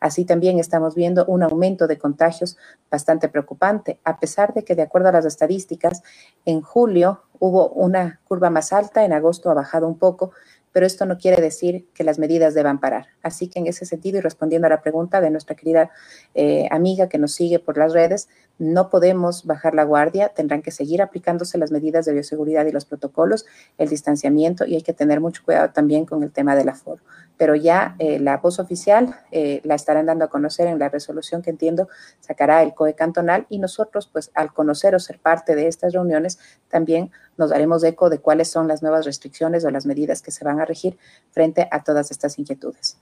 Así 0.00 0.24
también 0.24 0.58
estamos 0.58 0.94
viendo 0.94 1.26
un 1.26 1.42
aumento 1.42 1.86
de 1.86 1.98
contagios 1.98 2.56
bastante 2.90 3.28
preocupante, 3.28 4.00
a 4.04 4.18
pesar 4.18 4.54
de 4.54 4.64
que 4.64 4.74
de 4.74 4.82
acuerdo 4.82 5.10
a 5.10 5.12
las 5.12 5.26
estadísticas, 5.26 6.02
en 6.46 6.62
julio 6.62 7.22
hubo 7.38 7.68
una 7.68 8.20
curva 8.24 8.48
más 8.48 8.72
alta, 8.72 9.04
en 9.04 9.12
agosto 9.12 9.50
ha 9.50 9.54
bajado 9.54 9.86
un 9.86 9.98
poco, 9.98 10.32
pero 10.72 10.86
esto 10.86 11.06
no 11.06 11.18
quiere 11.18 11.40
decir 11.42 11.86
que 11.94 12.04
las 12.04 12.18
medidas 12.18 12.54
deban 12.54 12.80
parar. 12.80 13.06
Así 13.22 13.48
que 13.48 13.58
en 13.58 13.66
ese 13.66 13.86
sentido, 13.86 14.18
y 14.18 14.20
respondiendo 14.20 14.66
a 14.66 14.70
la 14.70 14.82
pregunta 14.82 15.20
de 15.20 15.30
nuestra 15.30 15.56
querida 15.56 15.90
eh, 16.34 16.68
amiga 16.70 17.08
que 17.08 17.18
nos 17.18 17.32
sigue 17.32 17.58
por 17.58 17.76
las 17.76 17.92
redes, 17.92 18.28
no 18.58 18.90
podemos 18.90 19.44
bajar 19.46 19.74
la 19.74 19.84
guardia, 19.84 20.28
tendrán 20.28 20.62
que 20.62 20.70
seguir 20.70 21.02
aplicándose 21.02 21.58
las 21.58 21.70
medidas 21.70 22.04
de 22.04 22.12
bioseguridad 22.12 22.66
y 22.66 22.72
los 22.72 22.84
protocolos, 22.84 23.46
el 23.78 23.88
distanciamiento 23.88 24.66
y 24.66 24.74
hay 24.74 24.82
que 24.82 24.92
tener 24.92 25.20
mucho 25.20 25.42
cuidado 25.44 25.70
también 25.70 26.04
con 26.04 26.22
el 26.22 26.30
tema 26.30 26.54
del 26.54 26.68
aforo 26.68 27.00
pero 27.40 27.54
ya 27.54 27.96
eh, 27.98 28.18
la 28.20 28.36
voz 28.36 28.58
oficial 28.58 29.16
eh, 29.30 29.62
la 29.64 29.74
estarán 29.74 30.04
dando 30.04 30.26
a 30.26 30.28
conocer 30.28 30.66
en 30.66 30.78
la 30.78 30.90
resolución 30.90 31.40
que 31.40 31.48
entiendo 31.48 31.88
sacará 32.20 32.62
el 32.62 32.74
COE 32.74 32.92
cantonal 32.92 33.46
y 33.48 33.58
nosotros, 33.58 34.10
pues 34.12 34.30
al 34.34 34.52
conocer 34.52 34.94
o 34.94 34.98
ser 34.98 35.18
parte 35.18 35.54
de 35.54 35.66
estas 35.66 35.94
reuniones, 35.94 36.38
también 36.68 37.10
nos 37.38 37.48
daremos 37.48 37.82
eco 37.82 38.10
de 38.10 38.18
cuáles 38.18 38.50
son 38.50 38.68
las 38.68 38.82
nuevas 38.82 39.06
restricciones 39.06 39.64
o 39.64 39.70
las 39.70 39.86
medidas 39.86 40.20
que 40.20 40.32
se 40.32 40.44
van 40.44 40.60
a 40.60 40.66
regir 40.66 40.98
frente 41.30 41.66
a 41.70 41.82
todas 41.82 42.10
estas 42.10 42.38
inquietudes. 42.38 42.98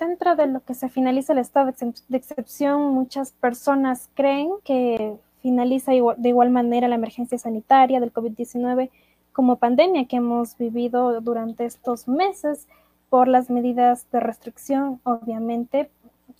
Dentro 0.00 0.34
de 0.34 0.48
lo 0.48 0.58
que 0.58 0.74
se 0.74 0.88
finaliza 0.88 1.34
el 1.34 1.38
estado 1.38 1.72
de 2.08 2.16
excepción, 2.16 2.82
muchas 2.90 3.30
personas 3.30 4.08
creen 4.14 4.50
que 4.64 5.14
finaliza 5.40 5.92
de 5.92 6.28
igual 6.28 6.50
manera 6.50 6.88
la 6.88 6.96
emergencia 6.96 7.38
sanitaria 7.38 8.00
del 8.00 8.12
COVID-19 8.12 8.90
como 9.36 9.56
pandemia 9.56 10.08
que 10.08 10.16
hemos 10.16 10.56
vivido 10.56 11.20
durante 11.20 11.66
estos 11.66 12.08
meses 12.08 12.66
por 13.10 13.28
las 13.28 13.50
medidas 13.50 14.06
de 14.10 14.18
restricción, 14.18 14.98
obviamente, 15.04 15.90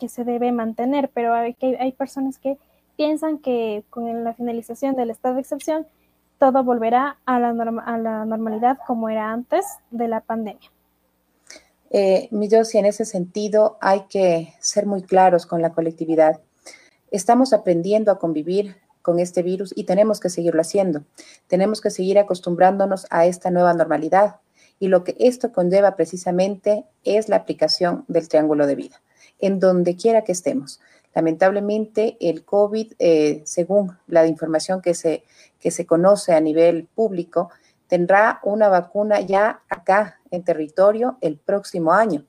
que 0.00 0.08
se 0.08 0.24
debe 0.24 0.50
mantener, 0.50 1.10
pero 1.12 1.34
hay, 1.34 1.54
hay 1.78 1.92
personas 1.92 2.38
que 2.38 2.56
piensan 2.96 3.36
que 3.36 3.84
con 3.90 4.24
la 4.24 4.32
finalización 4.32 4.96
del 4.96 5.10
estado 5.10 5.34
de 5.34 5.42
excepción, 5.42 5.86
todo 6.38 6.64
volverá 6.64 7.18
a 7.26 7.38
la, 7.38 7.50
a 7.50 7.98
la 7.98 8.24
normalidad 8.24 8.78
como 8.86 9.10
era 9.10 9.30
antes 9.30 9.66
de 9.90 10.08
la 10.08 10.22
pandemia. 10.22 10.72
Eh, 11.90 12.30
y 12.30 12.78
en 12.78 12.86
ese 12.86 13.04
sentido 13.04 13.76
hay 13.82 14.06
que 14.08 14.54
ser 14.58 14.86
muy 14.86 15.02
claros 15.02 15.44
con 15.44 15.60
la 15.60 15.74
colectividad. 15.74 16.40
Estamos 17.10 17.52
aprendiendo 17.52 18.10
a 18.10 18.18
convivir 18.18 18.74
con 19.06 19.20
este 19.20 19.44
virus 19.44 19.72
y 19.76 19.84
tenemos 19.84 20.18
que 20.18 20.30
seguirlo 20.30 20.60
haciendo. 20.60 21.04
Tenemos 21.46 21.80
que 21.80 21.90
seguir 21.90 22.18
acostumbrándonos 22.18 23.06
a 23.10 23.24
esta 23.24 23.52
nueva 23.52 23.72
normalidad. 23.72 24.40
Y 24.80 24.88
lo 24.88 25.04
que 25.04 25.14
esto 25.20 25.52
conlleva 25.52 25.94
precisamente 25.94 26.84
es 27.04 27.28
la 27.28 27.36
aplicación 27.36 28.04
del 28.08 28.28
triángulo 28.28 28.66
de 28.66 28.74
vida, 28.74 29.00
en 29.38 29.60
donde 29.60 29.94
quiera 29.94 30.24
que 30.24 30.32
estemos. 30.32 30.80
Lamentablemente, 31.14 32.16
el 32.20 32.44
COVID, 32.44 32.94
eh, 32.98 33.42
según 33.46 33.96
la 34.08 34.26
información 34.26 34.82
que 34.82 34.94
se, 34.94 35.22
que 35.60 35.70
se 35.70 35.86
conoce 35.86 36.32
a 36.34 36.40
nivel 36.40 36.88
público, 36.92 37.50
tendrá 37.86 38.40
una 38.42 38.68
vacuna 38.68 39.20
ya 39.20 39.62
acá 39.68 40.18
en 40.32 40.42
territorio 40.42 41.16
el 41.20 41.38
próximo 41.38 41.92
año. 41.92 42.24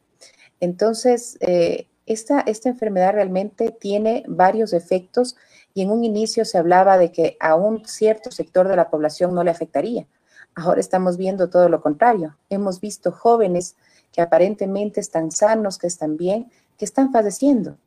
Entonces, 0.60 1.40
eh, 1.42 1.88
esta, 2.06 2.42
esta 2.42 2.70
enfermedad 2.70 3.14
realmente 3.14 3.72
tiene 3.72 4.24
varios 4.28 4.74
efectos 4.74 5.38
y 5.78 5.84
en 5.84 5.92
un 5.92 6.04
inicio 6.04 6.44
se 6.44 6.58
hablaba 6.58 6.98
de 6.98 7.12
que 7.12 7.38
a 7.40 7.54
un 7.54 7.86
cierto 7.86 8.32
sector 8.32 8.68
de 8.68 8.76
la 8.76 8.90
población 8.90 9.36
no 9.36 9.44
le 9.44 9.52
afectaría. 9.52 10.08
Ahora 10.56 10.80
estamos 10.80 11.18
viendo 11.18 11.52
todo 11.52 11.70
lo 11.70 11.82
contrario. 11.82 12.36
Hemos 12.50 12.82
visto 12.82 13.12
jóvenes 13.12 13.76
que 14.12 14.22
aparentemente 14.22 15.00
están 15.00 15.30
sanos, 15.30 15.78
que 15.78 15.86
están 15.86 16.18
bien, 16.18 16.52
que 16.80 16.86
están 16.86 17.12
padeciendo. 17.12 17.78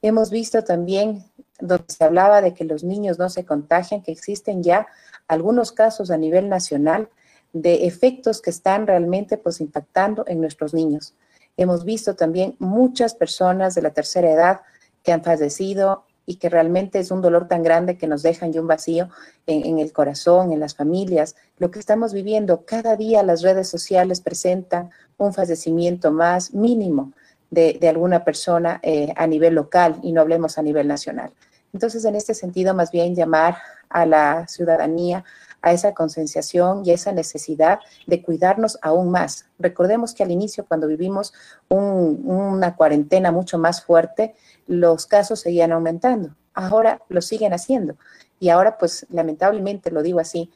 Hemos 0.00 0.30
visto 0.30 0.62
también 0.62 1.24
donde 1.58 1.86
se 1.88 2.04
hablaba 2.04 2.40
de 2.40 2.54
que 2.54 2.64
los 2.64 2.84
niños 2.84 3.18
no 3.18 3.28
se 3.28 3.44
contagian, 3.44 4.00
que 4.00 4.12
existen 4.12 4.62
ya 4.62 4.86
algunos 5.26 5.72
casos 5.72 6.12
a 6.12 6.16
nivel 6.16 6.48
nacional 6.48 7.08
de 7.52 7.84
efectos 7.88 8.40
que 8.40 8.50
están 8.50 8.86
realmente 8.86 9.38
pues 9.38 9.60
impactando 9.60 10.22
en 10.28 10.40
nuestros 10.40 10.72
niños. 10.72 11.14
Hemos 11.56 11.84
visto 11.84 12.14
también 12.14 12.54
muchas 12.60 13.16
personas 13.16 13.74
de 13.74 13.82
la 13.82 13.90
tercera 13.90 14.30
edad 14.30 14.60
que 15.02 15.10
han 15.10 15.24
fallecido 15.24 16.04
y 16.30 16.36
que 16.36 16.48
realmente 16.48 17.00
es 17.00 17.10
un 17.10 17.22
dolor 17.22 17.48
tan 17.48 17.64
grande 17.64 17.98
que 17.98 18.06
nos 18.06 18.22
dejan 18.22 18.52
ya 18.52 18.60
un 18.60 18.68
vacío 18.68 19.08
en, 19.48 19.80
el 19.80 19.92
corazón, 19.92 20.52
en 20.52 20.60
las 20.60 20.76
familias. 20.76 21.34
Lo 21.58 21.72
que 21.72 21.80
estamos 21.80 22.12
viviendo, 22.12 22.64
cada 22.64 22.94
día 22.94 23.24
las 23.24 23.42
redes 23.42 23.68
sociales 23.68 24.20
presentan 24.20 24.90
un 25.18 25.34
fallecimiento 25.34 26.12
más 26.12 26.54
mínimo 26.54 27.12
de, 27.50 27.80
alguna 27.88 28.22
persona 28.22 28.78
eh, 28.84 29.12
a 29.16 29.26
nivel 29.26 29.54
local 29.54 29.96
y 30.04 30.12
no 30.12 30.20
hablemos 30.20 30.56
a 30.56 30.62
nivel 30.62 30.86
nacional. 30.86 31.32
Entonces, 31.72 32.04
en 32.04 32.14
este 32.14 32.34
sentido, 32.34 32.74
más 32.74 32.92
bien 32.92 33.16
llamar 33.16 33.56
a 33.88 34.06
la 34.06 34.46
ciudadanía 34.46 35.24
a 35.62 35.72
esa 35.72 35.94
concienciación 35.94 36.84
y 36.84 36.92
esa 36.92 37.12
necesidad 37.12 37.80
de 38.06 38.22
cuidarnos 38.22 38.78
aún 38.82 39.10
más. 39.10 39.46
Recordemos 39.58 40.14
que 40.14 40.22
al 40.22 40.30
inicio, 40.30 40.64
cuando 40.66 40.86
vivimos 40.86 41.32
una 41.68 42.76
cuarentena 42.76 43.32
mucho 43.32 43.58
más 43.58 43.82
fuerte, 43.82 44.34
los 44.66 45.06
casos 45.06 45.40
seguían 45.40 45.72
aumentando. 45.72 46.34
Ahora 46.54 47.02
lo 47.08 47.22
siguen 47.22 47.52
haciendo. 47.52 47.96
Y 48.38 48.48
ahora, 48.48 48.78
pues 48.78 49.06
lamentablemente, 49.10 49.90
lo 49.90 50.02
digo 50.02 50.18
así, 50.18 50.50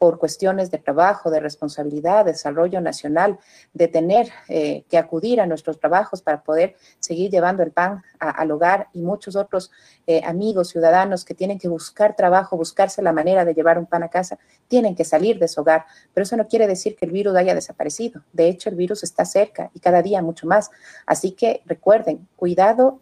por 0.00 0.18
cuestiones 0.18 0.70
de 0.70 0.78
trabajo, 0.78 1.30
de 1.30 1.40
responsabilidad, 1.40 2.24
de 2.24 2.32
desarrollo 2.32 2.80
nacional, 2.80 3.38
de 3.74 3.86
tener 3.86 4.30
eh, 4.48 4.82
que 4.88 4.96
acudir 4.96 5.42
a 5.42 5.46
nuestros 5.46 5.78
trabajos 5.78 6.22
para 6.22 6.42
poder 6.42 6.74
seguir 7.00 7.30
llevando 7.30 7.62
el 7.62 7.70
pan 7.70 8.02
al 8.18 8.50
hogar 8.50 8.88
y 8.94 9.02
muchos 9.02 9.36
otros 9.36 9.70
eh, 10.06 10.22
amigos, 10.24 10.70
ciudadanos 10.70 11.26
que 11.26 11.34
tienen 11.34 11.58
que 11.58 11.68
buscar 11.68 12.16
trabajo, 12.16 12.56
buscarse 12.56 13.02
la 13.02 13.12
manera 13.12 13.44
de 13.44 13.52
llevar 13.52 13.78
un 13.78 13.84
pan 13.84 14.02
a 14.02 14.08
casa, 14.08 14.38
tienen 14.68 14.96
que 14.96 15.04
salir 15.04 15.38
de 15.38 15.48
su 15.48 15.60
hogar. 15.60 15.84
Pero 16.14 16.22
eso 16.22 16.34
no 16.38 16.48
quiere 16.48 16.66
decir 16.66 16.96
que 16.96 17.04
el 17.04 17.12
virus 17.12 17.36
haya 17.36 17.54
desaparecido. 17.54 18.22
De 18.32 18.48
hecho, 18.48 18.70
el 18.70 18.76
virus 18.76 19.02
está 19.02 19.26
cerca 19.26 19.70
y 19.74 19.80
cada 19.80 20.00
día 20.00 20.22
mucho 20.22 20.46
más. 20.46 20.70
Así 21.04 21.32
que 21.32 21.60
recuerden, 21.66 22.26
cuidado 22.36 23.00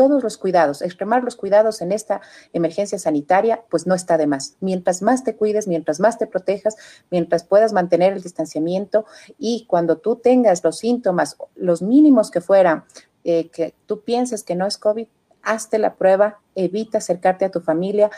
todos 0.00 0.22
los 0.22 0.38
cuidados, 0.38 0.80
extremar 0.80 1.22
los 1.22 1.36
cuidados 1.36 1.82
en 1.82 1.92
esta 1.92 2.22
emergencia 2.54 2.98
sanitaria, 2.98 3.64
pues 3.68 3.86
no 3.86 3.94
está 3.94 4.16
de 4.16 4.26
más. 4.26 4.56
Mientras 4.60 5.02
más 5.02 5.24
te 5.24 5.36
cuides, 5.36 5.68
mientras 5.68 6.00
más 6.00 6.16
te 6.16 6.26
protejas, 6.26 6.74
mientras 7.10 7.44
puedas 7.44 7.74
mantener 7.74 8.14
el 8.14 8.22
distanciamiento 8.22 9.04
y 9.38 9.66
cuando 9.66 9.98
tú 9.98 10.16
tengas 10.16 10.64
los 10.64 10.78
síntomas, 10.78 11.36
los 11.54 11.82
mínimos 11.82 12.30
que 12.30 12.40
fueran, 12.40 12.84
eh, 13.24 13.50
que 13.50 13.74
tú 13.84 14.00
pienses 14.00 14.42
que 14.42 14.54
no 14.54 14.66
es 14.66 14.78
COVID, 14.78 15.06
hazte 15.42 15.78
la 15.78 15.96
prueba, 15.96 16.40
evita 16.54 16.96
acercarte 16.96 17.44
a 17.44 17.50
tu 17.50 17.60
familia, 17.60 18.10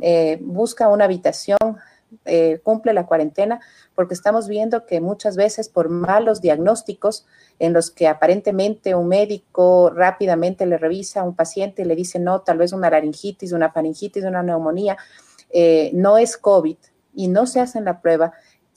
eh, 0.00 0.38
busca 0.40 0.88
una 0.88 1.04
habitación 1.04 1.58
eh, 2.24 2.60
cumple 2.62 2.92
la 2.92 3.06
cuarentena, 3.06 3.60
porque 3.94 4.14
estamos 4.14 4.48
viendo 4.48 4.86
que 4.86 5.00
muchas 5.00 5.36
veces 5.36 5.68
por 5.68 5.88
malos 5.88 6.40
diagnósticos 6.40 7.26
en 7.58 7.72
los 7.72 7.90
que 7.90 8.08
aparentemente 8.08 8.94
un 8.94 9.08
médico 9.08 9.90
rápidamente 9.90 10.66
le 10.66 10.78
revisa 10.78 11.20
a 11.20 11.24
un 11.24 11.34
paciente 11.34 11.82
y 11.82 11.84
le 11.84 11.96
dice, 11.96 12.18
no, 12.18 12.40
tal 12.40 12.58
vez 12.58 12.72
una 12.72 12.90
laringitis, 12.90 13.52
una 13.52 13.70
faringitis, 13.70 14.24
una 14.24 14.42
neumonía, 14.42 14.96
eh, 15.50 15.90
no 15.94 16.18
es 16.18 16.36
COVID 16.36 16.76
y 17.14 17.28
no 17.28 17.46
se 17.46 17.60
hacen 17.60 17.84
la 17.84 18.00
prueba, 18.00 18.32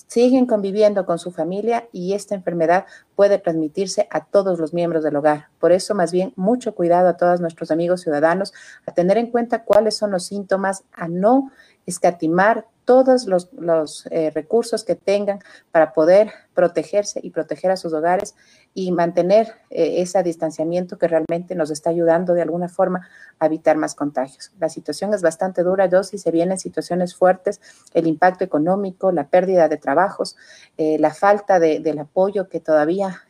siguen 0.07 0.45
conviviendo 0.45 1.05
con 1.05 1.19
su 1.19 1.31
familia 1.31 1.87
y 1.91 2.13
esta 2.13 2.33
enfermedad 2.33 2.85
puede 3.15 3.37
transmitirse 3.37 4.07
a 4.09 4.25
todos 4.25 4.59
los 4.59 4.73
miembros 4.73 5.03
del 5.03 5.15
hogar. 5.15 5.49
Por 5.59 5.71
eso, 5.71 5.93
más 5.95 6.11
bien, 6.11 6.33
mucho 6.35 6.73
cuidado 6.73 7.09
a 7.09 7.17
todos 7.17 7.41
nuestros 7.41 7.71
amigos 7.71 8.01
ciudadanos, 8.01 8.53
a 8.85 8.93
tener 8.93 9.17
en 9.17 9.31
cuenta 9.31 9.63
cuáles 9.63 9.97
son 9.97 10.11
los 10.11 10.25
síntomas, 10.25 10.83
a 10.93 11.07
no 11.07 11.51
escatimar 11.85 12.67
todos 12.87 13.25
los, 13.25 14.07
eh, 14.11 14.31
recursos 14.33 14.85
que 14.85 14.95
tengan 14.95 15.39
para 15.71 15.91
poder 15.91 16.31
protegerse 16.53 17.19
y 17.21 17.31
proteger 17.31 17.69
a 17.69 17.75
sus 17.75 17.91
hogares 17.91 18.33
y 18.73 18.93
mantener 18.93 19.55
eh, 19.69 20.01
ese 20.01 20.23
distanciamiento 20.23 20.97
que 20.97 21.09
realmente 21.09 21.53
nos 21.53 21.69
está 21.69 21.89
ayudando 21.89 22.33
de 22.33 22.43
alguna 22.43 22.69
forma 22.69 23.05
a 23.39 23.47
evitar 23.47 23.75
más 23.75 23.93
contagios. 23.93 24.53
La 24.57 24.69
situación 24.69 25.13
es 25.13 25.21
bastante 25.21 25.63
dura, 25.63 25.87
yo 25.87 26.01
si 26.03 26.17
se 26.17 26.31
vienen 26.31 26.57
situaciones 26.57 27.13
fuertes, 27.13 27.59
el 27.93 28.07
impacto 28.07 28.45
económico, 28.45 29.11
la 29.11 29.27
pérdida 29.27 29.67
de 29.67 29.75
trabajos, 29.75 30.37
eh, 30.77 30.97
la 30.97 31.13
falta 31.13 31.59
del 31.59 31.99
apoyo 31.99 32.47
que 32.47 32.61
todavía 32.61 33.23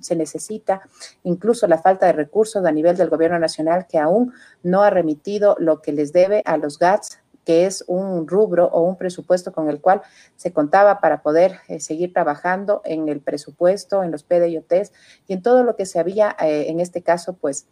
se 0.00 0.16
necesita, 0.16 0.80
incluso 1.24 1.66
la 1.66 1.78
falta 1.78 2.06
de 2.06 2.12
recursos 2.12 2.64
a 2.64 2.72
nivel 2.72 2.96
del 2.96 3.10
gobierno 3.10 3.38
nacional 3.38 3.86
que 3.86 3.98
aún 3.98 4.32
no 4.62 4.82
ha 4.82 4.88
remitido 4.88 5.56
lo 5.58 5.82
que 5.82 5.92
les 5.92 6.12
debe 6.12 6.42
a 6.46 6.56
los 6.56 6.78
GATS 6.78 7.18
que 7.44 7.66
es 7.66 7.84
un 7.86 8.26
rubro 8.26 8.66
o 8.66 8.82
un 8.82 8.96
presupuesto 8.96 9.52
con 9.52 9.68
el 9.68 9.80
cual 9.80 10.02
se 10.36 10.52
contaba 10.52 11.00
para 11.00 11.22
poder 11.22 11.60
eh, 11.68 11.80
seguir 11.80 12.12
trabajando 12.12 12.82
en 12.84 13.08
el 13.08 13.20
presupuesto, 13.20 14.02
en 14.02 14.10
los 14.10 14.22
PDIOTs 14.22 14.92
y 15.26 15.34
en 15.34 15.42
todo 15.42 15.62
lo 15.62 15.76
que 15.76 15.86
se 15.86 15.98
había, 15.98 16.36
eh, 16.40 16.66
en 16.68 16.80
este 16.80 17.02
caso, 17.02 17.34
pues, 17.34 17.66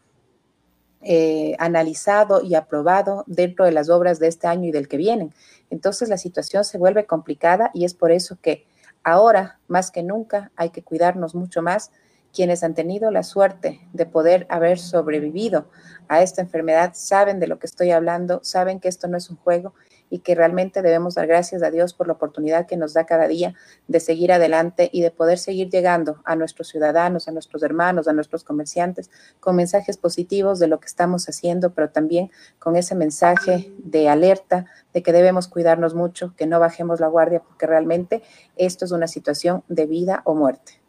eh, 1.04 1.56
analizado 1.58 2.42
y 2.42 2.54
aprobado 2.54 3.24
dentro 3.26 3.64
de 3.64 3.72
las 3.72 3.88
obras 3.88 4.20
de 4.20 4.28
este 4.28 4.46
año 4.46 4.68
y 4.68 4.70
del 4.70 4.86
que 4.86 4.96
vienen. 4.96 5.34
Entonces 5.68 6.08
la 6.08 6.16
situación 6.16 6.64
se 6.64 6.78
vuelve 6.78 7.06
complicada 7.06 7.70
y 7.74 7.84
es 7.84 7.92
por 7.94 8.12
eso 8.12 8.38
que 8.40 8.66
ahora, 9.02 9.58
más 9.66 9.90
que 9.90 10.04
nunca, 10.04 10.52
hay 10.54 10.70
que 10.70 10.84
cuidarnos 10.84 11.34
mucho 11.34 11.60
más 11.60 11.90
quienes 12.32 12.62
han 12.62 12.74
tenido 12.74 13.10
la 13.10 13.22
suerte 13.22 13.80
de 13.92 14.06
poder 14.06 14.46
haber 14.48 14.78
sobrevivido 14.78 15.68
a 16.08 16.22
esta 16.22 16.42
enfermedad 16.42 16.92
saben 16.94 17.40
de 17.40 17.46
lo 17.46 17.58
que 17.58 17.66
estoy 17.66 17.90
hablando, 17.90 18.40
saben 18.42 18.80
que 18.80 18.88
esto 18.88 19.08
no 19.08 19.16
es 19.16 19.30
un 19.30 19.36
juego 19.36 19.74
y 20.12 20.18
que 20.18 20.34
realmente 20.34 20.82
debemos 20.82 21.14
dar 21.14 21.26
gracias 21.26 21.62
a 21.62 21.70
Dios 21.70 21.94
por 21.94 22.06
la 22.06 22.12
oportunidad 22.12 22.66
que 22.66 22.76
nos 22.76 22.92
da 22.92 23.06
cada 23.06 23.28
día 23.28 23.54
de 23.88 23.98
seguir 23.98 24.30
adelante 24.30 24.90
y 24.92 25.00
de 25.00 25.10
poder 25.10 25.38
seguir 25.38 25.70
llegando 25.70 26.20
a 26.26 26.36
nuestros 26.36 26.68
ciudadanos, 26.68 27.28
a 27.28 27.32
nuestros 27.32 27.62
hermanos, 27.62 28.08
a 28.08 28.12
nuestros 28.12 28.44
comerciantes 28.44 29.10
con 29.40 29.56
mensajes 29.56 29.96
positivos 29.96 30.58
de 30.58 30.66
lo 30.66 30.80
que 30.80 30.86
estamos 30.86 31.30
haciendo, 31.30 31.72
pero 31.72 31.88
también 31.88 32.30
con 32.58 32.76
ese 32.76 32.94
mensaje 32.94 33.72
de 33.78 34.10
alerta 34.10 34.66
de 34.92 35.02
que 35.02 35.14
debemos 35.14 35.48
cuidarnos 35.48 35.94
mucho, 35.94 36.34
que 36.36 36.46
no 36.46 36.60
bajemos 36.60 37.00
la 37.00 37.08
guardia 37.08 37.40
porque 37.40 37.66
realmente 37.66 38.22
esto 38.56 38.84
es 38.84 38.92
una 38.92 39.06
situación 39.06 39.64
de 39.68 39.86
vida 39.86 40.20
o 40.26 40.34
muerte. 40.34 40.81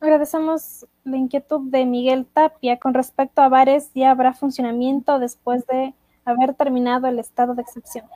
Agradecemos 0.00 0.86
la 1.04 1.16
inquietud 1.16 1.70
de 1.70 1.84
Miguel 1.84 2.26
Tapia 2.26 2.78
con 2.78 2.94
respecto 2.94 3.42
a 3.42 3.48
bares, 3.48 3.90
ya 3.94 4.12
habrá 4.12 4.32
funcionamiento 4.32 5.18
después 5.18 5.66
de 5.66 5.94
haber 6.24 6.54
terminado 6.54 7.08
el 7.08 7.18
estado 7.18 7.54
de 7.54 7.62
excepción. 7.62 8.06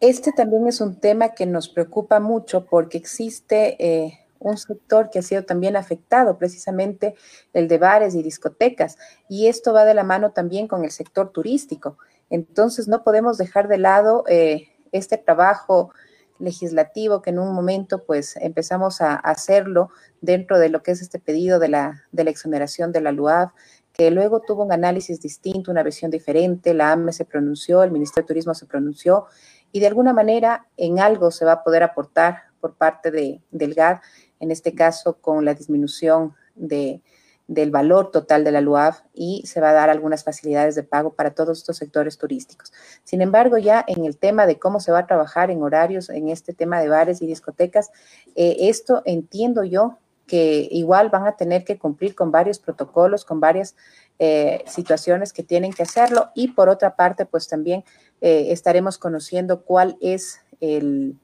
Este 0.00 0.32
también 0.32 0.66
es 0.66 0.80
un 0.80 0.98
tema 0.98 1.30
que 1.30 1.46
nos 1.46 1.68
preocupa 1.68 2.18
mucho 2.18 2.66
porque 2.66 2.98
existe 2.98 3.76
eh, 3.78 4.18
un 4.40 4.58
sector 4.58 5.08
que 5.08 5.20
ha 5.20 5.22
sido 5.22 5.44
también 5.44 5.76
afectado, 5.76 6.36
precisamente 6.36 7.14
el 7.52 7.68
de 7.68 7.78
bares 7.78 8.14
y 8.14 8.22
discotecas, 8.22 8.98
y 9.28 9.46
esto 9.46 9.72
va 9.72 9.84
de 9.84 9.94
la 9.94 10.04
mano 10.04 10.32
también 10.32 10.66
con 10.68 10.84
el 10.84 10.90
sector 10.90 11.30
turístico. 11.30 11.96
Entonces 12.28 12.88
no 12.88 13.04
podemos 13.04 13.38
dejar 13.38 13.68
de 13.68 13.78
lado 13.78 14.24
eh, 14.28 14.68
este 14.92 15.16
trabajo 15.16 15.90
legislativo 16.38 17.22
que 17.22 17.30
en 17.30 17.38
un 17.38 17.54
momento 17.54 18.04
pues 18.04 18.36
empezamos 18.36 19.00
a 19.00 19.14
hacerlo 19.14 19.90
dentro 20.20 20.58
de 20.58 20.68
lo 20.68 20.82
que 20.82 20.92
es 20.92 21.02
este 21.02 21.18
pedido 21.18 21.58
de 21.58 21.68
la, 21.68 22.04
de 22.12 22.24
la 22.24 22.30
exoneración 22.30 22.92
de 22.92 23.00
la 23.00 23.12
LUAV, 23.12 23.50
que 23.92 24.10
luego 24.10 24.40
tuvo 24.40 24.64
un 24.64 24.72
análisis 24.72 25.20
distinto, 25.20 25.70
una 25.70 25.82
visión 25.82 26.10
diferente, 26.10 26.74
la 26.74 26.92
AME 26.92 27.12
se 27.12 27.24
pronunció, 27.24 27.82
el 27.82 27.92
Ministerio 27.92 28.24
de 28.24 28.28
Turismo 28.28 28.54
se 28.54 28.66
pronunció 28.66 29.26
y 29.70 29.80
de 29.80 29.86
alguna 29.86 30.12
manera 30.12 30.66
en 30.76 30.98
algo 30.98 31.30
se 31.30 31.44
va 31.44 31.52
a 31.52 31.62
poder 31.62 31.82
aportar 31.82 32.44
por 32.60 32.74
parte 32.74 33.10
de, 33.10 33.40
del 33.50 33.74
GAD, 33.74 33.98
en 34.40 34.50
este 34.50 34.74
caso 34.74 35.18
con 35.20 35.44
la 35.44 35.54
disminución 35.54 36.34
de, 36.54 37.02
del 37.46 37.70
valor 37.70 38.10
total 38.10 38.42
de 38.42 38.52
la 38.52 38.60
LUAF 38.60 39.02
y 39.12 39.42
se 39.46 39.60
va 39.60 39.70
a 39.70 39.74
dar 39.74 39.90
algunas 39.90 40.24
facilidades 40.24 40.74
de 40.74 40.82
pago 40.82 41.12
para 41.12 41.34
todos 41.34 41.58
estos 41.58 41.76
sectores 41.76 42.16
turísticos. 42.16 42.72
Sin 43.04 43.20
embargo, 43.20 43.58
ya 43.58 43.84
en 43.86 44.04
el 44.04 44.16
tema 44.16 44.46
de 44.46 44.58
cómo 44.58 44.80
se 44.80 44.92
va 44.92 45.00
a 45.00 45.06
trabajar 45.06 45.50
en 45.50 45.62
horarios, 45.62 46.08
en 46.08 46.28
este 46.28 46.54
tema 46.54 46.80
de 46.80 46.88
bares 46.88 47.20
y 47.20 47.26
discotecas, 47.26 47.90
eh, 48.34 48.56
esto 48.60 49.02
entiendo 49.04 49.62
yo 49.64 49.98
que 50.26 50.68
igual 50.70 51.10
van 51.10 51.26
a 51.26 51.36
tener 51.36 51.64
que 51.64 51.78
cumplir 51.78 52.14
con 52.14 52.30
varios 52.30 52.58
protocolos, 52.58 53.26
con 53.26 53.40
varias 53.40 53.76
eh, 54.18 54.64
situaciones 54.66 55.34
que 55.34 55.42
tienen 55.42 55.72
que 55.72 55.82
hacerlo 55.82 56.30
y 56.34 56.48
por 56.48 56.70
otra 56.70 56.96
parte, 56.96 57.26
pues 57.26 57.46
también 57.46 57.84
eh, 58.22 58.46
estaremos 58.52 58.96
conociendo 58.96 59.64
cuál 59.64 59.98
es 60.00 60.40
el, 60.60 61.18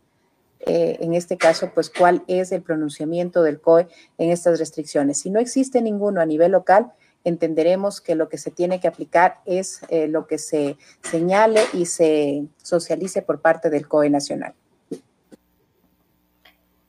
eh, 0.66 0.98
en 1.00 1.14
este 1.14 1.36
caso, 1.36 1.70
pues 1.74 1.90
cuál 1.90 2.22
es 2.26 2.52
el 2.52 2.62
pronunciamiento 2.62 3.42
del 3.42 3.60
COE 3.60 3.88
en 4.18 4.30
estas 4.30 4.58
restricciones. 4.58 5.18
Si 5.18 5.30
no 5.30 5.40
existe 5.40 5.80
ninguno 5.80 6.20
a 6.20 6.26
nivel 6.26 6.52
local, 6.52 6.92
entenderemos 7.24 8.00
que 8.00 8.14
lo 8.14 8.28
que 8.28 8.38
se 8.38 8.50
tiene 8.50 8.80
que 8.80 8.88
aplicar 8.88 9.40
es 9.44 9.82
eh, 9.88 10.08
lo 10.08 10.26
que 10.26 10.38
se 10.38 10.76
señale 11.02 11.60
y 11.72 11.86
se 11.86 12.46
socialice 12.62 13.22
por 13.22 13.40
parte 13.40 13.70
del 13.70 13.88
COE 13.88 14.10
nacional. 14.10 14.54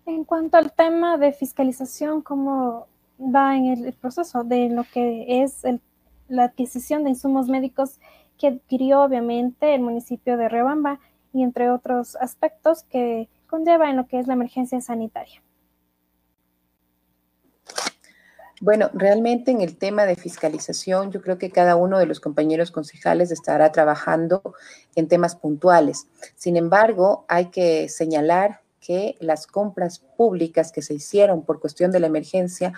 En 0.05 0.25
cuanto 0.25 0.57
al 0.57 0.73
tema 0.73 1.17
de 1.17 1.31
fiscalización, 1.31 2.21
¿cómo 2.21 2.87
va 3.21 3.55
en 3.55 3.67
el 3.67 3.93
proceso 3.93 4.43
de 4.43 4.69
lo 4.69 4.83
que 4.83 5.43
es 5.43 5.61
la 6.27 6.45
adquisición 6.45 7.03
de 7.03 7.11
insumos 7.11 7.47
médicos 7.47 7.99
que 8.37 8.47
adquirió 8.47 9.03
obviamente 9.03 9.75
el 9.75 9.81
municipio 9.81 10.37
de 10.37 10.49
Rebamba 10.49 10.99
y 11.33 11.43
entre 11.43 11.69
otros 11.69 12.15
aspectos 12.15 12.83
que 12.83 13.29
conlleva 13.51 13.89
en 13.89 13.97
lo 13.97 14.07
que 14.07 14.17
es 14.17 14.25
la 14.25 14.33
emergencia 14.33 14.81
sanitaria. 14.81 15.43
Bueno, 18.61 18.91
realmente 18.93 19.51
en 19.51 19.61
el 19.61 19.75
tema 19.75 20.05
de 20.05 20.15
fiscalización, 20.15 21.11
yo 21.11 21.21
creo 21.21 21.37
que 21.37 21.49
cada 21.49 21.75
uno 21.75 21.97
de 21.97 22.05
los 22.05 22.19
compañeros 22.19 22.71
concejales 22.71 23.31
estará 23.31 23.71
trabajando 23.71 24.41
en 24.95 25.07
temas 25.07 25.35
puntuales. 25.35 26.07
Sin 26.35 26.57
embargo, 26.57 27.25
hay 27.27 27.47
que 27.47 27.89
señalar 27.89 28.61
que 28.79 29.15
las 29.19 29.47
compras 29.47 29.99
públicas 29.99 30.71
que 30.71 30.83
se 30.83 30.93
hicieron 30.93 31.43
por 31.43 31.59
cuestión 31.59 31.91
de 31.91 31.99
la 31.99 32.07
emergencia, 32.07 32.73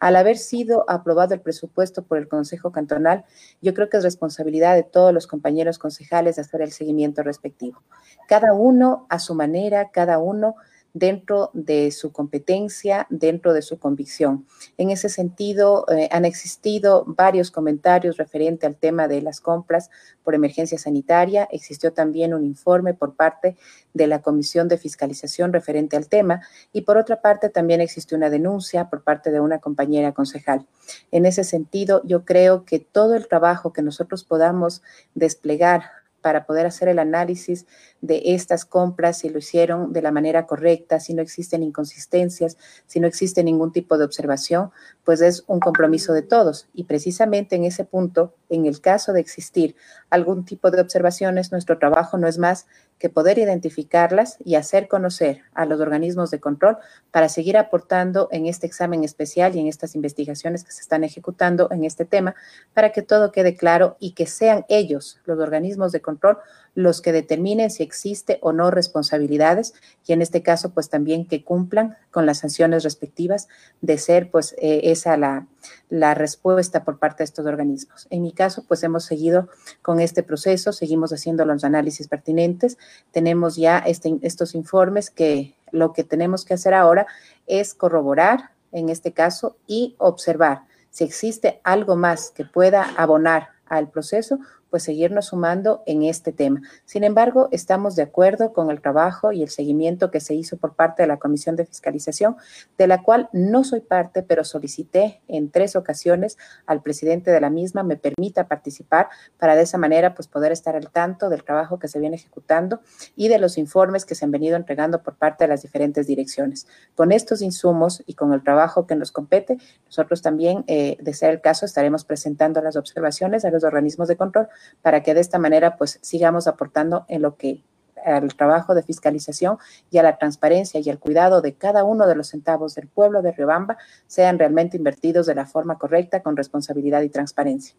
al 0.00 0.16
haber 0.16 0.38
sido 0.38 0.84
aprobado 0.88 1.34
el 1.34 1.40
presupuesto 1.40 2.02
por 2.02 2.18
el 2.18 2.28
Consejo 2.28 2.72
Cantonal, 2.72 3.24
yo 3.60 3.74
creo 3.74 3.88
que 3.88 3.96
es 3.96 4.02
responsabilidad 4.02 4.74
de 4.74 4.82
todos 4.82 5.12
los 5.12 5.26
compañeros 5.26 5.78
concejales 5.78 6.38
hacer 6.38 6.62
el 6.62 6.72
seguimiento 6.72 7.22
respectivo. 7.22 7.82
Cada 8.28 8.52
uno 8.52 9.06
a 9.08 9.18
su 9.18 9.34
manera, 9.34 9.90
cada 9.90 10.18
uno 10.18 10.56
dentro 10.94 11.50
de 11.52 11.90
su 11.90 12.12
competencia, 12.12 13.06
dentro 13.10 13.52
de 13.52 13.62
su 13.62 13.78
convicción. 13.78 14.46
En 14.76 14.90
ese 14.90 15.08
sentido, 15.08 15.84
eh, 15.88 16.08
han 16.10 16.24
existido 16.24 17.04
varios 17.06 17.50
comentarios 17.50 18.16
referente 18.16 18.66
al 18.66 18.76
tema 18.76 19.08
de 19.08 19.22
las 19.22 19.40
compras 19.40 19.90
por 20.24 20.34
emergencia 20.34 20.78
sanitaria. 20.78 21.48
Existió 21.50 21.92
también 21.92 22.34
un 22.34 22.44
informe 22.44 22.94
por 22.94 23.14
parte 23.14 23.56
de 23.94 24.06
la 24.06 24.22
Comisión 24.22 24.68
de 24.68 24.78
Fiscalización 24.78 25.52
referente 25.52 25.96
al 25.96 26.08
tema 26.08 26.42
y 26.72 26.82
por 26.82 26.96
otra 26.96 27.20
parte 27.20 27.48
también 27.48 27.80
existió 27.80 28.16
una 28.16 28.30
denuncia 28.30 28.88
por 28.88 29.02
parte 29.02 29.30
de 29.30 29.40
una 29.40 29.58
compañera 29.58 30.12
concejal. 30.12 30.66
En 31.10 31.26
ese 31.26 31.44
sentido, 31.44 32.02
yo 32.04 32.24
creo 32.24 32.64
que 32.64 32.78
todo 32.78 33.14
el 33.14 33.28
trabajo 33.28 33.72
que 33.72 33.82
nosotros 33.82 34.24
podamos 34.24 34.82
desplegar 35.14 35.82
para 36.20 36.46
poder 36.46 36.66
hacer 36.66 36.88
el 36.88 36.98
análisis 36.98 37.66
de 38.00 38.34
estas 38.34 38.64
compras, 38.64 39.18
si 39.18 39.28
lo 39.28 39.38
hicieron 39.38 39.92
de 39.92 40.02
la 40.02 40.10
manera 40.10 40.46
correcta, 40.46 41.00
si 41.00 41.14
no 41.14 41.22
existen 41.22 41.62
inconsistencias, 41.62 42.56
si 42.86 43.00
no 43.00 43.06
existe 43.06 43.42
ningún 43.42 43.72
tipo 43.72 43.98
de 43.98 44.04
observación, 44.04 44.70
pues 45.04 45.20
es 45.20 45.44
un 45.46 45.60
compromiso 45.60 46.12
de 46.12 46.22
todos. 46.22 46.68
Y 46.74 46.84
precisamente 46.84 47.56
en 47.56 47.64
ese 47.64 47.84
punto, 47.84 48.34
en 48.48 48.66
el 48.66 48.80
caso 48.80 49.12
de 49.12 49.20
existir 49.20 49.76
algún 50.10 50.44
tipo 50.44 50.70
de 50.70 50.80
observaciones, 50.80 51.52
nuestro 51.52 51.78
trabajo 51.78 52.18
no 52.18 52.28
es 52.28 52.38
más 52.38 52.66
que 52.98 53.08
poder 53.08 53.38
identificarlas 53.38 54.36
y 54.44 54.56
hacer 54.56 54.88
conocer 54.88 55.42
a 55.54 55.64
los 55.64 55.80
organismos 55.80 56.30
de 56.30 56.40
control 56.40 56.78
para 57.10 57.28
seguir 57.28 57.56
aportando 57.56 58.28
en 58.32 58.46
este 58.46 58.66
examen 58.66 59.04
especial 59.04 59.54
y 59.54 59.60
en 59.60 59.66
estas 59.66 59.94
investigaciones 59.94 60.64
que 60.64 60.72
se 60.72 60.82
están 60.82 61.04
ejecutando 61.04 61.68
en 61.70 61.84
este 61.84 62.04
tema, 62.04 62.34
para 62.74 62.90
que 62.90 63.02
todo 63.02 63.32
quede 63.32 63.56
claro 63.56 63.96
y 64.00 64.12
que 64.12 64.26
sean 64.26 64.64
ellos, 64.68 65.20
los 65.24 65.38
organismos 65.38 65.92
de 65.92 66.00
control, 66.00 66.38
los 66.78 67.00
que 67.00 67.10
determinen 67.10 67.70
si 67.70 67.82
existe 67.82 68.38
o 68.40 68.52
no 68.52 68.70
responsabilidades 68.70 69.74
y 70.06 70.12
en 70.12 70.22
este 70.22 70.42
caso 70.42 70.70
pues 70.70 70.88
también 70.88 71.26
que 71.26 71.42
cumplan 71.42 71.96
con 72.12 72.24
las 72.24 72.38
sanciones 72.38 72.84
respectivas 72.84 73.48
de 73.80 73.98
ser 73.98 74.30
pues 74.30 74.54
eh, 74.58 74.82
esa 74.84 75.16
la, 75.16 75.48
la 75.88 76.14
respuesta 76.14 76.84
por 76.84 77.00
parte 77.00 77.18
de 77.18 77.24
estos 77.24 77.46
organismos. 77.46 78.06
En 78.10 78.22
mi 78.22 78.32
caso 78.32 78.64
pues 78.68 78.84
hemos 78.84 79.04
seguido 79.04 79.48
con 79.82 79.98
este 79.98 80.22
proceso, 80.22 80.72
seguimos 80.72 81.12
haciendo 81.12 81.44
los 81.44 81.64
análisis 81.64 82.06
pertinentes, 82.06 82.78
tenemos 83.10 83.56
ya 83.56 83.78
este, 83.78 84.18
estos 84.22 84.54
informes 84.54 85.10
que 85.10 85.54
lo 85.70 85.92
que 85.92 86.04
tenemos 86.04 86.44
que 86.44 86.54
hacer 86.54 86.74
ahora 86.74 87.06
es 87.46 87.74
corroborar 87.74 88.50
en 88.72 88.88
este 88.88 89.12
caso 89.12 89.56
y 89.66 89.94
observar 89.98 90.62
si 90.90 91.04
existe 91.04 91.60
algo 91.64 91.96
más 91.96 92.30
que 92.30 92.44
pueda 92.44 92.82
abonar 92.96 93.48
al 93.66 93.90
proceso 93.90 94.38
pues 94.70 94.82
seguirnos 94.82 95.26
sumando 95.26 95.82
en 95.86 96.02
este 96.02 96.32
tema. 96.32 96.62
Sin 96.84 97.04
embargo, 97.04 97.48
estamos 97.52 97.96
de 97.96 98.02
acuerdo 98.02 98.52
con 98.52 98.70
el 98.70 98.80
trabajo 98.80 99.32
y 99.32 99.42
el 99.42 99.48
seguimiento 99.48 100.10
que 100.10 100.20
se 100.20 100.34
hizo 100.34 100.56
por 100.56 100.74
parte 100.74 101.02
de 101.02 101.08
la 101.08 101.18
Comisión 101.18 101.56
de 101.56 101.66
Fiscalización, 101.66 102.36
de 102.76 102.86
la 102.86 103.02
cual 103.02 103.28
no 103.32 103.64
soy 103.64 103.80
parte, 103.80 104.22
pero 104.22 104.44
solicité 104.44 105.20
en 105.28 105.50
tres 105.50 105.76
ocasiones 105.76 106.38
al 106.66 106.82
presidente 106.82 107.30
de 107.30 107.40
la 107.40 107.50
misma 107.50 107.82
me 107.82 107.96
permita 107.96 108.48
participar 108.48 109.08
para 109.38 109.56
de 109.56 109.62
esa 109.62 109.78
manera 109.78 110.14
pues 110.14 110.28
poder 110.28 110.52
estar 110.52 110.76
al 110.76 110.90
tanto 110.90 111.28
del 111.28 111.44
trabajo 111.44 111.78
que 111.78 111.88
se 111.88 111.98
viene 111.98 112.16
ejecutando 112.16 112.80
y 113.16 113.28
de 113.28 113.38
los 113.38 113.58
informes 113.58 114.04
que 114.04 114.14
se 114.14 114.24
han 114.24 114.30
venido 114.30 114.56
entregando 114.56 115.02
por 115.02 115.16
parte 115.16 115.44
de 115.44 115.48
las 115.48 115.62
diferentes 115.62 116.06
direcciones. 116.06 116.66
Con 116.94 117.12
estos 117.12 117.42
insumos 117.42 118.02
y 118.06 118.14
con 118.14 118.32
el 118.32 118.42
trabajo 118.42 118.86
que 118.86 118.94
nos 118.94 119.12
compete, 119.12 119.58
nosotros 119.86 120.22
también, 120.22 120.64
eh, 120.66 120.96
de 121.00 121.14
ser 121.14 121.30
el 121.30 121.40
caso, 121.40 121.66
estaremos 121.66 122.04
presentando 122.04 122.60
las 122.62 122.76
observaciones 122.76 123.44
a 123.44 123.50
los 123.50 123.64
organismos 123.64 124.08
de 124.08 124.16
control 124.16 124.48
para 124.82 125.02
que 125.02 125.14
de 125.14 125.20
esta 125.20 125.38
manera 125.38 125.76
pues 125.76 125.98
sigamos 126.02 126.46
aportando 126.46 127.04
en 127.08 127.22
lo 127.22 127.36
que 127.36 127.62
al 128.04 128.34
trabajo 128.34 128.74
de 128.74 128.82
fiscalización 128.82 129.58
y 129.90 129.98
a 129.98 130.02
la 130.02 130.18
transparencia 130.18 130.80
y 130.80 130.88
al 130.90 130.98
cuidado 130.98 131.40
de 131.42 131.54
cada 131.54 131.84
uno 131.84 132.06
de 132.06 132.14
los 132.14 132.28
centavos 132.28 132.74
del 132.74 132.88
pueblo 132.88 133.22
de 133.22 133.32
Riobamba 133.32 133.76
sean 134.06 134.38
realmente 134.38 134.76
invertidos 134.76 135.26
de 135.26 135.34
la 135.34 135.46
forma 135.46 135.78
correcta, 135.78 136.22
con 136.22 136.36
responsabilidad 136.36 137.02
y 137.02 137.08
transparencia. 137.08 137.74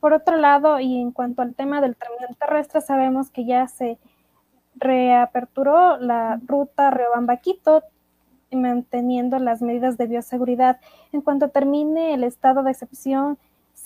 Por 0.00 0.12
otro 0.12 0.36
lado, 0.36 0.78
y 0.78 1.00
en 1.00 1.10
cuanto 1.10 1.42
al 1.42 1.54
tema 1.54 1.80
del 1.80 1.96
terminal 1.96 2.36
terrestre, 2.36 2.80
sabemos 2.80 3.30
que 3.30 3.44
ya 3.44 3.66
se 3.66 3.98
reaperturó 4.76 5.96
la 5.98 6.40
ruta 6.46 6.90
Riobamba-Quito, 6.90 7.82
manteniendo 8.52 9.38
las 9.38 9.60
medidas 9.60 9.98
de 9.98 10.06
bioseguridad. 10.06 10.78
En 11.12 11.20
cuanto 11.20 11.48
termine 11.48 12.14
el 12.14 12.22
estado 12.22 12.62
de 12.62 12.70
excepción, 12.70 13.38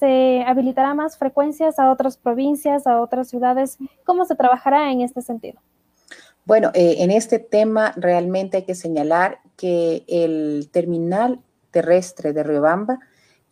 se 0.02 0.42
habilitará 0.44 0.94
más 0.94 1.16
frecuencias 1.16 1.78
a 1.78 1.92
otras 1.92 2.16
provincias, 2.16 2.88
a 2.88 3.00
otras 3.00 3.28
ciudades. 3.28 3.78
¿Cómo 4.04 4.24
se 4.24 4.34
trabajará 4.34 4.90
en 4.90 5.00
este 5.00 5.22
sentido? 5.22 5.60
Bueno, 6.44 6.72
eh, 6.74 6.96
en 6.98 7.12
este 7.12 7.38
tema 7.38 7.92
realmente 7.94 8.56
hay 8.56 8.62
que 8.64 8.74
señalar 8.74 9.38
que 9.56 10.02
el 10.08 10.68
terminal 10.72 11.38
terrestre 11.70 12.32
de 12.32 12.42
Riobamba 12.42 12.98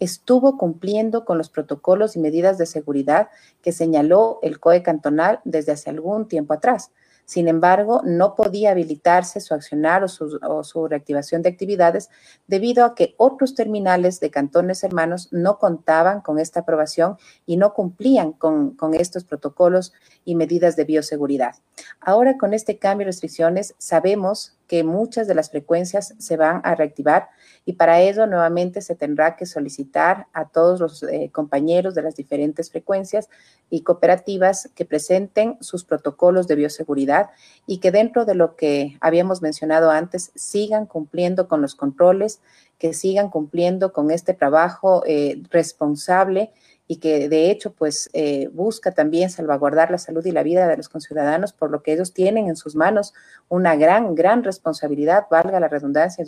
estuvo 0.00 0.58
cumpliendo 0.58 1.24
con 1.24 1.38
los 1.38 1.50
protocolos 1.50 2.16
y 2.16 2.18
medidas 2.18 2.58
de 2.58 2.66
seguridad 2.66 3.28
que 3.62 3.70
señaló 3.70 4.40
el 4.42 4.58
COE 4.58 4.82
cantonal 4.82 5.38
desde 5.44 5.70
hace 5.70 5.88
algún 5.88 6.26
tiempo 6.26 6.52
atrás. 6.52 6.90
Sin 7.30 7.46
embargo, 7.46 8.02
no 8.04 8.34
podía 8.34 8.72
habilitarse 8.72 9.38
su 9.38 9.54
accionar 9.54 10.02
o 10.02 10.08
su, 10.08 10.88
reactivación 10.88 11.42
de 11.42 11.48
actividades 11.48 12.10
debido 12.48 12.84
a 12.84 12.96
que 12.96 13.14
otros 13.18 13.54
terminales 13.54 14.18
de 14.18 14.32
cantones 14.32 14.82
hermanos 14.82 15.28
no 15.30 15.60
contaban 15.60 16.22
con 16.22 16.40
esta 16.40 16.58
aprobación 16.58 17.18
y 17.46 17.56
no 17.56 17.72
cumplían 17.72 18.32
con, 18.32 18.72
con 18.72 18.94
estos 18.94 19.22
protocolos 19.22 19.92
y 20.24 20.34
medidas 20.34 20.74
de 20.74 20.82
bioseguridad. 20.82 21.54
Ahora, 22.00 22.36
con 22.36 22.52
este 22.52 22.78
cambio 22.78 23.04
de 23.04 23.10
restricciones, 23.10 23.76
sabemos 23.78 24.56
que 24.66 24.82
muchas 24.82 25.28
de 25.28 25.36
las 25.36 25.50
frecuencias 25.50 26.14
se 26.18 26.36
van 26.36 26.60
a 26.64 26.74
reactivar 26.74 27.28
y 27.70 27.74
para 27.74 28.00
ello 28.00 28.26
nuevamente 28.26 28.80
se 28.80 28.96
tendrá 28.96 29.36
que 29.36 29.46
solicitar 29.46 30.26
a 30.32 30.48
todos 30.48 30.80
los 30.80 31.04
eh, 31.04 31.30
compañeros 31.32 31.94
de 31.94 32.02
las 32.02 32.16
diferentes 32.16 32.68
frecuencias 32.68 33.28
y 33.70 33.82
cooperativas 33.82 34.70
que 34.74 34.84
presenten 34.84 35.56
sus 35.60 35.84
protocolos 35.84 36.48
de 36.48 36.56
bioseguridad 36.56 37.30
y 37.68 37.78
que 37.78 37.92
dentro 37.92 38.24
de 38.24 38.34
lo 38.34 38.56
que 38.56 38.98
habíamos 39.00 39.40
mencionado 39.40 39.92
antes 39.92 40.32
sigan 40.34 40.84
cumpliendo 40.84 41.46
con 41.46 41.62
los 41.62 41.76
controles, 41.76 42.40
que 42.76 42.92
sigan 42.92 43.30
cumpliendo 43.30 43.92
con 43.92 44.10
este 44.10 44.34
trabajo 44.34 45.04
eh, 45.06 45.40
responsable 45.50 46.50
y 46.90 46.96
que 46.96 47.28
de 47.28 47.52
hecho 47.52 47.72
pues 47.72 48.10
eh, 48.14 48.48
busca 48.52 48.90
también 48.90 49.30
salvaguardar 49.30 49.92
la 49.92 49.98
salud 49.98 50.26
y 50.26 50.32
la 50.32 50.42
vida 50.42 50.66
de 50.66 50.76
los 50.76 50.88
conciudadanos, 50.88 51.52
por 51.52 51.70
lo 51.70 51.84
que 51.84 51.92
ellos 51.92 52.12
tienen 52.12 52.48
en 52.48 52.56
sus 52.56 52.74
manos 52.74 53.14
una 53.48 53.76
gran, 53.76 54.16
gran 54.16 54.42
responsabilidad, 54.42 55.26
valga 55.30 55.60
la 55.60 55.68
redundancia, 55.68 56.24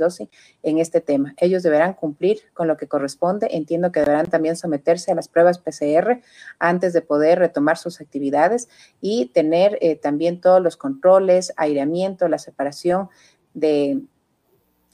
en 0.63 0.79
este 0.79 1.01
tema. 1.01 1.35
Ellos 1.39 1.65
deberán 1.65 1.95
cumplir 1.95 2.43
con 2.55 2.69
lo 2.69 2.77
que 2.77 2.87
corresponde. 2.87 3.49
Entiendo 3.51 3.91
que 3.91 4.01
deberán 4.01 4.27
también 4.27 4.55
someterse 4.55 5.11
a 5.11 5.17
las 5.17 5.27
pruebas 5.27 5.59
PCR 5.59 6.21
antes 6.61 6.93
de 6.93 7.03
poder 7.03 7.41
retomar 7.41 7.77
sus 7.77 8.01
actividades 8.01 8.69
y 9.01 9.33
tener 9.35 9.79
eh, 9.81 9.97
también 9.97 10.41
todos 10.41 10.63
los 10.63 10.77
controles, 10.77 11.53
aireamiento, 11.57 12.29
la 12.29 12.39
separación 12.39 13.09
de 13.53 14.01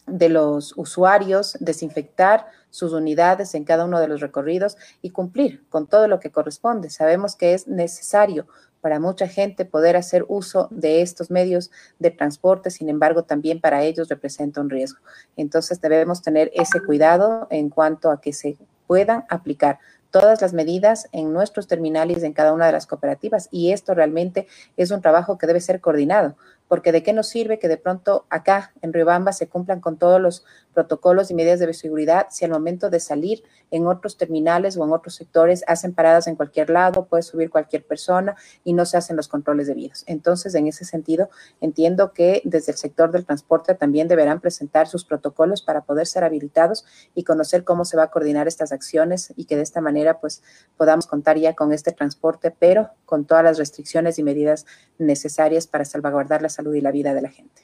de 0.08 0.28
los 0.28 0.74
usuarios, 0.76 1.56
desinfectar 1.60 2.46
sus 2.70 2.92
unidades 2.92 3.54
en 3.54 3.64
cada 3.64 3.84
uno 3.84 4.00
de 4.00 4.08
los 4.08 4.20
recorridos 4.20 4.76
y 5.02 5.10
cumplir 5.10 5.64
con 5.68 5.86
todo 5.86 6.08
lo 6.08 6.20
que 6.20 6.30
corresponde. 6.30 6.90
Sabemos 6.90 7.36
que 7.36 7.54
es 7.54 7.66
necesario 7.66 8.46
para 8.80 9.00
mucha 9.00 9.26
gente 9.26 9.64
poder 9.64 9.96
hacer 9.96 10.24
uso 10.28 10.68
de 10.70 11.02
estos 11.02 11.30
medios 11.30 11.70
de 11.98 12.10
transporte, 12.10 12.70
sin 12.70 12.88
embargo, 12.88 13.24
también 13.24 13.60
para 13.60 13.82
ellos 13.82 14.08
representa 14.08 14.60
un 14.60 14.70
riesgo. 14.70 15.00
Entonces 15.36 15.80
debemos 15.80 16.22
tener 16.22 16.50
ese 16.54 16.80
cuidado 16.80 17.46
en 17.50 17.70
cuanto 17.70 18.10
a 18.10 18.20
que 18.20 18.32
se 18.32 18.56
puedan 18.86 19.24
aplicar 19.28 19.78
todas 20.10 20.40
las 20.40 20.54
medidas 20.54 21.08
en 21.12 21.32
nuestros 21.32 21.66
terminales 21.66 22.22
en 22.22 22.32
cada 22.32 22.52
una 22.52 22.66
de 22.66 22.72
las 22.72 22.86
cooperativas 22.86 23.48
y 23.50 23.72
esto 23.72 23.94
realmente 23.94 24.46
es 24.76 24.90
un 24.90 25.02
trabajo 25.02 25.36
que 25.36 25.46
debe 25.46 25.60
ser 25.60 25.80
coordinado 25.80 26.36
porque 26.68 26.92
de 26.92 27.02
qué 27.02 27.12
nos 27.12 27.28
sirve 27.28 27.59
que 27.59 27.68
de 27.68 27.78
pronto 27.78 28.26
acá 28.31 28.72
en 28.83 28.92
Riobamba 28.92 29.33
se 29.33 29.48
cumplan 29.48 29.81
con 29.81 29.96
todos 29.96 30.20
los 30.20 30.44
protocolos 30.74 31.31
y 31.31 31.35
medidas 31.35 31.59
de 31.59 31.66
bioseguridad 31.66 32.28
si 32.31 32.44
al 32.44 32.52
momento 32.52 32.90
de 32.90 33.00
salir 33.00 33.42
en 33.70 33.87
otros 33.87 34.16
terminales 34.16 34.76
o 34.76 34.85
en 34.85 34.92
otros 34.92 35.14
sectores 35.14 35.64
hacen 35.66 35.92
paradas 35.92 36.26
en 36.26 36.37
cualquier 36.37 36.70
lado, 36.70 37.07
puede 37.07 37.22
subir 37.22 37.50
cualquier 37.50 37.85
persona 37.85 38.37
y 38.64 38.72
no 38.72 38.87
se 38.87 38.96
hacen 38.96 39.16
los 39.16 39.28
controles 39.28 39.66
debidos. 39.66 40.04
Entonces, 40.07 40.54
en 40.54 40.66
ese 40.68 40.85
sentido, 40.85 41.31
entiendo 41.61 42.12
que 42.12 42.42
desde 42.44 42.72
el 42.72 42.78
sector 42.78 43.11
del 43.11 43.26
transporte 43.26 43.74
también 43.74 44.09
deberán 44.09 44.40
presentar 44.40 44.87
sus 44.87 45.04
protocolos 45.04 45.62
para 45.62 45.83
poder 45.83 46.07
ser 46.07 46.24
habilitados 46.24 46.85
y 47.14 47.24
conocer 47.24 47.64
cómo 47.64 47.85
se 47.85 47.96
va 47.96 48.04
a 48.04 48.11
coordinar 48.11 48.48
estas 48.48 48.72
acciones 48.72 49.33
y 49.37 49.44
que 49.46 49.57
de 49.57 49.62
esta 49.62 49.81
manera 49.81 50.20
pues 50.20 50.42
podamos 50.76 51.07
contar 51.07 51.38
ya 51.38 51.54
con 51.54 51.72
este 51.72 51.92
transporte, 51.92 52.54
pero 52.57 52.90
con 53.04 53.24
todas 53.24 53.44
las 53.44 53.59
restricciones 53.59 54.18
y 54.18 54.22
medidas 54.22 54.66
necesarias 54.98 55.66
para 55.66 55.85
salvaguardar 55.85 56.42
las 56.42 56.57
salud 56.58 56.74
y 56.74 56.80
la 56.80 56.90
vida 56.90 57.14
de 57.14 57.22
la 57.22 57.28
gente. 57.28 57.62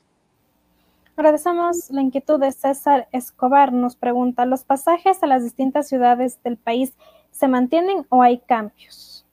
Agradecemos 1.17 1.91
la 1.91 2.01
inquietud 2.01 2.39
de 2.41 2.53
César 2.53 3.09
Escobar. 3.13 3.73
Nos 3.73 3.97
pregunta, 3.97 4.47
¿los 4.47 4.63
pasajes 4.63 5.23
a 5.23 5.27
las 5.27 5.43
distintas 5.43 5.89
ciudades 5.89 6.39
del 6.45 6.57
país 6.57 6.93
se 7.33 7.49
mantienen 7.49 8.07
o 8.09 8.23
hay 8.23 8.39
cambios? 8.39 9.27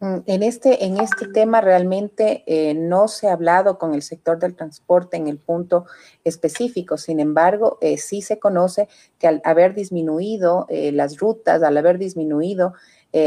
Mm, 0.00 0.18
en 0.26 0.42
este, 0.42 0.84
en 0.84 0.98
este 0.98 1.28
tema 1.28 1.60
realmente 1.60 2.42
eh, 2.46 2.74
no 2.74 3.06
se 3.06 3.28
ha 3.28 3.32
hablado 3.32 3.78
con 3.78 3.94
el 3.94 4.02
sector 4.02 4.40
del 4.40 4.56
transporte 4.56 5.16
en 5.16 5.28
el 5.28 5.38
punto 5.38 5.86
específico. 6.24 6.96
Sin 6.96 7.20
embargo, 7.20 7.78
eh, 7.80 7.96
sí 7.96 8.20
se 8.20 8.40
conoce 8.40 8.88
que 9.18 9.28
al 9.28 9.40
haber 9.44 9.74
disminuido 9.74 10.66
eh, 10.68 10.90
las 10.90 11.18
rutas, 11.18 11.62
al 11.62 11.76
haber 11.76 11.98
disminuido 11.98 12.74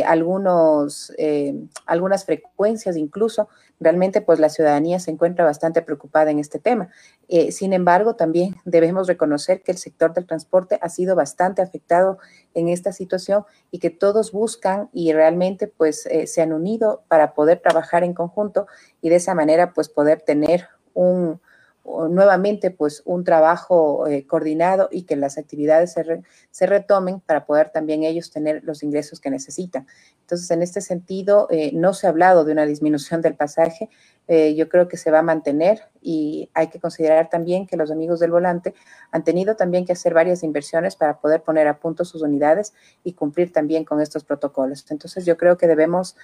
algunos, 0.06 1.14
algunas 1.86 2.26
frecuencias 2.26 2.98
incluso, 2.98 3.48
realmente 3.80 4.22
pues 4.22 4.40
la 4.40 4.50
ciudadanía 4.50 5.00
se 5.00 5.12
encuentra 5.12 5.46
bastante 5.46 5.82
preocupada 5.82 6.32
en 6.32 6.40
este 6.40 6.60
tema. 6.60 6.90
Eh, 7.28 7.52
sin 7.52 7.74
embargo, 7.74 8.16
también 8.16 8.56
debemos 8.66 9.08
reconocer 9.08 9.62
que 9.62 9.72
el 9.72 9.78
sector 9.78 10.14
del 10.14 10.26
transporte 10.26 10.80
ha 10.82 10.90
sido 10.90 11.16
bastante 11.16 11.62
afectado 11.62 12.18
en 12.54 12.70
esta 12.70 12.92
situación 12.92 13.44
y 13.72 13.80
que 13.80 13.90
todos 13.90 14.32
buscan 14.32 14.90
y 14.94 15.14
realmente 15.14 15.68
pues 15.68 16.06
eh, 16.08 16.28
se 16.28 16.42
han 16.42 16.54
unido 16.54 17.04
para 17.08 17.34
poder 17.34 17.60
trabajar 17.60 18.04
en 18.04 18.14
conjunto 18.14 18.68
y 19.02 19.10
de 19.10 19.18
esa 19.18 19.36
manera 19.36 19.74
pues 19.74 19.90
poder 19.90 20.22
tener 20.22 20.68
un, 20.94 21.40
nuevamente 22.10 22.70
pues 22.70 23.02
un 23.06 23.24
trabajo 23.24 24.08
eh, 24.08 24.28
coordinado 24.28 24.90
y 24.92 25.04
que 25.04 25.16
las 25.16 25.38
actividades 25.38 25.94
se, 25.94 26.22
se, 26.52 26.66
retomen 26.66 27.22
para 27.22 27.46
poder 27.46 27.70
también 27.70 28.04
ellos 28.04 28.30
tener 28.30 28.64
los 28.64 28.84
ingresos 28.84 29.22
que 29.22 29.30
necesitan. 29.30 29.88
Entonces, 30.22 30.52
en 30.52 30.62
este 30.62 30.82
sentido, 30.82 31.48
eh, 31.50 31.72
no 31.74 31.94
se 31.94 32.06
ha 32.06 32.10
hablado 32.10 32.44
de 32.44 32.52
una 32.52 32.66
disminución 32.66 33.22
del 33.22 33.36
pasaje, 33.36 33.90
eh, 34.28 34.56
yo 34.56 34.68
creo 34.68 34.90
que 34.90 34.98
se 34.98 35.10
va 35.10 35.20
a 35.20 35.22
mantener 35.22 35.84
y 36.02 36.50
hay 36.54 36.68
que 36.68 36.82
considerar 36.82 37.30
también 37.30 37.66
que 37.66 37.78
los 37.78 37.92
amigos 37.92 38.20
del 38.20 38.32
volante 38.32 38.74
han 39.12 39.24
tenido 39.24 39.56
también 39.56 39.86
que 39.86 39.94
hacer 39.94 40.14
varias 40.14 40.44
inversiones 40.44 40.98
para 40.98 41.22
poder 41.22 41.44
poner 41.44 41.70
a 41.70 41.80
punto 41.80 42.04
sus 42.04 42.22
unidades 42.22 42.74
y 43.06 43.14
cumplir 43.14 43.54
también 43.54 43.86
con 43.86 44.02
estos 44.02 44.26
protocolos. 44.26 44.86
Entonces, 44.90 45.26
yo 45.26 45.38
creo 45.38 45.58
que 45.58 45.68
debemos 45.68 46.18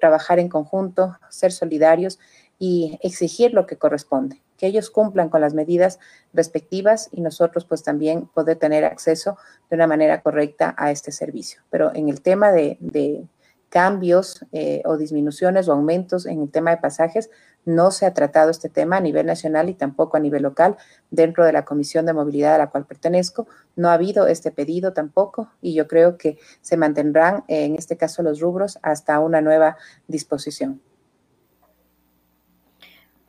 trabajar 0.00 0.38
en 0.38 0.48
conjunto, 0.48 1.18
ser 1.28 1.52
solidarios 1.52 2.18
y 2.64 2.96
exigir 3.02 3.54
lo 3.54 3.66
que 3.66 3.76
corresponde 3.76 4.40
que 4.62 4.68
ellos 4.68 4.90
cumplan 4.90 5.28
con 5.28 5.40
las 5.40 5.54
medidas 5.54 5.98
respectivas 6.32 7.08
y 7.10 7.20
nosotros 7.20 7.64
pues 7.64 7.82
también 7.82 8.28
poder 8.28 8.58
tener 8.58 8.84
acceso 8.84 9.36
de 9.68 9.74
una 9.74 9.88
manera 9.88 10.22
correcta 10.22 10.72
a 10.78 10.92
este 10.92 11.10
servicio. 11.10 11.62
Pero 11.68 11.92
en 11.96 12.08
el 12.08 12.22
tema 12.22 12.52
de, 12.52 13.26
cambios 13.70 14.46
eh, 14.52 14.82
o 14.84 14.96
disminuciones 14.96 15.66
o 15.66 15.72
aumentos 15.72 16.26
en 16.26 16.42
el 16.42 16.50
tema 16.50 16.70
de 16.70 16.76
pasajes, 16.76 17.28
no 17.64 17.90
se 17.90 18.06
ha 18.06 18.14
tratado 18.14 18.52
este 18.52 18.68
tema 18.68 18.98
a 18.98 19.00
nivel 19.00 19.26
nacional 19.26 19.68
y 19.68 19.74
tampoco 19.74 20.16
a 20.16 20.20
nivel 20.20 20.44
local 20.44 20.76
dentro 21.10 21.44
de 21.44 21.52
la 21.52 21.64
Comisión 21.64 22.06
de 22.06 22.12
Movilidad 22.12 22.54
a 22.54 22.58
la 22.58 22.70
cual 22.70 22.86
pertenezco. 22.86 23.48
No 23.74 23.88
ha 23.88 23.94
habido 23.94 24.28
este 24.28 24.52
pedido 24.52 24.92
tampoco 24.92 25.50
y 25.60 25.74
yo 25.74 25.88
creo 25.88 26.18
que 26.18 26.38
se 26.60 26.76
mantendrán 26.76 27.42
en 27.48 27.74
este 27.74 27.96
caso 27.96 28.22
los 28.22 28.38
rubros 28.38 28.78
hasta 28.82 29.18
una 29.18 29.40
nueva 29.40 29.76
disposición. 30.06 30.80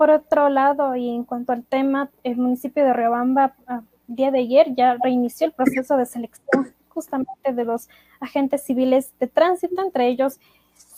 Por 0.04 0.12
otro 0.12 0.50
lado, 0.50 0.98
y 0.98 1.10
en 1.10 1.24
cuanto 1.24 1.54
al 1.54 1.64
tema, 1.64 2.10
el 2.26 2.36
municipio 2.36 2.84
de 2.84 2.92
Riobamba, 2.92 3.56
el 3.60 3.64
ah, 3.68 3.84
día 4.08 4.32
de 4.32 4.40
ayer, 4.40 4.76
ya 4.76 4.98
reinició 5.02 5.48
el 5.48 5.54
proceso 5.54 5.96
de 5.96 6.06
selección 6.06 6.74
justamente 6.90 7.54
de 7.54 7.64
los 7.64 7.88
agentes 8.20 8.64
civiles 8.64 9.14
de 9.22 9.28
tránsito, 9.28 9.82
entre 9.82 10.10
ellos 10.10 10.42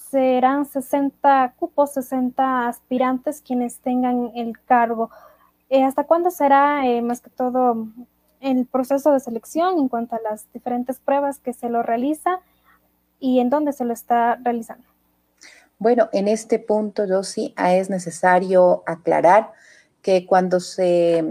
serán 0.09 0.65
60 0.65 1.53
cupos, 1.59 1.93
60 1.93 2.67
aspirantes 2.67 3.43
quienes 3.45 3.77
tengan 3.77 4.31
el 4.33 4.59
cargo. 4.61 5.11
Eh, 5.69 5.83
¿Hasta 5.83 6.05
cuándo 6.05 6.31
será 6.31 6.87
eh, 6.87 7.03
más 7.03 7.21
que 7.21 7.29
todo 7.29 7.85
el 8.39 8.65
proceso 8.65 9.11
de 9.11 9.19
selección 9.19 9.77
en 9.77 9.87
cuanto 9.87 10.15
a 10.15 10.19
las 10.27 10.51
diferentes 10.51 10.99
pruebas 10.99 11.37
que 11.37 11.53
se 11.53 11.69
lo 11.69 11.83
realiza? 11.83 12.39
y 13.19 13.39
en 13.39 13.49
dónde 13.49 13.73
se 13.73 13.85
lo 13.85 13.93
está 13.93 14.35
realizando. 14.35 14.85
Bueno, 15.77 16.09
en 16.13 16.27
este 16.27 16.59
punto, 16.59 17.05
yo 17.05 17.23
sí 17.23 17.53
es 17.57 17.89
necesario 17.89 18.83
aclarar 18.85 19.51
que 20.01 20.25
cuando 20.25 20.59
se, 20.59 21.25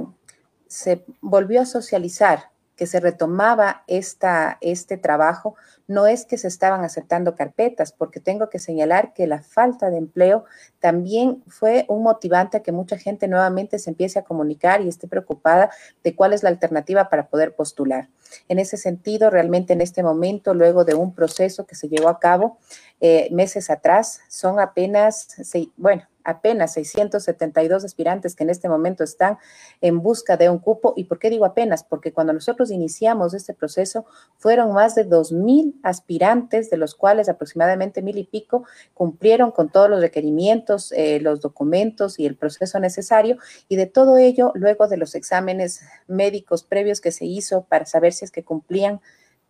se 0.67 1.05
volvió 1.21 1.63
a 1.63 1.67
socializar 1.67 2.54
que 2.77 2.87
se 2.87 3.01
retomaba 3.01 3.85
esta, 3.87 4.59
este 4.61 4.97
trabajo, 4.97 5.55
no 5.87 6.07
es 6.07 6.25
que 6.25 6.39
se 6.39 6.49
estaban 6.49 6.83
aceptando 6.83 7.35
carpetas, 7.35 7.93
porque 7.93 8.21
tengo 8.21 8.49
que 8.49 8.59
señalar 8.59 9.13
que 9.13 9.27
la 9.27 9.43
falta 9.43 9.91
de 9.91 9.99
empleo 9.99 10.45
también 10.81 11.43
fue 11.47 11.85
un 11.89 12.03
motivante 12.03 12.57
a 12.57 12.63
que 12.63 12.73
mucha 12.73 12.99
gente 12.99 13.29
nuevamente 13.29 13.79
se 13.79 13.91
empiece 13.91 14.19
a 14.19 14.25
comunicar 14.25 14.81
y 14.81 14.89
esté 14.89 15.09
preocupada 15.09 15.71
de 16.03 16.15
cuál 16.15 16.33
es 16.33 16.43
la 16.43 16.49
alternativa 16.49 17.09
para 17.09 17.29
poder 17.29 17.55
postular. 17.55 18.09
En 18.49 18.59
ese 18.59 18.77
sentido, 18.77 19.31
realmente 19.31 19.75
en 19.75 19.81
este 19.81 20.03
momento, 20.03 20.55
luego 20.55 20.85
de 20.85 20.95
un 20.95 21.15
proceso 21.15 21.67
que 21.67 21.75
se 21.75 21.89
llevó 21.89 22.09
a 22.09 22.19
cabo 22.19 22.59
eh, 23.01 23.29
meses 23.31 23.71
atrás, 23.71 24.21
son 24.29 24.59
apenas, 24.59 25.29
bueno, 25.77 26.05
apenas 26.25 26.73
672 26.73 27.85
aspirantes 27.85 28.35
que 28.35 28.43
en 28.43 28.51
este 28.51 28.69
momento 28.69 29.05
están 29.05 29.39
en 29.81 30.01
busca 30.01 30.37
de 30.37 30.51
un 30.51 30.59
cupo. 30.59 30.95
¿Y 30.97 31.05
por 31.05 31.19
qué 31.19 31.31
digo 31.31 31.45
apenas? 31.45 31.85
Porque 31.85 32.13
cuando 32.13 32.33
nosotros 32.33 32.71
iniciamos 32.71 33.35
este 33.35 33.55
proceso 33.55 34.07
fueron 34.37 34.73
más 34.73 34.95
de 34.95 35.09
2.000 35.09 35.75
aspirantes, 35.83 36.71
de 36.71 36.77
los 36.77 36.95
cuales 36.95 37.29
aproximadamente 37.29 38.03
mil 38.03 38.19
y 38.19 38.25
pico 38.25 38.65
cumplieron 38.95 39.51
con 39.51 39.69
todos 39.69 39.89
los 39.89 40.01
requerimientos, 40.01 40.93
eh, 40.93 41.21
los 41.21 41.41
documentos 41.41 42.19
y 42.19 42.27
el 42.27 42.37
proceso 42.37 42.81
necesario. 42.81 43.39
Y 43.69 43.77
de 43.77 43.87
todo 43.87 44.17
ello, 44.17 44.53
luego 44.55 44.89
de 44.89 44.97
los 44.97 45.15
exámenes 45.15 45.83
médicos 46.07 46.65
previos 46.65 47.01
que 47.01 47.13
se 47.13 47.27
hizo 47.27 47.65
para 47.65 47.87
saber 47.87 48.13
si 48.13 48.25
es 48.25 48.31
que 48.31 48.45
cumplían 48.45 49.01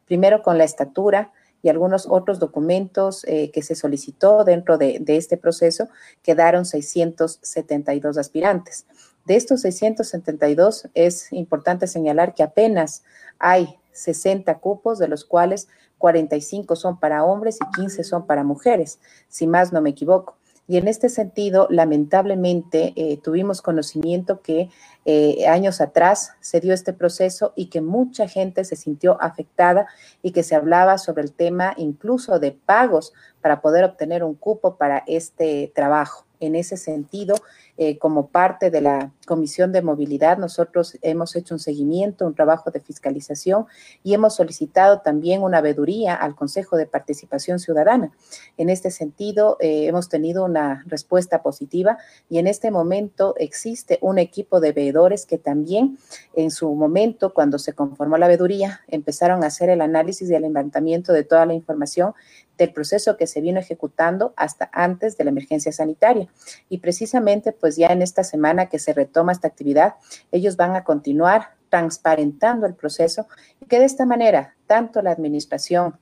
primero 0.07 0.43
con 0.43 0.59
la 0.59 0.65
estatura, 0.65 1.33
y 1.65 1.71
algunos 1.71 2.07
otros 2.07 2.39
documentos 2.39 3.25
eh, 3.25 3.51
que 3.51 3.63
se 3.63 3.75
solicitó 3.75 4.45
dentro 4.45 4.77
de, 4.77 4.99
de, 5.01 5.17
este 5.17 5.39
proceso, 5.39 5.89
quedaron 6.23 6.67
672 6.67 8.19
aspirantes. 8.19 8.85
De 9.25 9.35
estos 9.35 9.63
672 9.63 10.89
es 10.93 11.33
importante 11.33 11.87
señalar 11.87 12.35
que 12.35 12.43
apenas 12.43 13.03
hay 13.39 13.79
60 13.93 14.59
cupos, 14.59 14.99
de 14.99 15.09
los 15.09 15.25
cuales 15.25 15.69
45 15.97 16.77
son 16.77 17.01
para 17.01 17.25
hombres 17.25 17.57
y 17.57 17.81
15 17.81 18.05
son 18.05 18.27
para 18.27 18.45
mujeres, 18.45 18.99
si 19.29 19.47
más 19.47 19.73
no 19.73 19.81
me 19.81 19.89
equivoco. 19.89 20.37
Y 20.67 20.79
en 20.79 20.89
este 20.89 21.11
sentido, 21.11 21.67
lamentablemente, 21.71 22.95
eh, 22.97 23.19
tuvimos 23.23 23.61
conocimiento 23.61 24.41
que 24.41 24.71
eh, 25.05 25.47
años 25.47 25.83
atrás 25.83 26.33
se 26.41 26.61
dio 26.61 26.73
este 26.73 26.95
proceso 26.95 27.53
y 27.55 27.67
que 27.67 27.83
mucha 27.83 28.29
gente 28.29 28.65
se 28.65 28.77
sintió 28.77 29.21
afectada 29.21 29.87
y 30.23 30.33
que 30.33 30.43
se 30.43 30.55
hablaba 30.55 30.97
sobre 30.97 31.23
el 31.23 31.33
tema 31.33 31.75
incluso 31.77 32.39
de 32.39 32.53
pagos 32.53 33.13
para 33.43 33.61
poder 33.61 33.85
obtener 33.85 34.25
un 34.25 34.35
cupo 34.35 34.77
para 34.77 35.05
este 35.07 35.71
trabajo. 35.75 36.25
En 36.41 36.55
ese 36.55 36.79
sentido, 36.79 37.37
eh, 37.77 37.99
como 37.99 38.29
parte 38.29 38.71
de 38.71 38.81
la 38.81 39.13
Comisión 39.27 39.73
de 39.73 39.83
Movilidad, 39.83 40.39
nosotros 40.39 40.97
hemos 41.03 41.35
hecho 41.35 41.55
un 41.55 41.59
seguimiento, 41.59 42.27
un 42.27 42.35
trabajo 42.35 42.71
de 42.71 42.81
fiscalización 42.81 43.67
y 44.03 44.15
hemos 44.15 44.37
solicitado 44.37 45.01
también 45.01 45.43
una 45.43 45.61
veeduría 45.61 46.15
al 46.15 46.37
Consejo 46.37 46.77
de 46.77 46.87
Participación 46.87 47.59
Ciudadana. 47.59 48.13
En 48.59 48.71
este 48.71 48.91
sentido, 48.91 49.57
eh, 49.61 49.87
hemos 49.87 50.09
tenido 50.09 50.45
una 50.45 50.85
respuesta 50.87 51.43
positiva 51.43 51.99
y 52.29 52.39
en 52.39 52.47
este 52.47 52.71
momento 52.71 53.35
existe 53.39 53.99
un 54.03 54.19
equipo 54.19 54.61
de 54.61 54.73
veedores 54.73 55.27
que 55.27 55.39
también 55.39 55.99
en 56.35 56.51
su 56.51 56.73
momento, 56.75 57.35
cuando 57.35 57.59
se 57.59 57.73
conformó 57.73 58.19
la 58.19 58.29
veeduría, 58.29 58.83
empezaron 58.89 59.43
a 59.43 59.49
hacer 59.49 59.71
el 59.71 59.81
análisis 59.81 60.31
y 60.31 60.35
el 60.35 60.43
levantamiento 60.43 61.13
de 61.13 61.25
toda 61.25 61.47
la 61.47 61.55
información 61.55 62.15
del 62.59 62.73
proceso 62.73 63.17
que 63.17 63.27
se 63.27 63.41
vino 63.41 63.61
ejecutando 63.61 64.35
hasta 64.37 64.71
antes 64.73 65.17
de 65.17 65.25
la 65.25 65.31
emergencia 65.31 65.73
sanitaria. 65.73 66.29
Y 66.69 66.79
precisamente, 66.79 67.53
pues 67.53 67.77
ya 67.77 67.89
en 67.89 68.03
esta 68.03 68.25
semana 68.25 68.69
que 68.69 68.79
se 68.79 68.93
retoma 68.93 69.33
esta 69.33 69.49
actividad, 69.49 69.95
ellos 70.33 70.57
van 70.57 70.77
a 70.77 70.85
continuar 70.85 71.55
transparentando 71.69 72.67
el 72.67 72.75
proceso 72.75 73.27
y 73.61 73.67
que 73.67 73.81
de 73.81 73.85
esta 73.85 74.07
manera, 74.07 74.55
tanto 74.67 75.03
la 75.03 75.11
administración, 75.11 75.99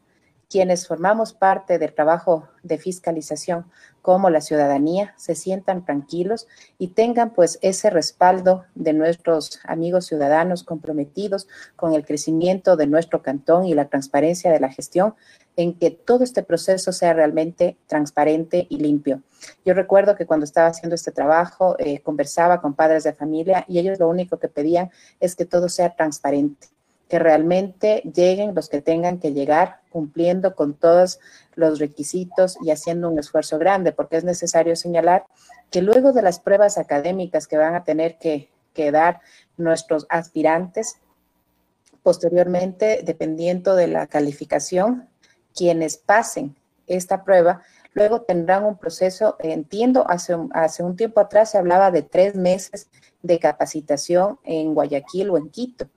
quienes 0.53 0.87
formamos 0.87 1.33
parte 1.33 1.79
del 1.79 1.95
trabajo 1.95 2.47
de 2.63 2.77
fiscalización 2.77 3.65
como 4.03 4.29
la 4.29 4.43
ciudadanía 4.43 5.15
se 5.17 5.35
sientan 5.35 5.83
tranquilos 5.87 6.47
y 6.77 6.89
tengan 6.89 7.33
pues 7.33 7.59
ese 7.63 7.89
respaldo 7.89 8.67
de 8.75 8.93
nuestros 8.93 9.61
amigos 9.65 10.05
ciudadanos 10.05 10.63
comprometidos 10.63 11.49
con 11.75 11.95
el 11.95 12.05
crecimiento 12.05 12.77
de 12.77 12.87
nuestro 12.87 13.23
cantón 13.23 13.65
y 13.65 13.73
la 13.73 13.89
transparencia 13.89 14.53
de 14.53 14.61
la 14.61 14.69
gestión 14.69 15.15
en 15.57 15.73
que 15.79 15.91
todo 15.91 16.23
este 16.23 16.43
proceso 16.43 16.93
sea 16.93 17.15
realmente 17.15 17.79
transparente 17.87 18.67
y 18.69 18.77
limpio. 18.77 19.23
Yo 19.65 19.73
recuerdo 19.73 20.17
que 20.17 20.27
cuando 20.27 20.45
estaba 20.45 20.67
haciendo 20.67 20.97
este 20.97 21.13
trabajo 21.13 21.77
eh, 21.79 22.01
conversaba 22.01 22.61
con 22.61 22.75
padres 22.75 23.05
de 23.05 23.15
familia 23.15 23.65
y 23.69 23.79
ellos 23.79 23.99
lo 23.99 24.09
único 24.11 24.39
que 24.39 24.49
pedían 24.49 24.91
es 25.19 25.35
que 25.35 25.47
todo 25.47 25.71
sea 25.71 25.97
transparente, 25.97 26.69
que 27.13 27.19
realmente 27.19 28.01
lleguen 28.11 28.55
los 28.55 28.71
que 28.71 28.81
tengan 28.81 29.19
que 29.19 29.35
llegar 29.35 29.83
cumpliendo 29.91 30.55
con 30.55 30.73
todos 30.73 31.21
los 31.55 31.79
requisitos 31.79 32.57
y 32.65 32.71
haciendo 32.71 33.11
un 33.11 33.19
esfuerzo 33.19 33.59
grande, 33.59 33.93
porque 33.93 34.17
es 34.17 34.25
necesario 34.25 34.77
señalar 34.77 35.27
que 35.71 35.83
luego 35.83 36.15
de 36.15 36.23
las 36.23 36.41
pruebas 36.41 36.79
académicas 36.79 37.47
que 37.47 37.59
van 37.59 37.75
a 37.75 37.85
tener 37.85 38.17
que, 38.17 38.49
dar 38.91 39.21
nuestros 39.59 40.07
aspirantes, 40.09 41.01
posteriormente, 42.03 43.03
dependiendo 43.05 43.77
de 43.77 43.89
la 43.89 44.07
calificación, 44.07 45.07
quienes 45.55 45.99
pasen 45.99 46.57
esta 46.87 47.25
prueba, 47.25 47.61
luego 47.93 48.23
tendrán 48.23 48.65
un 48.65 48.79
proceso, 48.79 49.37
entiendo, 49.41 50.09
hace 50.09 50.35
hace 50.55 50.83
un 50.83 50.97
tiempo 50.97 51.21
atrás 51.21 51.51
se 51.51 51.59
hablaba 51.59 51.91
de 51.91 52.01
tres 52.01 52.37
meses 52.37 52.89
de 53.21 53.39
capacitación 53.39 54.39
en 54.45 54.73
Guayaquil 54.73 55.29
o 55.29 55.37
en 55.37 55.51
Quito, 55.51 55.91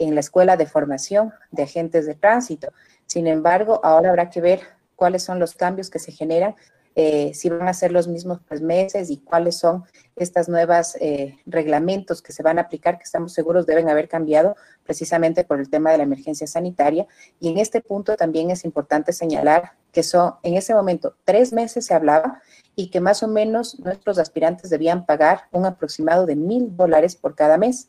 en 0.00 0.14
la 0.14 0.20
Escuela 0.20 0.56
de 0.56 0.66
Formación 0.66 1.32
de 1.52 1.62
Agentes 1.62 2.06
de 2.06 2.16
Tránsito. 2.16 2.72
Sin 3.06 3.26
embargo, 3.26 3.80
ahora 3.84 4.10
habrá 4.10 4.30
que 4.30 4.40
ver 4.40 4.60
cuáles 4.96 5.22
son 5.22 5.38
los 5.38 5.54
cambios 5.54 5.90
que 5.90 5.98
se 5.98 6.10
generan 6.10 6.56
eh, 6.96 7.32
si 7.34 7.48
van 7.48 7.68
a 7.68 7.72
ser 7.72 7.92
los 7.92 8.08
mismos 8.08 8.40
tres 8.48 8.60
meses 8.60 9.10
y 9.10 9.18
cuáles 9.18 9.56
son 9.56 9.84
estas 10.16 10.48
nuevas 10.48 10.96
eh, 11.00 11.38
reglamentos 11.46 12.20
que 12.20 12.32
se 12.32 12.42
van 12.42 12.58
a 12.58 12.62
aplicar, 12.62 12.98
que 12.98 13.04
estamos 13.04 13.32
seguros 13.32 13.64
deben 13.64 13.88
haber 13.88 14.08
cambiado 14.08 14.56
precisamente 14.84 15.44
por 15.44 15.60
el 15.60 15.70
tema 15.70 15.92
de 15.92 15.98
la 15.98 16.02
emergencia 16.02 16.48
sanitaria. 16.48 17.06
Y 17.38 17.48
en 17.48 17.58
este 17.58 17.80
punto 17.80 18.16
también 18.16 18.50
es 18.50 18.64
importante 18.64 19.12
señalar 19.12 19.72
que 19.92 20.02
son, 20.02 20.34
en 20.42 20.54
ese 20.54 20.74
momento, 20.74 21.14
tres 21.24 21.52
meses 21.52 21.86
se 21.86 21.94
hablaba 21.94 22.42
y 22.74 22.90
que 22.90 23.00
más 23.00 23.22
o 23.22 23.28
menos 23.28 23.78
nuestros 23.78 24.18
aspirantes 24.18 24.68
debían 24.68 25.06
pagar 25.06 25.42
un 25.52 25.66
aproximado 25.66 26.26
de 26.26 26.36
mil 26.36 26.76
dólares 26.76 27.14
por 27.14 27.34
cada 27.36 27.56
mes. 27.56 27.88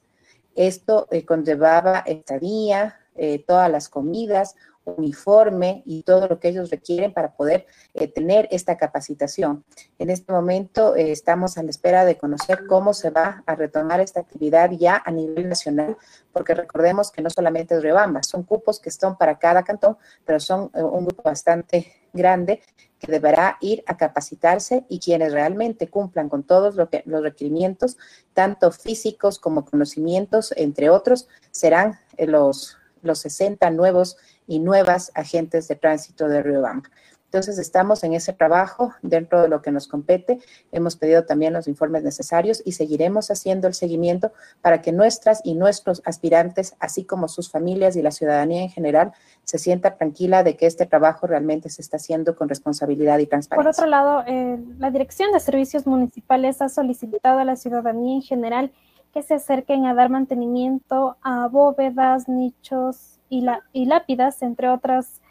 Esto 0.55 1.07
eh, 1.11 1.25
conllevaba 1.25 1.99
estadía, 1.99 2.97
todas 3.45 3.69
las 3.69 3.89
comidas, 3.89 4.55
uniforme 4.85 5.83
y 5.85 6.03
todo 6.03 6.27
lo 6.27 6.39
que 6.39 6.49
ellos 6.49 6.69
requieren 6.69 7.13
para 7.13 7.33
poder 7.33 7.65
eh, 7.93 8.07
tener 8.07 8.47
esta 8.51 8.77
capacitación. 8.77 9.63
En 9.99 10.09
este 10.09 10.31
momento 10.31 10.95
eh, 10.95 11.11
estamos 11.11 11.57
a 11.57 11.63
la 11.63 11.69
espera 11.69 12.05
de 12.05 12.17
conocer 12.17 12.65
cómo 12.67 12.93
se 12.93 13.09
va 13.09 13.43
a 13.45 13.55
retomar 13.55 13.99
esta 13.99 14.21
actividad 14.21 14.71
ya 14.71 15.01
a 15.05 15.11
nivel 15.11 15.49
nacional, 15.49 15.97
porque 16.33 16.55
recordemos 16.55 17.11
que 17.11 17.21
no 17.21 17.29
solamente 17.29 17.75
es 17.75 17.83
Rebamba, 17.83 18.23
son 18.23 18.43
cupos 18.43 18.79
que 18.79 18.89
están 18.89 19.17
para 19.17 19.37
cada 19.37 19.63
cantón, 19.63 19.97
pero 20.25 20.39
son 20.39 20.71
eh, 20.73 20.81
un 20.81 21.05
grupo 21.05 21.23
bastante 21.23 21.93
grande 22.13 22.61
que 22.99 23.11
deberá 23.11 23.57
ir 23.61 23.83
a 23.87 23.97
capacitarse 23.97 24.85
y 24.89 24.99
quienes 24.99 25.31
realmente 25.31 25.89
cumplan 25.89 26.29
con 26.29 26.43
todos 26.43 26.75
los 26.75 27.23
requerimientos, 27.23 27.97
tanto 28.33 28.71
físicos 28.71 29.39
como 29.39 29.65
conocimientos, 29.65 30.53
entre 30.55 30.89
otros, 30.89 31.27
serán 31.49 31.99
los, 32.19 32.77
los 33.01 33.19
60 33.19 33.71
nuevos 33.71 34.17
y 34.51 34.59
nuevas 34.59 35.13
agentes 35.15 35.69
de 35.69 35.77
tránsito 35.77 36.27
de 36.27 36.43
Riobamba. 36.43 36.89
Entonces, 37.23 37.57
estamos 37.57 38.03
en 38.03 38.13
ese 38.13 38.33
trabajo 38.33 38.93
dentro 39.01 39.41
de 39.41 39.47
lo 39.47 39.61
que 39.61 39.71
nos 39.71 39.87
compete. 39.87 40.39
Hemos 40.73 40.97
pedido 40.97 41.23
también 41.23 41.53
los 41.53 41.69
informes 41.69 42.03
necesarios 42.03 42.61
y 42.65 42.73
seguiremos 42.73 43.31
haciendo 43.31 43.69
el 43.69 43.73
seguimiento 43.73 44.33
para 44.61 44.81
que 44.81 44.91
nuestras 44.91 45.39
y 45.45 45.55
nuestros 45.55 46.01
aspirantes, 46.03 46.75
así 46.81 47.05
como 47.05 47.29
sus 47.29 47.49
familias 47.49 47.95
y 47.95 48.01
la 48.01 48.11
ciudadanía 48.11 48.63
en 48.63 48.69
general, 48.69 49.13
se 49.45 49.57
sienta 49.57 49.95
tranquila 49.95 50.43
de 50.43 50.57
que 50.57 50.65
este 50.65 50.85
trabajo 50.85 51.25
realmente 51.25 51.69
se 51.69 51.81
está 51.81 51.95
haciendo 51.95 52.35
con 52.35 52.49
responsabilidad 52.49 53.19
y 53.19 53.27
transparencia. 53.27 53.63
Por 53.63 53.71
otro 53.71 53.85
lado, 53.89 54.25
eh, 54.27 54.59
la 54.77 54.91
Dirección 54.91 55.31
de 55.31 55.39
Servicios 55.39 55.87
Municipales 55.87 56.61
ha 56.61 56.67
solicitado 56.67 57.39
a 57.39 57.45
la 57.45 57.55
ciudadanía 57.55 58.15
en 58.15 58.21
general 58.23 58.73
que 59.13 59.23
se 59.23 59.35
acerquen 59.35 59.85
a 59.85 59.93
dar 59.93 60.09
mantenimiento 60.09 61.17
a 61.21 61.47
bóvedas, 61.47 62.27
nichos, 62.27 63.11
y, 63.31 63.85
lápidas, 63.85 64.41
entre 64.41 64.69
otras 64.69 65.21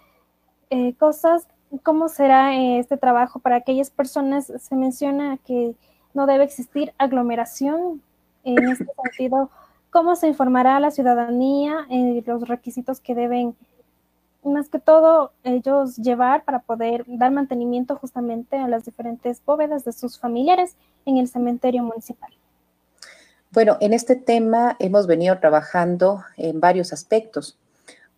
eh, 0.70 0.94
cosas. 0.94 1.46
¿Cómo 1.82 2.08
será 2.08 2.56
eh, 2.56 2.78
este 2.78 2.96
trabajo 2.96 3.38
para 3.38 3.56
aquellas 3.56 3.90
personas? 3.90 4.52
Se 4.58 4.74
menciona 4.74 5.36
que 5.38 5.74
no 6.14 6.26
debe 6.26 6.44
existir 6.44 6.92
aglomeración 6.98 8.02
en 8.42 8.68
este 8.68 8.86
sentido. 9.02 9.50
¿Cómo 9.90 10.16
se 10.16 10.28
informará 10.28 10.76
a 10.76 10.80
la 10.80 10.90
ciudadanía 10.90 11.86
eh, 11.90 12.22
los 12.26 12.48
requisitos 12.48 13.00
que 13.00 13.14
deben 13.14 13.54
más 14.42 14.70
que 14.70 14.78
todo 14.78 15.32
ellos 15.44 15.96
llevar 15.96 16.44
para 16.44 16.60
poder 16.60 17.04
dar 17.06 17.30
mantenimiento 17.30 17.96
justamente 17.96 18.56
a 18.56 18.68
las 18.68 18.86
diferentes 18.86 19.42
bóvedas 19.44 19.84
de 19.84 19.92
sus 19.92 20.18
familiares 20.18 20.76
en 21.04 21.18
el 21.18 21.28
cementerio 21.28 21.82
municipal. 21.82 22.30
Bueno, 23.52 23.78
en 23.80 23.92
este 23.94 24.14
tema 24.14 24.76
hemos 24.78 25.08
venido 25.08 25.40
trabajando 25.40 26.22
en 26.36 26.60
varios 26.60 26.92
aspectos. 26.92 27.58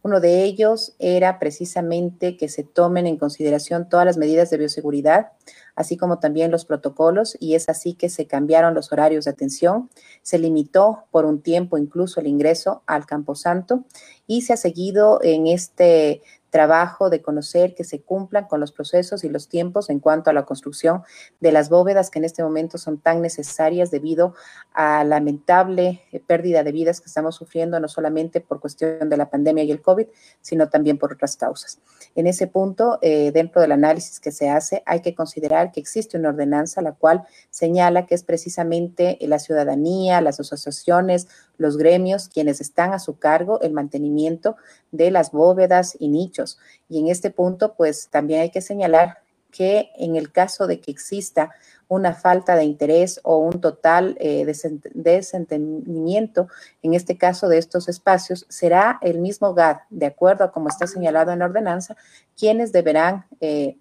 Uno 0.02 0.20
de 0.20 0.44
ellos 0.44 0.94
era 0.98 1.38
precisamente 1.38 2.36
que 2.36 2.50
se 2.50 2.64
tomen 2.64 3.06
en 3.06 3.16
consideración 3.16 3.88
todas 3.88 4.04
las 4.04 4.18
medidas 4.18 4.50
de 4.50 4.58
bioseguridad, 4.58 5.32
así 5.74 5.96
como 5.96 6.18
también 6.18 6.50
los 6.50 6.66
protocolos, 6.66 7.38
y 7.40 7.54
es 7.54 7.70
así 7.70 7.94
que 7.94 8.10
se 8.10 8.26
cambiaron 8.26 8.74
los 8.74 8.92
horarios 8.92 9.24
de 9.24 9.30
atención, 9.30 9.88
se 10.20 10.38
limitó 10.38 11.04
por 11.10 11.24
un 11.24 11.40
tiempo 11.40 11.78
incluso 11.78 12.20
el 12.20 12.26
ingreso 12.26 12.82
al 12.86 13.06
Camposanto 13.06 13.84
y 14.26 14.42
se 14.42 14.52
ha 14.52 14.58
seguido 14.58 15.18
en 15.22 15.46
este 15.46 16.20
trabajo 16.52 17.10
de 17.10 17.22
conocer 17.22 17.74
que 17.74 17.82
se 17.82 18.02
cumplan 18.02 18.46
con 18.46 18.60
los 18.60 18.70
procesos 18.70 19.24
y 19.24 19.30
los 19.30 19.48
tiempos 19.48 19.90
en 19.90 19.98
cuanto 19.98 20.30
a 20.30 20.32
la 20.32 20.44
construcción 20.44 21.02
de 21.40 21.50
las 21.50 21.70
bóvedas 21.70 22.10
que 22.10 22.18
en 22.18 22.26
este 22.26 22.44
momento 22.44 22.76
son 22.78 22.98
tan 22.98 23.22
necesarias 23.22 23.90
debido 23.90 24.34
a 24.72 25.02
la 25.02 25.20
lamentable 25.22 26.02
eh, 26.12 26.20
pérdida 26.20 26.62
de 26.62 26.72
vidas 26.72 27.00
que 27.00 27.06
estamos 27.06 27.36
sufriendo, 27.36 27.78
no 27.80 27.88
solamente 27.88 28.40
por 28.40 28.60
cuestión 28.60 29.08
de 29.08 29.16
la 29.16 29.30
pandemia 29.30 29.64
y 29.64 29.70
el 29.70 29.80
COVID, 29.80 30.06
sino 30.40 30.68
también 30.68 30.98
por 30.98 31.12
otras 31.12 31.36
causas. 31.36 31.78
En 32.14 32.26
ese 32.26 32.46
punto, 32.46 32.98
eh, 33.00 33.30
dentro 33.32 33.62
del 33.62 33.72
análisis 33.72 34.20
que 34.20 34.32
se 34.32 34.50
hace, 34.50 34.82
hay 34.84 35.00
que 35.00 35.14
considerar 35.14 35.72
que 35.72 35.80
existe 35.80 36.18
una 36.18 36.30
ordenanza 36.30 36.82
la 36.82 36.92
cual 36.92 37.24
señala 37.50 38.06
que 38.06 38.14
es 38.14 38.24
precisamente 38.24 39.16
la 39.20 39.38
ciudadanía, 39.38 40.20
las 40.20 40.40
asociaciones, 40.40 41.28
los 41.58 41.76
gremios 41.76 42.28
quienes 42.28 42.60
están 42.60 42.92
a 42.92 42.98
su 42.98 43.18
cargo 43.18 43.60
el 43.60 43.72
mantenimiento 43.72 44.56
de 44.90 45.10
las 45.10 45.32
bóvedas 45.32 45.96
y 45.98 46.08
nichos. 46.08 46.58
Y 46.88 46.98
en 46.98 47.08
este 47.08 47.30
punto, 47.30 47.74
pues 47.74 48.08
también 48.08 48.40
hay 48.40 48.50
que 48.50 48.60
señalar 48.60 49.18
que 49.50 49.90
en 49.96 50.16
el 50.16 50.32
caso 50.32 50.66
de 50.66 50.80
que 50.80 50.90
exista 50.90 51.50
una 51.86 52.14
falta 52.14 52.56
de 52.56 52.64
interés 52.64 53.20
o 53.22 53.36
un 53.36 53.60
total 53.60 54.16
eh, 54.18 54.46
desentendimiento, 54.94 56.48
en 56.82 56.94
este 56.94 57.18
caso 57.18 57.48
de 57.48 57.58
estos 57.58 57.86
espacios, 57.88 58.46
será 58.48 58.98
el 59.02 59.18
mismo 59.18 59.52
GAD, 59.52 59.80
de 59.90 60.06
acuerdo 60.06 60.44
a 60.44 60.52
como 60.52 60.68
está 60.70 60.86
señalado 60.86 61.32
en 61.32 61.40
la 61.40 61.44
ordenanza, 61.44 61.96
quienes 62.36 62.72
deberán 62.72 63.26
eh, 63.40 63.76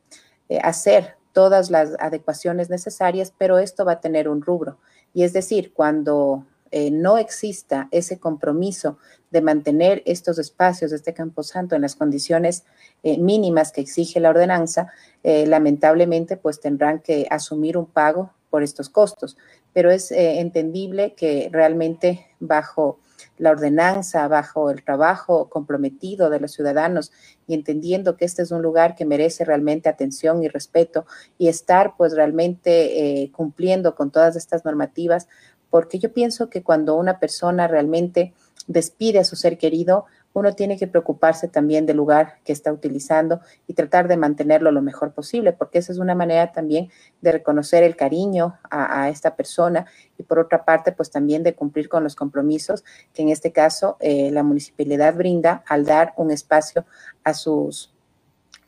eh, 0.50 0.60
hacer 0.62 1.16
todas 1.32 1.72
las 1.72 1.92
adecuaciones 2.00 2.70
necesarias, 2.70 3.34
pero 3.38 3.58
esto 3.58 3.86
va 3.86 3.94
a 3.94 4.02
tener 4.02 4.28
un 4.28 4.42
rubro. 4.42 4.78
Y 5.14 5.24
es 5.24 5.32
decir, 5.32 5.72
cuando 5.74 6.46
eh, 6.72 6.90
no 6.90 7.18
exista 7.18 7.90
ese 7.92 8.18
compromiso 8.18 8.98
de 9.30 9.42
mantener 9.42 10.02
estos 10.06 10.40
espacios 10.40 10.92
de 10.92 10.98
este 10.98 11.14
camposanto 11.14 11.76
en 11.76 11.82
las 11.82 11.96
condiciones 11.96 12.64
eh, 13.04 13.18
mínimas 13.18 13.74
que 13.74 13.82
exige 13.82 14.22
la 14.22 14.30
ordenanza, 14.30 14.88
eh, 15.24 15.46
lamentablemente 15.48 16.38
pues 16.38 16.62
tendrán 16.62 17.00
que 17.00 17.28
asumir 17.30 17.78
un 17.78 17.88
pago 17.88 18.32
por 18.50 18.64
estos 18.64 18.90
costos. 18.90 19.38
Pero 19.74 19.90
es 19.90 20.12
entendible 20.12 21.14
que 21.14 21.50
realmente 21.50 22.28
bajo 22.42 23.00
la 23.38 23.52
ordenanza, 23.52 24.28
bajo 24.28 24.70
el 24.70 24.84
trabajo 24.84 25.48
comprometido 25.48 26.30
de 26.30 26.42
los 26.42 26.52
ciudadanos 26.52 27.14
y 27.48 27.54
entendiendo 27.54 28.18
que 28.18 28.26
este 28.26 28.42
es 28.42 28.52
un 28.52 28.62
lugar 28.62 28.96
que 28.96 29.06
merece 29.06 29.46
realmente 29.46 29.88
atención 29.88 30.44
y 30.44 30.50
respeto 30.50 31.06
y 31.38 31.48
estar 31.48 31.96
pues 31.96 32.14
realmente 32.14 33.32
cumpliendo 33.34 33.96
con 33.96 34.12
todas 34.12 34.36
estas 34.36 34.66
normativas, 34.66 35.30
porque 35.72 35.98
yo 35.98 36.14
pienso 36.14 36.52
que 36.52 36.62
cuando 36.62 36.96
una 36.96 37.18
persona 37.18 37.68
realmente 37.68 38.34
despide 38.68 39.18
a 39.18 39.24
su 39.24 39.36
ser 39.36 39.58
querido, 39.58 40.06
uno 40.34 40.54
tiene 40.54 40.78
que 40.78 40.88
preocuparse 40.88 41.48
también 41.48 41.86
del 41.86 41.98
lugar 41.98 42.36
que 42.46 42.54
está 42.54 42.72
utilizando 42.72 43.42
y 43.68 43.74
tratar 43.74 44.08
de 44.08 44.18
mantenerlo 44.18 44.72
lo 44.72 44.82
mejor 44.82 45.12
posible, 45.14 45.52
porque 45.52 45.80
esa 45.80 45.92
es 45.92 45.98
una 45.98 46.16
manera 46.16 46.52
también 46.52 46.90
de 47.22 47.32
reconocer 47.32 47.84
el 47.84 47.96
cariño 47.96 48.60
a, 48.70 49.10
esta 49.10 49.36
persona 49.36 49.88
y 50.18 50.24
por 50.24 50.40
otra 50.40 50.64
parte, 50.64 50.92
pues 50.92 51.10
también 51.10 51.44
de 51.44 51.56
cumplir 51.56 51.90
con 51.90 52.04
los 52.04 52.16
compromisos 52.16 52.84
que 53.14 53.24
en 53.24 53.30
este 53.30 53.52
caso 53.52 53.98
eh, 54.00 54.30
la 54.32 54.44
municipalidad 54.44 55.16
brinda 55.16 55.64
al 55.68 55.86
dar 55.86 56.14
un 56.18 56.32
espacio 56.32 56.86
a 57.24 57.34
sus 57.34 57.94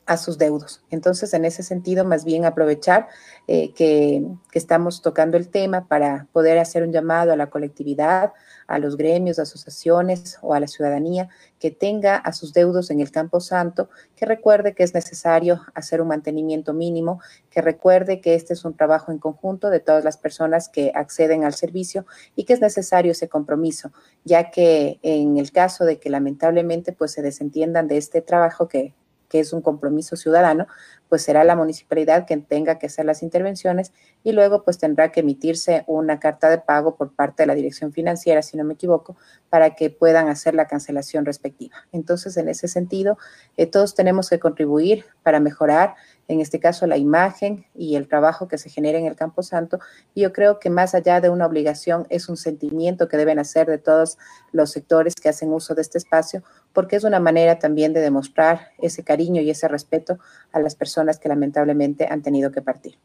a 0.06 0.18
sus 0.18 0.38
deudos. 0.38 0.84
Entonces, 0.90 1.34
en 1.34 1.46
ese 1.46 1.64
sentido, 1.64 2.04
más 2.04 2.26
bien 2.26 2.46
aprovechar 2.46 3.08
eh, 3.48 3.74
que, 3.74 4.26
estamos 4.54 5.02
tocando 5.02 5.36
el 5.36 5.50
tema 5.50 5.88
para 5.88 6.28
poder 6.32 6.60
hacer 6.60 6.84
un 6.84 6.92
llamado 6.92 7.34
a 7.34 7.36
la 7.36 7.50
colectividad, 7.50 8.34
a 8.68 8.78
los 8.78 8.98
gremios, 8.98 9.40
asociaciones 9.40 10.38
o 10.42 10.54
a 10.54 10.60
la 10.60 10.68
ciudadanía 10.68 11.28
que 11.60 11.72
tenga 11.72 12.16
a 12.16 12.34
sus 12.34 12.54
deudos 12.54 12.92
en 12.92 13.00
el 13.00 13.10
Campo 13.10 13.40
Santo, 13.40 13.90
que 14.16 14.26
recuerde 14.26 14.74
que 14.74 14.84
es 14.84 14.94
necesario 14.94 15.62
hacer 15.74 16.02
un 16.02 16.10
mantenimiento 16.10 16.74
mínimo, 16.74 17.20
que 17.50 17.62
recuerde 17.62 18.22
que 18.22 18.36
este 18.36 18.54
es 18.54 18.64
un 18.64 18.76
trabajo 18.76 19.12
en 19.12 19.18
conjunto 19.18 19.70
de 19.70 19.80
todas 19.80 20.04
las 20.04 20.18
personas 20.18 20.70
que 20.70 20.92
acceden 20.94 21.44
al 21.44 21.54
servicio 21.54 22.06
y 22.36 22.44
que 22.44 22.54
es 22.54 22.62
necesario 22.62 23.12
ese 23.12 23.28
compromiso, 23.28 23.92
ya 24.24 24.52
que 24.52 25.00
en 25.02 25.38
el 25.38 25.52
caso 25.52 25.84
de 25.84 26.00
que 26.00 26.10
lamentablemente 26.10 26.94
pues 26.94 27.12
se 27.12 27.22
desentiendan 27.22 27.88
de 27.88 27.98
este 27.98 28.22
trabajo 28.22 28.68
que 28.68 28.94
que 29.34 29.40
es 29.40 29.52
un 29.52 29.64
compromiso 29.64 30.16
ciudadano, 30.16 30.68
pues 31.10 31.24
será 31.24 31.44
la 31.44 31.56
municipalidad 31.56 32.28
quien 32.28 32.46
tenga 32.46 32.78
que 32.78 32.86
hacer 32.86 33.04
las 33.04 33.24
intervenciones 33.24 33.92
y 34.24 34.32
luego 34.32 34.64
pues 34.64 34.78
tendrá 34.78 35.12
que 35.12 35.22
emitirse 35.22 35.84
una 35.88 36.20
carta 36.20 36.52
de 36.52 36.60
pago 36.60 36.96
por 36.96 37.16
parte 37.16 37.42
de 37.42 37.48
la 37.48 37.56
dirección 37.56 37.92
financiera, 37.92 38.44
si 38.44 38.58
no 38.58 38.64
me 38.64 38.76
equivoco, 38.76 39.18
para 39.50 39.74
que 39.74 39.90
puedan 39.90 40.30
hacer 40.30 40.54
la 40.54 40.68
cancelación 40.68 41.26
respectiva. 41.26 41.76
Entonces, 41.92 42.38
en 42.38 42.48
ese 42.48 42.68
sentido, 42.68 43.18
eh, 43.58 43.66
todos 43.66 43.96
tenemos 43.96 44.30
que 44.30 44.38
contribuir 44.38 45.06
para 45.24 45.40
mejorar 45.40 45.96
en 46.28 46.40
este 46.40 46.60
caso 46.60 46.88
la 46.88 46.98
imagen 46.98 47.66
y 47.76 47.96
el 47.96 48.08
trabajo 48.08 48.48
que 48.48 48.58
se 48.58 48.70
genera 48.70 48.98
en 48.98 49.06
el 49.06 49.16
Campo 49.16 49.44
Santo. 49.44 49.80
Y 50.14 50.22
yo 50.22 50.32
creo 50.32 50.60
que 50.60 50.70
más 50.70 50.96
allá 50.96 51.22
de 51.22 51.30
una 51.30 51.46
obligación, 51.46 52.06
es 52.10 52.30
un 52.30 52.38
sentimiento 52.38 53.08
que 53.08 53.18
deben 53.18 53.40
hacer 53.40 53.68
de 53.68 53.78
todos 53.78 54.18
los 54.52 54.72
sectores 54.72 55.16
que 55.16 55.30
hacen 55.30 55.52
uso 55.52 55.76
de 55.76 55.82
este 55.82 55.98
espacio, 55.98 56.44
porque 56.74 56.96
es 56.96 57.04
una 57.04 57.20
manera 57.20 57.60
también 57.60 57.94
de 57.94 58.02
demostrar 58.02 58.72
ese 58.80 59.04
cariño 59.04 59.42
y 59.42 59.50
ese 59.50 59.68
respeto 59.68 60.18
a 60.52 60.60
las 60.60 60.76
personas 60.76 61.20
que 61.20 61.30
lamentablemente 61.30 62.08
han 62.10 62.22
tenido 62.22 62.52
que 62.52 62.62
partir. 62.62 62.98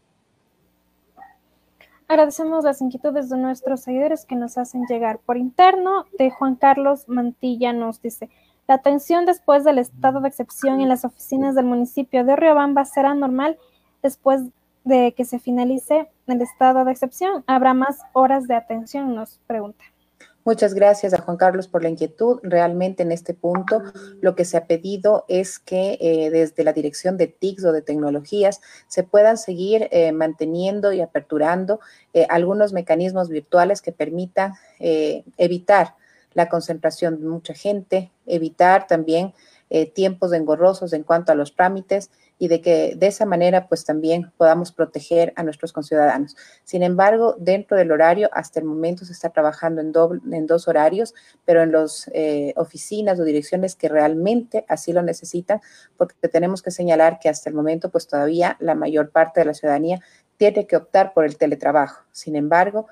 Agradecemos 2.08 2.64
las 2.64 2.80
inquietudes 2.80 3.28
de 3.28 3.36
nuestros 3.36 3.82
seguidores 3.82 4.24
que 4.24 4.34
nos 4.34 4.56
hacen 4.56 4.86
llegar 4.88 5.18
por 5.18 5.36
interno. 5.36 6.06
De 6.18 6.30
Juan 6.30 6.56
Carlos 6.56 7.06
Mantilla 7.06 7.74
nos 7.74 8.00
dice, 8.00 8.30
la 8.66 8.74
atención 8.74 9.26
después 9.26 9.62
del 9.62 9.78
estado 9.78 10.20
de 10.22 10.28
excepción 10.28 10.80
en 10.80 10.88
las 10.88 11.04
oficinas 11.04 11.54
del 11.54 11.66
municipio 11.66 12.24
de 12.24 12.34
Riobamba 12.34 12.86
será 12.86 13.12
normal 13.12 13.58
después 14.02 14.42
de 14.84 15.12
que 15.12 15.26
se 15.26 15.38
finalice 15.38 16.10
el 16.26 16.40
estado 16.40 16.86
de 16.86 16.92
excepción. 16.92 17.44
¿Habrá 17.46 17.74
más 17.74 17.98
horas 18.14 18.48
de 18.48 18.54
atención? 18.54 19.14
Nos 19.14 19.38
pregunta. 19.46 19.84
Muchas 20.48 20.72
gracias 20.72 21.12
a 21.12 21.20
Juan 21.20 21.36
Carlos 21.36 21.68
por 21.68 21.82
la 21.82 21.90
inquietud. 21.90 22.40
Realmente 22.42 23.02
en 23.02 23.12
este 23.12 23.34
punto 23.34 23.82
lo 24.22 24.34
que 24.34 24.46
se 24.46 24.56
ha 24.56 24.66
pedido 24.66 25.26
es 25.28 25.58
que 25.58 25.98
eh, 26.00 26.30
desde 26.30 26.64
la 26.64 26.72
dirección 26.72 27.18
de 27.18 27.26
TICS 27.26 27.66
o 27.66 27.72
de 27.72 27.82
tecnologías 27.82 28.62
se 28.86 29.02
puedan 29.02 29.36
seguir 29.36 29.88
eh, 29.90 30.10
manteniendo 30.12 30.90
y 30.94 31.02
aperturando 31.02 31.80
eh, 32.14 32.26
algunos 32.30 32.72
mecanismos 32.72 33.28
virtuales 33.28 33.82
que 33.82 33.92
permitan 33.92 34.54
evitar 34.78 35.96
la 36.32 36.48
concentración 36.48 37.20
de 37.20 37.26
mucha 37.26 37.52
gente, 37.52 38.10
evitar 38.24 38.86
también 38.86 39.34
tiempos 39.92 40.32
engorrosos 40.32 40.94
en 40.94 41.02
cuanto 41.02 41.30
a 41.30 41.34
los 41.34 41.54
trámites 41.54 42.10
y 42.38 42.48
de 42.48 42.60
que 42.60 42.94
de 42.96 43.06
esa 43.08 43.26
manera 43.26 43.68
pues 43.68 43.84
también 43.84 44.32
podamos 44.36 44.72
proteger 44.72 45.32
a 45.36 45.42
nuestros 45.42 45.72
conciudadanos. 45.72 46.36
Sin 46.64 46.82
embargo, 46.82 47.34
dentro 47.38 47.76
del 47.76 47.90
horario, 47.90 48.30
hasta 48.32 48.60
el 48.60 48.66
momento 48.66 49.04
se 49.04 49.12
está 49.12 49.30
trabajando 49.30 49.80
en, 49.80 49.92
doble, 49.92 50.20
en 50.30 50.46
dos 50.46 50.68
horarios, 50.68 51.14
pero 51.44 51.62
en 51.62 51.72
las 51.72 52.10
eh, 52.14 52.52
oficinas 52.56 53.18
o 53.18 53.24
direcciones 53.24 53.74
que 53.74 53.88
realmente 53.88 54.64
así 54.68 54.92
lo 54.92 55.02
necesitan, 55.02 55.60
porque 55.96 56.28
tenemos 56.28 56.62
que 56.62 56.70
señalar 56.70 57.18
que 57.18 57.28
hasta 57.28 57.50
el 57.50 57.56
momento 57.56 57.90
pues 57.90 58.06
todavía 58.06 58.56
la 58.60 58.74
mayor 58.74 59.10
parte 59.10 59.40
de 59.40 59.46
la 59.46 59.54
ciudadanía 59.54 60.00
tiene 60.36 60.66
que 60.66 60.76
optar 60.76 61.12
por 61.12 61.24
el 61.24 61.36
teletrabajo. 61.36 62.04
Sin 62.12 62.36
embargo, 62.36 62.86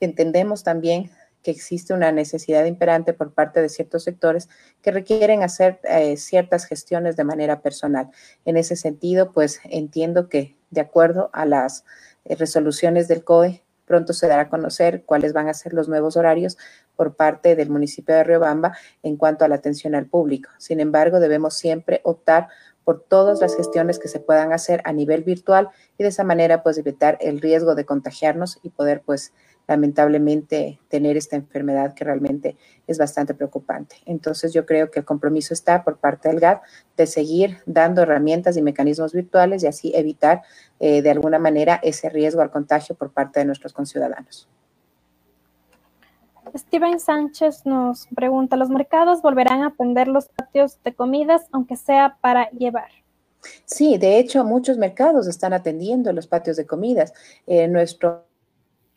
entendemos 0.00 0.64
también 0.64 1.10
que 1.42 1.50
existe 1.50 1.92
una 1.92 2.12
necesidad 2.12 2.64
imperante 2.64 3.12
por 3.12 3.32
parte 3.32 3.60
de 3.60 3.68
ciertos 3.68 4.04
sectores 4.04 4.48
que 4.80 4.90
requieren 4.90 5.42
hacer 5.42 5.80
eh, 5.84 6.16
ciertas 6.16 6.66
gestiones 6.66 7.16
de 7.16 7.24
manera 7.24 7.60
personal. 7.60 8.10
En 8.44 8.56
ese 8.56 8.76
sentido, 8.76 9.32
pues 9.32 9.60
entiendo 9.64 10.28
que 10.28 10.56
de 10.70 10.80
acuerdo 10.80 11.30
a 11.32 11.44
las 11.44 11.84
eh, 12.24 12.36
resoluciones 12.36 13.08
del 13.08 13.24
COE, 13.24 13.62
pronto 13.84 14.12
se 14.12 14.28
dará 14.28 14.42
a 14.42 14.48
conocer 14.48 15.02
cuáles 15.04 15.32
van 15.32 15.48
a 15.48 15.54
ser 15.54 15.74
los 15.74 15.88
nuevos 15.88 16.16
horarios 16.16 16.56
por 16.96 17.14
parte 17.14 17.56
del 17.56 17.68
municipio 17.68 18.14
de 18.14 18.24
Riobamba 18.24 18.76
en 19.02 19.16
cuanto 19.16 19.44
a 19.44 19.48
la 19.48 19.56
atención 19.56 19.94
al 19.94 20.06
público. 20.06 20.50
Sin 20.58 20.80
embargo, 20.80 21.20
debemos 21.20 21.54
siempre 21.54 22.00
optar 22.04 22.48
por 22.84 23.00
todas 23.00 23.40
las 23.40 23.56
gestiones 23.56 23.98
que 23.98 24.08
se 24.08 24.20
puedan 24.20 24.52
hacer 24.52 24.80
a 24.84 24.92
nivel 24.92 25.22
virtual 25.22 25.68
y 25.98 26.02
de 26.02 26.08
esa 26.08 26.24
manera 26.24 26.62
pues 26.62 26.78
evitar 26.78 27.18
el 27.20 27.40
riesgo 27.40 27.74
de 27.74 27.84
contagiarnos 27.84 28.58
y 28.62 28.70
poder 28.70 29.02
pues 29.04 29.32
lamentablemente 29.72 30.78
tener 30.88 31.16
esta 31.16 31.36
enfermedad 31.36 31.94
que 31.94 32.04
realmente 32.04 32.56
es 32.86 32.98
bastante 32.98 33.32
preocupante. 33.32 33.96
Entonces 34.04 34.52
yo 34.52 34.66
creo 34.66 34.90
que 34.90 35.00
el 35.00 35.04
compromiso 35.04 35.54
está 35.54 35.82
por 35.82 35.96
parte 35.96 36.28
del 36.28 36.40
GAP 36.40 36.62
de 36.96 37.06
seguir 37.06 37.58
dando 37.64 38.02
herramientas 38.02 38.56
y 38.56 38.62
mecanismos 38.62 39.12
virtuales 39.12 39.62
y 39.62 39.66
así 39.66 39.92
evitar 39.94 40.42
eh, 40.78 41.00
de 41.00 41.10
alguna 41.10 41.38
manera 41.38 41.80
ese 41.82 42.10
riesgo 42.10 42.42
al 42.42 42.50
contagio 42.50 42.94
por 42.94 43.10
parte 43.12 43.40
de 43.40 43.46
nuestros 43.46 43.72
conciudadanos. 43.72 44.46
Steven 46.54 47.00
Sánchez 47.00 47.64
nos 47.64 48.08
pregunta, 48.14 48.56
¿los 48.56 48.68
mercados 48.68 49.22
volverán 49.22 49.62
a 49.62 49.68
atender 49.68 50.06
los 50.06 50.28
patios 50.28 50.78
de 50.84 50.94
comidas, 50.94 51.46
aunque 51.50 51.76
sea 51.76 52.18
para 52.20 52.50
llevar? 52.50 52.90
Sí, 53.64 53.96
de 53.96 54.18
hecho, 54.18 54.44
muchos 54.44 54.76
mercados 54.76 55.26
están 55.26 55.54
atendiendo 55.54 56.12
los 56.12 56.26
patios 56.26 56.58
de 56.58 56.66
comidas. 56.66 57.14
Eh, 57.46 57.68
nuestro 57.68 58.26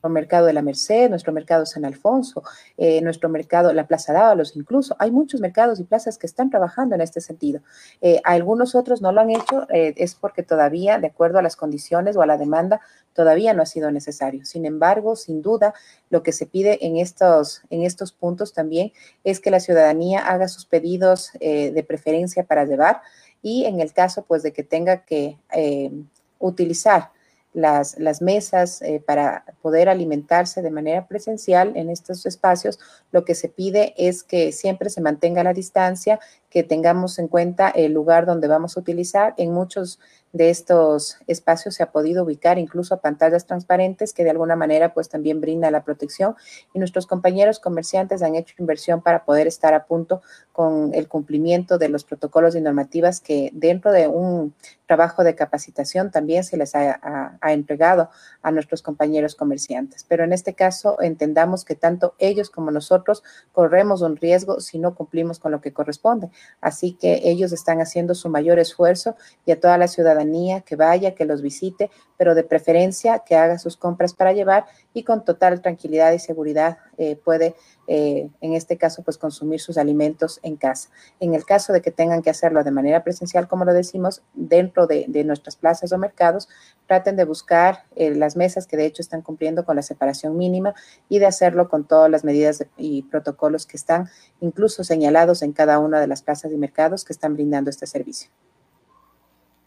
mercado 0.10 0.48
de 0.48 0.54
la 0.54 0.62
Merced, 0.62 1.10
nuestro 1.10 1.34
mercado 1.34 1.66
San 1.66 1.86
Alfonso, 1.86 2.44
eh, 2.78 3.02
nuestro 3.02 3.30
mercado 3.30 3.74
La 3.74 3.88
Plaza 3.88 4.14
Dávalos, 4.14 4.56
incluso. 4.56 4.96
Hay 5.00 5.12
muchos 5.12 5.42
mercados 5.42 5.80
y 5.80 5.84
plazas 5.84 6.18
que 6.18 6.28
están 6.28 6.50
trabajando 6.50 6.96
en 6.96 7.02
este 7.02 7.22
sentido. 7.22 7.62
Eh, 8.02 8.22
algunos 8.24 8.76
otros 8.76 9.02
no 9.02 9.12
lo 9.12 9.22
han 9.22 9.32
hecho, 9.32 9.68
es 9.70 10.16
porque 10.16 10.44
todavía, 10.44 11.00
de 11.00 11.08
acuerdo 11.08 11.40
a 11.40 11.42
las 11.42 11.56
condiciones 11.56 12.16
o 12.16 12.22
a 12.22 12.26
la 12.26 12.38
demanda, 12.38 12.82
todavía 13.14 13.54
no 13.54 13.62
ha 13.62 13.66
sido 13.66 13.92
necesario. 13.92 14.46
Sin 14.46 14.66
embargo, 14.66 15.16
sin 15.16 15.42
duda, 15.42 15.74
lo 16.10 16.24
que 16.24 16.32
se 16.32 16.46
pide 16.46 16.86
en 16.86 16.98
estos, 16.98 17.62
en 17.70 17.84
estos 17.84 18.12
puntos 18.12 18.54
también 18.54 18.92
es 19.24 19.40
que 19.40 19.52
la 19.52 19.60
ciudadanía 19.60 20.28
haga 20.28 20.48
sus 20.48 20.66
pedidos 20.66 21.32
de 21.40 21.86
preferencia 21.88 22.44
para 22.44 22.66
llevar 22.66 23.02
y 23.46 23.66
en 23.66 23.80
el 23.80 23.94
caso 23.94 24.24
pues 24.24 24.42
de 24.42 24.54
que 24.54 24.64
tenga 24.64 25.06
que 25.06 25.38
eh, 25.54 25.92
utilizar 26.40 27.12
las, 27.56 28.22
mesas 28.22 28.82
eh, 28.82 29.02
para 29.06 29.46
poder 29.62 29.90
alimentarse 29.90 30.62
de 30.62 30.70
manera 30.70 31.08
presencial 31.08 31.72
en 31.76 31.90
estos 31.90 32.26
espacios, 32.26 32.80
lo 33.12 33.24
que 33.24 33.34
se 33.34 33.48
pide 33.48 33.94
es 33.98 34.24
que 34.24 34.52
siempre 34.52 34.90
se 34.90 35.02
mantenga 35.02 35.44
la 35.44 35.54
distancia, 35.54 36.20
que 36.56 36.64
tengamos 36.64 37.20
en 37.20 37.28
cuenta 37.28 37.68
el 37.68 37.92
lugar 37.92 38.26
donde 38.26 38.48
vamos 38.48 38.78
a 38.78 38.80
utilizar. 38.80 39.34
En 39.36 39.52
muchos 39.52 40.00
de 40.36 40.50
estos 40.50 41.18
espacios 41.28 41.76
se 41.76 41.84
ha 41.84 41.92
podido 41.92 42.24
ubicar 42.24 42.58
incluso 42.58 42.98
pantallas 42.98 43.46
transparentes 43.46 44.14
que 44.14 44.26
de 44.26 44.32
alguna 44.32 44.58
manera 44.58 44.94
pues 44.94 45.08
también 45.08 45.40
brinda 45.40 45.72
la 45.72 45.84
protección 45.84 46.36
y 46.74 46.80
nuestros 46.80 47.08
compañeros 47.08 47.60
comerciantes 47.60 48.22
han 48.22 48.36
hecho 48.36 48.56
inversión 48.60 49.02
para 49.02 49.24
poder 49.24 49.48
estar 49.48 49.74
a 49.74 49.86
punto 49.86 50.22
con 50.52 50.94
el 50.94 51.08
cumplimiento 51.08 51.78
de 51.78 51.88
los 51.88 52.04
protocolos 52.04 52.56
y 52.56 52.62
normativas 52.62 53.22
que 53.22 53.50
dentro 53.54 53.92
de 53.92 54.08
un 54.08 54.54
trabajo 54.86 55.24
de 55.24 55.36
capacitación 55.36 56.12
también 56.12 56.44
se 56.44 56.58
les 56.58 56.76
ha, 56.76 57.00
entregado 57.42 58.10
a 58.42 58.52
nuestros 58.52 58.82
compañeros 58.82 59.36
comerciantes. 59.36 60.06
Pero 60.08 60.24
en 60.24 60.34
este 60.34 60.54
caso 60.54 61.02
entendamos 61.02 61.66
que 61.66 61.76
tanto 61.76 62.14
ellos 62.20 62.50
como 62.50 62.72
nosotros 62.72 63.24
corremos 63.52 64.02
un 64.02 64.16
riesgo 64.18 64.60
si 64.60 64.80
no 64.80 64.96
cumplimos 64.96 65.40
con 65.40 65.52
lo 65.52 65.62
que 65.62 65.74
corresponde. 65.74 66.30
Así 66.62 66.94
que 66.94 67.22
ellos 67.24 67.52
están 67.52 67.82
haciendo 67.82 68.16
su 68.16 68.30
mayor 68.30 68.60
esfuerzo 68.60 69.16
y 69.46 69.52
a 69.52 69.60
toda 69.60 69.78
la 69.78 69.88
ciudadanía 69.88 70.62
que 70.62 70.76
vaya, 70.76 71.16
que 71.16 71.26
los 71.26 71.42
visite, 71.42 71.92
pero 72.18 72.36
de 72.36 72.44
preferencia 72.44 73.20
que 73.20 73.36
haga 73.36 73.60
sus 73.60 73.78
compras 73.78 74.14
para 74.14 74.34
llevar 74.34 74.66
y 74.94 75.04
con 75.04 75.26
total 75.26 75.62
tranquilidad 75.62 76.12
y 76.14 76.20
seguridad 76.20 76.78
eh, 76.98 77.16
puede, 77.16 77.56
eh, 77.88 78.30
en 78.42 78.54
este 78.54 78.78
caso, 78.78 79.04
pues 79.04 79.18
consumir 79.18 79.60
sus 79.60 79.78
alimentos 79.78 80.40
en 80.44 80.56
casa. 80.56 80.90
En 81.20 81.34
el 81.34 81.46
caso 81.46 81.74
de 81.74 81.82
que 81.82 81.92
tengan 81.92 82.22
que 82.22 82.30
hacerlo 82.30 82.64
de 82.64 82.72
manera 82.72 83.04
presencial, 83.04 83.48
como 83.48 83.66
lo 83.66 83.74
decimos, 83.74 84.22
dentro 84.34 84.88
de, 84.88 85.06
nuestras 85.26 85.56
plazas 85.56 85.92
o 85.92 85.98
mercados, 85.98 86.48
traten 86.88 87.16
de 87.16 87.26
buscar 87.26 87.86
eh, 87.96 88.14
las 88.14 88.36
mesas 88.36 88.68
que 88.68 88.78
de 88.78 88.86
hecho 88.86 89.02
están 89.02 89.22
cumpliendo 89.22 89.66
con 89.66 89.76
la 89.76 89.82
separación 89.82 90.38
mínima 90.38 90.74
y 91.10 91.20
de 91.20 91.26
hacerlo 91.26 91.70
con 91.70 91.86
todas 91.86 92.12
las 92.12 92.24
medidas 92.24 92.66
y 92.78 93.04
protocolos 93.04 93.66
que 93.66 93.78
están 93.78 94.10
incluso 94.40 94.84
señalados 94.84 95.42
en 95.42 95.52
cada 95.52 95.80
una 95.80 96.00
de 96.00 96.08
las 96.08 96.22
plazas 96.22 96.52
y 96.52 96.58
mercados 96.58 97.04
que 97.04 97.14
están 97.14 97.34
brindando 97.34 97.70
este 97.70 97.88
servicio. 97.88 98.30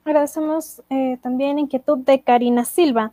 Agradecemos 0.05 0.83
también 1.22 1.59
inquietud 1.59 1.99
de 1.99 2.22
Karina 2.22 2.64
Silva. 2.64 3.12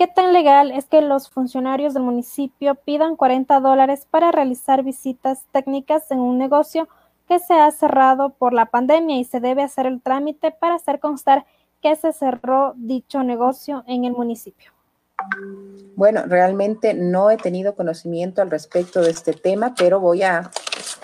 ¿Qué 0.00 0.06
tan 0.06 0.32
legal 0.32 0.70
es 0.70 0.86
que 0.86 1.02
los 1.02 1.28
funcionarios 1.28 1.92
del 1.92 2.04
municipio 2.04 2.74
pidan 2.74 3.16
40 3.16 3.60
dólares 3.60 4.06
para 4.10 4.32
realizar 4.32 4.82
visitas 4.82 5.44
técnicas 5.52 6.10
en 6.10 6.20
un 6.20 6.38
negocio 6.38 6.88
que 7.28 7.38
se 7.38 7.52
ha 7.52 7.70
cerrado 7.70 8.30
por 8.30 8.54
la 8.54 8.70
pandemia 8.70 9.18
y 9.18 9.24
se 9.24 9.40
debe 9.40 9.62
hacer 9.62 9.84
el 9.84 10.00
trámite 10.00 10.52
para 10.52 10.76
hacer 10.76 11.00
constar 11.00 11.44
que 11.82 11.96
se 11.96 12.14
cerró 12.14 12.72
dicho 12.76 13.22
negocio 13.22 13.84
en 13.86 14.06
el 14.06 14.12
municipio? 14.12 14.72
Bueno, 15.96 16.22
realmente 16.26 16.94
no 16.94 17.30
he 17.30 17.36
tenido 17.36 17.74
conocimiento 17.74 18.42
al 18.42 18.50
respecto 18.50 19.02
de 19.02 19.10
este 19.10 19.32
tema, 19.32 19.74
pero 19.76 20.00
voy 20.00 20.22
a 20.22 20.50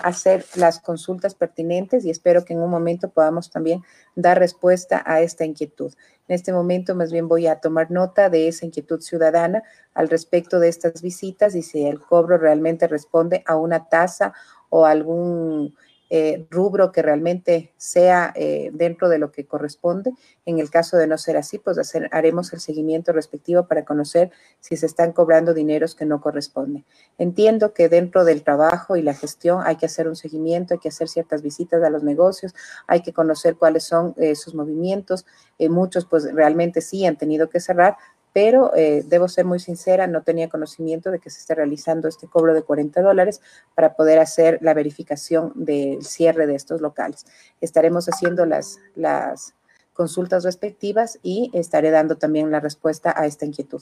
hacer 0.01 0.45
las 0.55 0.79
consultas 0.79 1.35
pertinentes 1.35 2.05
y 2.05 2.09
espero 2.09 2.45
que 2.45 2.53
en 2.53 2.61
un 2.61 2.69
momento 2.69 3.09
podamos 3.09 3.49
también 3.49 3.83
dar 4.15 4.39
respuesta 4.39 5.03
a 5.05 5.21
esta 5.21 5.45
inquietud. 5.45 5.93
En 6.27 6.35
este 6.35 6.51
momento 6.53 6.95
más 6.95 7.11
bien 7.11 7.27
voy 7.27 7.47
a 7.47 7.59
tomar 7.59 7.91
nota 7.91 8.29
de 8.29 8.47
esa 8.47 8.65
inquietud 8.65 9.01
ciudadana 9.01 9.63
al 9.93 10.09
respecto 10.09 10.59
de 10.59 10.69
estas 10.69 11.01
visitas 11.01 11.55
y 11.55 11.61
si 11.61 11.85
el 11.85 12.01
cobro 12.01 12.37
realmente 12.37 12.87
responde 12.87 13.43
a 13.45 13.55
una 13.55 13.89
tasa 13.89 14.33
o 14.69 14.85
algún 14.85 15.75
eh, 16.09 16.47
rubro 16.49 16.93
que 16.93 17.01
realmente 17.01 17.73
sea 17.75 18.31
eh, 18.35 18.69
dentro 18.73 19.09
de 19.09 19.17
lo 19.17 19.31
que 19.31 19.45
corresponde. 19.45 20.13
En 20.45 20.59
el 20.59 20.69
caso 20.69 20.95
de 20.95 21.05
no 21.05 21.17
ser 21.17 21.35
así, 21.35 21.57
pues 21.57 21.77
haremos 22.11 22.53
el 22.53 22.61
seguimiento 22.61 23.11
respectivo 23.11 23.67
para 23.67 23.83
conocer 23.83 24.31
si 24.61 24.77
se 24.77 24.85
están 24.85 25.11
cobrando 25.11 25.53
dineros 25.53 25.95
que 25.95 26.05
no 26.05 26.21
corresponden. 26.21 26.85
Entiendo 27.17 27.73
que 27.73 27.89
dentro 27.89 28.23
del 28.23 28.43
trabajo 28.43 28.95
y 28.95 29.01
la 29.01 29.13
gestión 29.13 29.61
hay 29.65 29.75
que 29.75 29.87
hacer 29.87 30.07
un 30.07 30.15
seguimiento, 30.15 30.75
hay 30.75 30.79
que 30.79 30.89
hacer 30.89 31.09
ciertas 31.09 31.41
visitas 31.41 31.83
a 31.83 31.89
los 31.89 32.03
negocios, 32.03 32.55
hay 32.87 33.01
que 33.01 33.11
conocer 33.11 33.57
cuáles 33.57 33.83
son 33.83 34.13
eh, 34.17 34.35
sus 34.35 34.55
movimientos. 34.55 35.25
muchos 35.69 36.05
pues 36.05 36.31
realmente 36.33 36.79
sí 36.81 37.05
han 37.05 37.17
tenido 37.17 37.49
que 37.49 37.59
cerrar, 37.59 37.97
pero 38.33 38.75
eh, 38.75 39.03
debo 39.05 39.27
ser 39.27 39.45
muy 39.45 39.59
sincera, 39.59 40.07
no 40.07 40.21
tenía 40.21 40.49
conocimiento 40.49 41.11
de 41.11 41.19
que 41.19 41.29
se 41.29 41.39
esté 41.39 41.55
realizando 41.55 42.07
este 42.07 42.27
cobro 42.27 42.53
de 42.53 42.61
40 42.61 43.01
dólares 43.01 43.41
para 43.75 43.95
poder 43.95 44.19
hacer 44.19 44.59
la 44.61 44.73
verificación 44.73 45.51
del 45.55 46.03
cierre 46.03 46.45
de 46.45 46.55
estos 46.55 46.81
locales. 46.81 47.25
Estaremos 47.61 48.07
haciendo 48.07 48.45
las, 48.45 48.79
las 48.95 49.55
consultas 49.93 50.43
respectivas 50.43 51.19
y 51.23 51.49
estaré 51.53 51.89
dando 51.89 52.17
también 52.17 52.51
la 52.51 52.59
respuesta 52.59 53.13
a 53.17 53.25
esta 53.25 53.45
inquietud. 53.45 53.81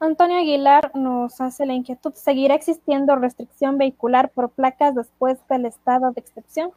Antonio 0.00 0.38
Aguilar 0.38 0.92
nos 0.94 1.40
hace 1.40 1.66
la 1.66 1.74
inquietud, 1.74 2.14
¿seguirá 2.14 2.54
existiendo 2.54 3.14
restricción 3.16 3.76
vehicular 3.76 4.30
por 4.30 4.50
placas 4.50 4.94
después 4.94 5.38
del 5.48 5.66
estado 5.66 6.10
de 6.12 6.20
excepción? 6.20 6.72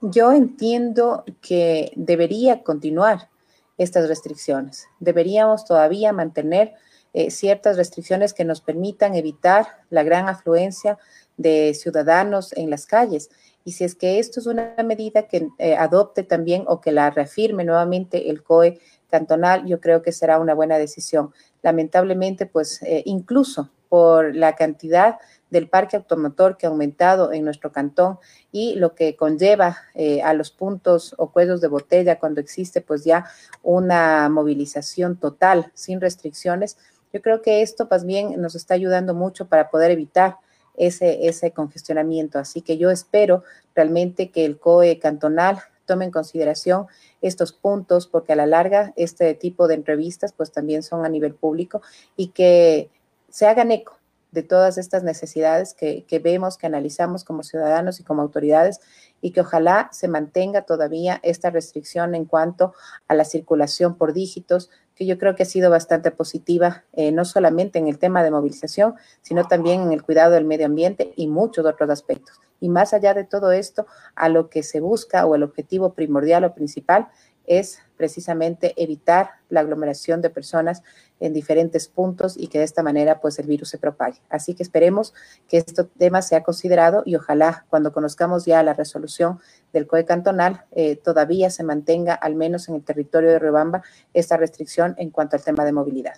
Yo 0.00 0.32
entiendo 0.32 1.24
que 1.40 1.92
debería 1.96 2.62
continuar 2.62 3.30
estas 3.78 4.08
restricciones. 4.08 4.86
Deberíamos 5.00 5.64
todavía 5.64 6.12
mantener 6.12 6.74
eh, 7.12 7.30
ciertas 7.30 7.76
restricciones 7.76 8.34
que 8.34 8.44
nos 8.44 8.60
permitan 8.60 9.14
evitar 9.14 9.66
la 9.90 10.02
gran 10.02 10.28
afluencia 10.28 10.98
de 11.36 11.74
ciudadanos 11.74 12.52
en 12.54 12.70
las 12.70 12.86
calles. 12.86 13.30
Y 13.64 13.72
si 13.72 13.84
es 13.84 13.94
que 13.94 14.18
esto 14.18 14.40
es 14.40 14.46
una 14.46 14.74
medida 14.84 15.26
que 15.26 15.48
eh, 15.58 15.76
adopte 15.76 16.22
también 16.22 16.64
o 16.66 16.80
que 16.80 16.92
la 16.92 17.10
reafirme 17.10 17.64
nuevamente 17.64 18.30
el 18.30 18.42
COE 18.42 18.80
cantonal, 19.08 19.64
yo 19.66 19.80
creo 19.80 20.02
que 20.02 20.12
será 20.12 20.38
una 20.38 20.54
buena 20.54 20.76
decisión. 20.76 21.32
Lamentablemente, 21.62 22.46
pues 22.46 22.82
eh, 22.82 23.02
incluso 23.06 23.70
por 23.88 24.34
la 24.34 24.54
cantidad 24.56 25.18
del 25.54 25.68
parque 25.68 25.96
automotor 25.96 26.56
que 26.56 26.66
ha 26.66 26.68
aumentado 26.68 27.32
en 27.32 27.44
nuestro 27.44 27.70
cantón 27.70 28.18
y 28.50 28.74
lo 28.74 28.96
que 28.96 29.14
conlleva 29.14 29.76
eh, 29.94 30.20
a 30.20 30.34
los 30.34 30.50
puntos 30.50 31.14
o 31.16 31.30
cuellos 31.30 31.60
de 31.60 31.68
botella 31.68 32.18
cuando 32.18 32.40
existe 32.40 32.80
pues 32.80 33.04
ya 33.04 33.26
una 33.62 34.28
movilización 34.28 35.16
total 35.16 35.70
sin 35.72 36.00
restricciones. 36.00 36.76
Yo 37.12 37.22
creo 37.22 37.40
que 37.40 37.62
esto 37.62 37.86
más 37.88 38.04
bien 38.04 38.40
nos 38.42 38.56
está 38.56 38.74
ayudando 38.74 39.14
mucho 39.14 39.46
para 39.46 39.70
poder 39.70 39.92
evitar 39.92 40.38
ese, 40.76 41.28
ese 41.28 41.52
congestionamiento. 41.52 42.40
Así 42.40 42.60
que 42.60 42.76
yo 42.76 42.90
espero 42.90 43.44
realmente 43.76 44.32
que 44.32 44.44
el 44.44 44.58
COE 44.58 44.98
cantonal 44.98 45.60
tome 45.86 46.06
en 46.06 46.10
consideración 46.10 46.88
estos 47.22 47.52
puntos, 47.52 48.08
porque 48.08 48.32
a 48.32 48.36
la 48.36 48.46
larga 48.46 48.92
este 48.96 49.34
tipo 49.34 49.68
de 49.68 49.74
entrevistas 49.74 50.32
pues 50.32 50.50
también 50.50 50.82
son 50.82 51.04
a 51.04 51.08
nivel 51.08 51.34
público 51.34 51.80
y 52.16 52.28
que 52.28 52.90
se 53.28 53.46
hagan 53.46 53.70
eco 53.70 54.00
de 54.34 54.42
todas 54.42 54.76
estas 54.76 55.04
necesidades 55.04 55.74
que, 55.74 56.20
vemos, 56.22 56.58
que 56.58 56.66
analizamos 56.66 57.24
como 57.24 57.42
ciudadanos 57.44 58.00
y 58.00 58.04
como 58.04 58.20
autoridades 58.20 58.80
y 59.20 59.30
que 59.30 59.40
ojalá 59.40 59.88
se 59.92 60.08
mantenga 60.08 60.62
todavía 60.62 61.20
esta 61.22 61.50
restricción 61.50 62.14
en 62.14 62.24
cuanto 62.24 62.74
a 63.08 63.14
la 63.14 63.24
circulación 63.24 63.96
por 63.96 64.12
dígitos, 64.12 64.70
que 64.96 65.06
yo 65.06 65.18
creo 65.18 65.36
que 65.36 65.44
ha 65.44 65.46
sido 65.46 65.70
bastante 65.70 66.10
positiva, 66.10 66.84
eh, 66.92 67.12
no 67.12 67.24
solamente 67.24 67.78
en 67.78 67.88
el 67.88 67.98
tema 67.98 68.22
de 68.22 68.30
movilización, 68.30 68.94
sino 69.22 69.46
también 69.46 69.82
en 69.82 69.92
el 69.92 70.02
cuidado 70.02 70.32
del 70.32 70.44
medio 70.44 70.66
ambiente 70.66 71.12
y 71.16 71.28
muchos 71.28 71.64
otros 71.64 71.88
aspectos. 71.88 72.40
Y 72.60 72.68
más 72.68 72.92
allá 72.92 73.14
de 73.14 73.24
todo 73.24 73.52
esto, 73.52 73.86
a 74.16 74.28
lo 74.28 74.50
que 74.50 74.62
se 74.62 74.80
busca 74.80 75.26
o 75.26 75.34
el 75.36 75.44
objetivo 75.44 75.94
primordial 75.94 76.44
o 76.44 76.54
principal 76.54 77.08
es 77.46 77.78
precisamente 77.96 78.74
evitar 78.76 79.30
la 79.48 79.60
aglomeración 79.60 80.20
de 80.22 80.30
personas 80.30 80.82
en 81.20 81.32
diferentes 81.32 81.88
puntos 81.88 82.36
y 82.36 82.48
que 82.48 82.58
de 82.58 82.64
esta 82.64 82.82
manera 82.82 83.20
pues 83.20 83.38
el 83.38 83.46
virus 83.46 83.68
se 83.68 83.78
propague. 83.78 84.20
Así 84.28 84.54
que 84.54 84.62
esperemos 84.62 85.14
que 85.48 85.58
este 85.58 85.84
tema 85.84 86.22
sea 86.22 86.42
considerado 86.42 87.02
y 87.06 87.16
ojalá 87.16 87.64
cuando 87.70 87.92
conozcamos 87.92 88.44
ya 88.44 88.62
la 88.62 88.74
resolución 88.74 89.38
del 89.72 89.86
COE 89.86 90.04
cantonal 90.04 90.64
eh, 90.72 90.96
todavía 90.96 91.50
se 91.50 91.62
mantenga 91.62 92.14
al 92.14 92.34
menos 92.34 92.68
en 92.68 92.74
el 92.74 92.84
territorio 92.84 93.30
de 93.30 93.38
Riobamba 93.38 93.82
esta 94.12 94.36
restricción 94.36 94.94
en 94.98 95.10
cuanto 95.10 95.36
al 95.36 95.44
tema 95.44 95.64
de 95.64 95.72
movilidad. 95.72 96.14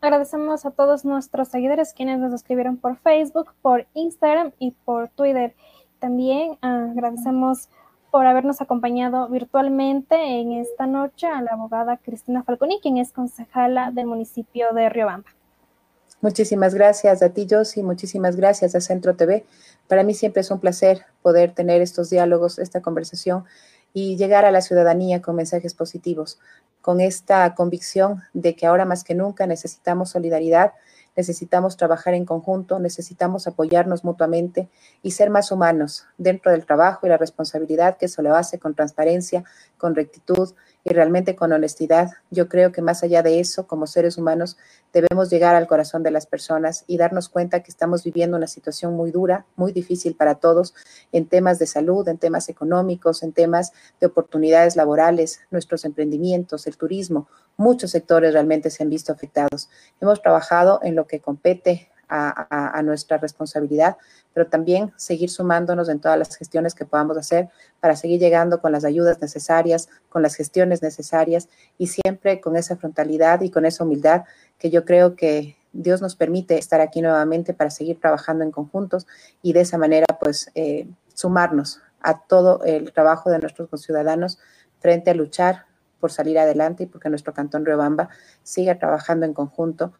Agradecemos 0.00 0.66
a 0.66 0.72
todos 0.72 1.04
nuestros 1.04 1.46
seguidores 1.46 1.94
quienes 1.94 2.18
nos 2.18 2.34
escribieron 2.34 2.76
por 2.76 2.96
Facebook, 2.96 3.52
por 3.62 3.86
Instagram 3.94 4.50
y 4.58 4.72
por 4.72 5.08
Twitter. 5.10 5.54
También 6.00 6.58
ah, 6.60 6.88
agradecemos 6.90 7.68
por 8.12 8.26
habernos 8.26 8.60
acompañado 8.60 9.26
virtualmente 9.28 10.14
en 10.38 10.52
esta 10.52 10.86
noche 10.86 11.26
a 11.26 11.40
la 11.40 11.52
abogada 11.52 11.96
Cristina 11.96 12.42
Falconi, 12.42 12.78
quien 12.82 12.98
es 12.98 13.10
concejala 13.10 13.90
del 13.90 14.04
municipio 14.04 14.66
de 14.74 14.90
Riobamba. 14.90 15.30
Muchísimas 16.20 16.74
gracias 16.74 17.22
a 17.22 17.30
ti, 17.30 17.46
Josi, 17.50 17.82
muchísimas 17.82 18.36
gracias 18.36 18.74
a 18.74 18.82
Centro 18.82 19.16
TV. 19.16 19.46
Para 19.88 20.02
mí 20.02 20.12
siempre 20.12 20.42
es 20.42 20.50
un 20.50 20.60
placer 20.60 21.06
poder 21.22 21.52
tener 21.54 21.80
estos 21.80 22.10
diálogos, 22.10 22.58
esta 22.58 22.82
conversación 22.82 23.44
y 23.94 24.18
llegar 24.18 24.44
a 24.44 24.50
la 24.50 24.60
ciudadanía 24.60 25.22
con 25.22 25.34
mensajes 25.34 25.72
positivos, 25.72 26.38
con 26.82 27.00
esta 27.00 27.54
convicción 27.54 28.20
de 28.34 28.54
que 28.54 28.66
ahora 28.66 28.84
más 28.84 29.04
que 29.04 29.14
nunca 29.14 29.46
necesitamos 29.46 30.10
solidaridad, 30.10 30.72
necesitamos 31.16 31.76
trabajar 31.76 32.14
en 32.14 32.24
conjunto, 32.24 32.78
necesitamos 32.78 33.46
apoyarnos 33.46 34.04
mutuamente 34.04 34.68
y 35.02 35.12
ser 35.12 35.30
más 35.30 35.52
humanos 35.52 36.06
dentro 36.18 36.50
del 36.50 36.64
trabajo 36.64 37.06
y 37.06 37.10
la 37.10 37.18
responsabilidad 37.18 37.96
que 37.96 38.06
eso 38.06 38.22
lo 38.22 38.34
hace 38.34 38.58
con 38.58 38.74
transparencia, 38.74 39.44
con 39.76 39.94
rectitud 39.94 40.54
y 40.84 40.92
realmente 40.92 41.36
con 41.36 41.52
honestidad. 41.52 42.10
Yo 42.30 42.48
creo 42.48 42.72
que 42.72 42.82
más 42.82 43.02
allá 43.02 43.22
de 43.22 43.40
eso, 43.40 43.66
como 43.66 43.86
seres 43.86 44.18
humanos, 44.18 44.56
debemos 44.92 45.30
llegar 45.30 45.54
al 45.54 45.66
corazón 45.66 46.02
de 46.02 46.10
las 46.10 46.26
personas 46.26 46.84
y 46.86 46.96
darnos 46.96 47.28
cuenta 47.28 47.62
que 47.62 47.70
estamos 47.70 48.02
viviendo 48.02 48.36
una 48.36 48.46
situación 48.46 48.94
muy 48.94 49.10
dura, 49.10 49.46
muy 49.56 49.72
difícil 49.72 50.16
para 50.16 50.36
todos 50.36 50.74
en 51.12 51.26
temas 51.26 51.58
de 51.58 51.66
salud, 51.66 52.06
en 52.08 52.18
temas 52.18 52.48
económicos, 52.48 53.22
en 53.22 53.32
temas 53.32 53.72
de 54.00 54.06
oportunidades 54.06 54.76
laborales, 54.76 55.40
nuestros 55.50 55.84
emprendimientos, 55.84 56.66
el 56.66 56.76
turismo. 56.76 57.28
Muchos 57.56 57.90
sectores 57.90 58.32
realmente 58.32 58.70
se 58.70 58.82
han 58.82 58.90
visto 58.90 59.12
afectados. 59.12 59.68
Hemos 60.00 60.20
trabajado 60.22 60.80
en 60.82 60.96
lo 60.96 61.06
que 61.06 61.20
compete 61.20 61.90
a, 62.12 62.82
nuestra 62.82 63.16
responsabilidad, 63.16 63.96
pero 64.34 64.46
también 64.46 64.92
seguir 64.96 65.30
sumándonos 65.30 65.88
en 65.88 65.98
todas 65.98 66.18
las 66.18 66.36
gestiones 66.36 66.74
que 66.74 66.84
podamos 66.84 67.16
hacer 67.16 67.48
para 67.80 67.96
seguir 67.96 68.20
llegando 68.20 68.60
con 68.60 68.72
las 68.72 68.84
ayudas 68.84 69.20
necesarias, 69.20 69.88
con 70.10 70.22
las 70.22 70.34
gestiones 70.34 70.82
necesarias 70.82 71.48
y 71.78 71.86
siempre 71.86 72.40
con 72.40 72.56
esa 72.56 72.76
frontalidad 72.76 73.40
y 73.40 73.50
con 73.50 73.64
esa 73.64 73.84
humildad 73.84 74.24
que 74.58 74.70
yo 74.70 74.84
creo 74.84 75.16
que 75.16 75.56
Dios 75.72 76.02
nos 76.02 76.14
permite 76.14 76.58
estar 76.58 76.82
aquí 76.82 77.00
nuevamente 77.00 77.54
para 77.54 77.70
seguir 77.70 77.98
trabajando 77.98 78.44
en 78.44 78.50
conjuntos 78.50 79.06
y 79.40 79.54
de 79.54 79.62
esa 79.62 79.78
manera 79.78 80.06
pues 80.20 80.50
eh, 80.54 80.86
sumarnos 81.14 81.80
a 82.02 82.20
todo 82.20 82.62
el 82.64 82.92
trabajo 82.92 83.30
de 83.30 83.38
nuestros 83.38 83.68
ciudadanos 83.80 84.38
frente 84.80 85.10
a 85.10 85.14
luchar 85.14 85.64
por 86.02 86.10
salir 86.10 86.36
adelante 86.36 86.82
y 86.82 86.86
porque 86.86 87.08
nuestro 87.08 87.32
cantón 87.32 87.64
Riobamba 87.64 88.08
siga 88.42 88.76
trabajando 88.76 89.24
en 89.24 89.34
conjunto 89.34 89.92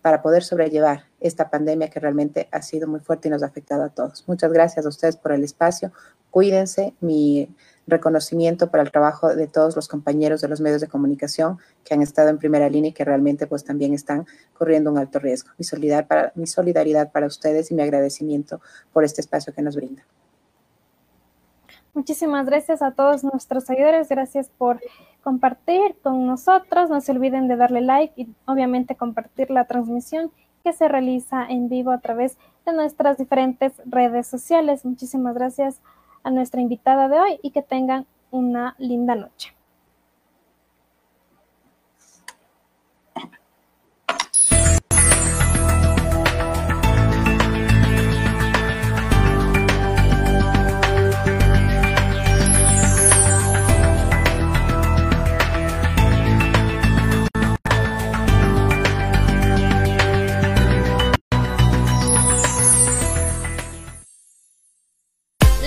para 0.00 0.22
poder 0.22 0.42
sobrellevar 0.42 1.04
esta 1.20 1.50
pandemia 1.50 1.90
que 1.90 2.00
realmente 2.00 2.48
ha 2.52 2.62
sido 2.62 2.88
muy 2.88 3.00
fuerte 3.00 3.28
y 3.28 3.30
nos 3.30 3.42
ha 3.42 3.46
afectado 3.46 3.84
a 3.84 3.90
todos. 3.90 4.24
Muchas 4.26 4.50
gracias 4.50 4.86
a 4.86 4.88
ustedes 4.88 5.18
por 5.18 5.32
el 5.32 5.44
espacio. 5.44 5.92
Cuídense. 6.30 6.94
Mi 7.00 7.54
reconocimiento 7.86 8.70
para 8.70 8.82
el 8.82 8.90
trabajo 8.90 9.34
de 9.34 9.46
todos 9.46 9.76
los 9.76 9.88
compañeros 9.88 10.40
de 10.40 10.48
los 10.48 10.62
medios 10.62 10.80
de 10.80 10.88
comunicación 10.88 11.58
que 11.84 11.92
han 11.92 12.00
estado 12.00 12.30
en 12.30 12.38
primera 12.38 12.70
línea 12.70 12.88
y 12.88 12.94
que 12.94 13.04
realmente 13.04 13.46
pues 13.46 13.62
también 13.62 13.92
están 13.92 14.26
corriendo 14.54 14.90
un 14.90 14.96
alto 14.96 15.18
riesgo. 15.18 15.50
Mi 15.58 15.66
solidaridad 15.66 16.08
para, 16.08 16.32
mi 16.34 16.46
solidaridad 16.46 17.12
para 17.12 17.26
ustedes 17.26 17.70
y 17.70 17.74
mi 17.74 17.82
agradecimiento 17.82 18.62
por 18.94 19.04
este 19.04 19.20
espacio 19.20 19.52
que 19.52 19.60
nos 19.60 19.76
brinda. 19.76 20.02
Muchísimas 21.92 22.46
gracias 22.46 22.82
a 22.82 22.92
todos 22.92 23.24
nuestros 23.24 23.64
seguidores. 23.64 24.08
Gracias 24.08 24.48
por 24.56 24.80
compartir 25.22 25.96
con 26.02 26.26
nosotros. 26.26 26.90
No 26.90 27.00
se 27.00 27.12
olviden 27.12 27.48
de 27.48 27.56
darle 27.56 27.80
like 27.80 28.14
y 28.16 28.28
obviamente 28.46 28.96
compartir 28.96 29.50
la 29.50 29.64
transmisión 29.64 30.30
que 30.64 30.72
se 30.72 30.88
realiza 30.88 31.44
en 31.48 31.68
vivo 31.68 31.90
a 31.90 31.98
través 31.98 32.38
de 32.66 32.72
nuestras 32.72 33.18
diferentes 33.18 33.72
redes 33.86 34.26
sociales. 34.26 34.84
Muchísimas 34.84 35.34
gracias 35.34 35.80
a 36.22 36.30
nuestra 36.30 36.60
invitada 36.60 37.08
de 37.08 37.18
hoy 37.18 37.40
y 37.42 37.50
que 37.50 37.62
tengan 37.62 38.06
una 38.30 38.74
linda 38.78 39.14
noche. 39.14 39.54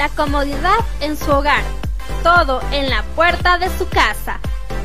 Comodidad 0.09 0.79
en 0.99 1.17
su 1.17 1.31
hogar, 1.31 1.63
todo 2.23 2.61
en 2.71 2.89
la 2.89 3.03
puerta 3.15 3.57
de 3.57 3.69
su 3.77 3.87
casa. 3.87 4.39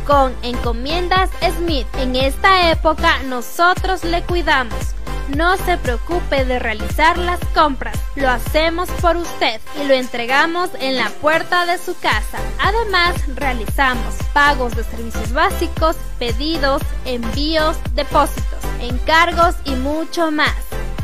Con 0.06 0.34
Encomiendas 0.42 1.30
Smith, 1.56 1.86
en 1.98 2.16
esta 2.16 2.70
época 2.70 3.22
nosotros 3.24 4.04
le 4.04 4.22
cuidamos. 4.22 4.94
No 5.36 5.58
se 5.58 5.76
preocupe 5.76 6.46
de 6.46 6.58
realizar 6.58 7.18
las 7.18 7.38
compras, 7.52 7.98
lo 8.16 8.30
hacemos 8.30 8.88
por 9.02 9.16
usted 9.18 9.60
y 9.78 9.86
lo 9.86 9.92
entregamos 9.92 10.70
en 10.80 10.96
la 10.96 11.10
puerta 11.10 11.66
de 11.66 11.76
su 11.76 11.94
casa. 11.98 12.38
Además, 12.58 13.14
realizamos 13.36 14.14
pagos 14.32 14.74
de 14.74 14.84
servicios 14.84 15.32
básicos, 15.32 15.96
pedidos, 16.18 16.80
envíos, 17.04 17.76
depósitos, 17.94 18.64
encargos 18.80 19.54
y 19.66 19.74
mucho 19.74 20.30
más 20.30 20.54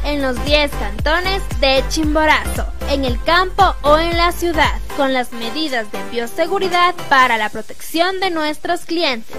en 0.05 0.23
los 0.23 0.43
10 0.45 0.71
cantones 0.73 1.43
de 1.61 1.83
Chimborazo, 1.89 2.67
en 2.91 3.05
el 3.05 3.23
campo 3.23 3.75
o 3.83 3.99
en 3.99 4.17
la 4.17 4.33
ciudad, 4.33 4.81
con 4.97 5.13
las 5.13 5.33
medidas 5.33 5.91
de 5.91 6.03
bioseguridad 6.11 6.95
para 7.09 7.39
la 7.39 7.49
protección 7.49 8.21
de 8.21 8.31
nuestros 8.31 8.83
clientes. 8.83 9.37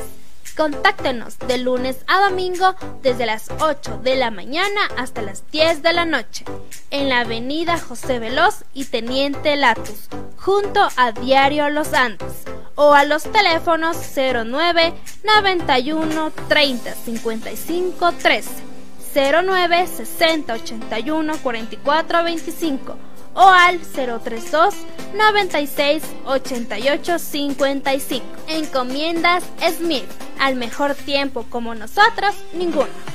Contáctenos 0.57 1.37
de 1.39 1.57
lunes 1.57 1.97
a 2.07 2.29
domingo 2.29 2.75
desde 3.01 3.25
las 3.25 3.49
8 3.59 3.99
de 4.03 4.15
la 4.15 4.31
mañana 4.31 4.81
hasta 4.97 5.21
las 5.21 5.49
10 5.51 5.83
de 5.83 5.91
la 5.91 6.05
noche 6.05 6.45
en 6.91 7.09
la 7.09 7.21
avenida 7.21 7.77
José 7.77 8.19
Veloz 8.19 8.63
y 8.73 8.85
Teniente 8.85 9.57
Latus, 9.57 10.07
junto 10.37 10.87
a 10.95 11.11
Diario 11.11 11.69
Los 11.69 11.93
Andes, 11.93 12.45
o 12.75 12.93
a 12.93 13.03
los 13.03 13.23
teléfonos 13.23 13.97
09 14.15 14.93
91 15.23 16.31
30 16.47 16.93
55 16.93 18.11
13 18.13 18.64
09 19.15 19.87
60 19.87 20.53
81 20.53 21.37
44 21.37 22.23
25 22.23 22.97
o 23.35 23.47
al 23.47 23.79
032 23.79 24.75
96 25.13 26.03
88 26.25 27.19
55. 27.19 28.25
Encomiendas 28.47 29.43
Smith. 29.77 30.09
Al 30.39 30.55
mejor 30.55 30.95
tiempo 30.95 31.45
como 31.49 31.75
nosotros, 31.75 32.35
ninguno. 32.53 33.14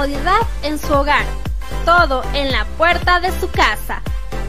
comodidad 0.00 0.40
en 0.62 0.78
su 0.78 0.94
hogar, 0.94 1.26
todo 1.84 2.22
en 2.32 2.50
la 2.50 2.64
puerta 2.78 3.20
de 3.20 3.38
su 3.38 3.50
casa. 3.50 4.00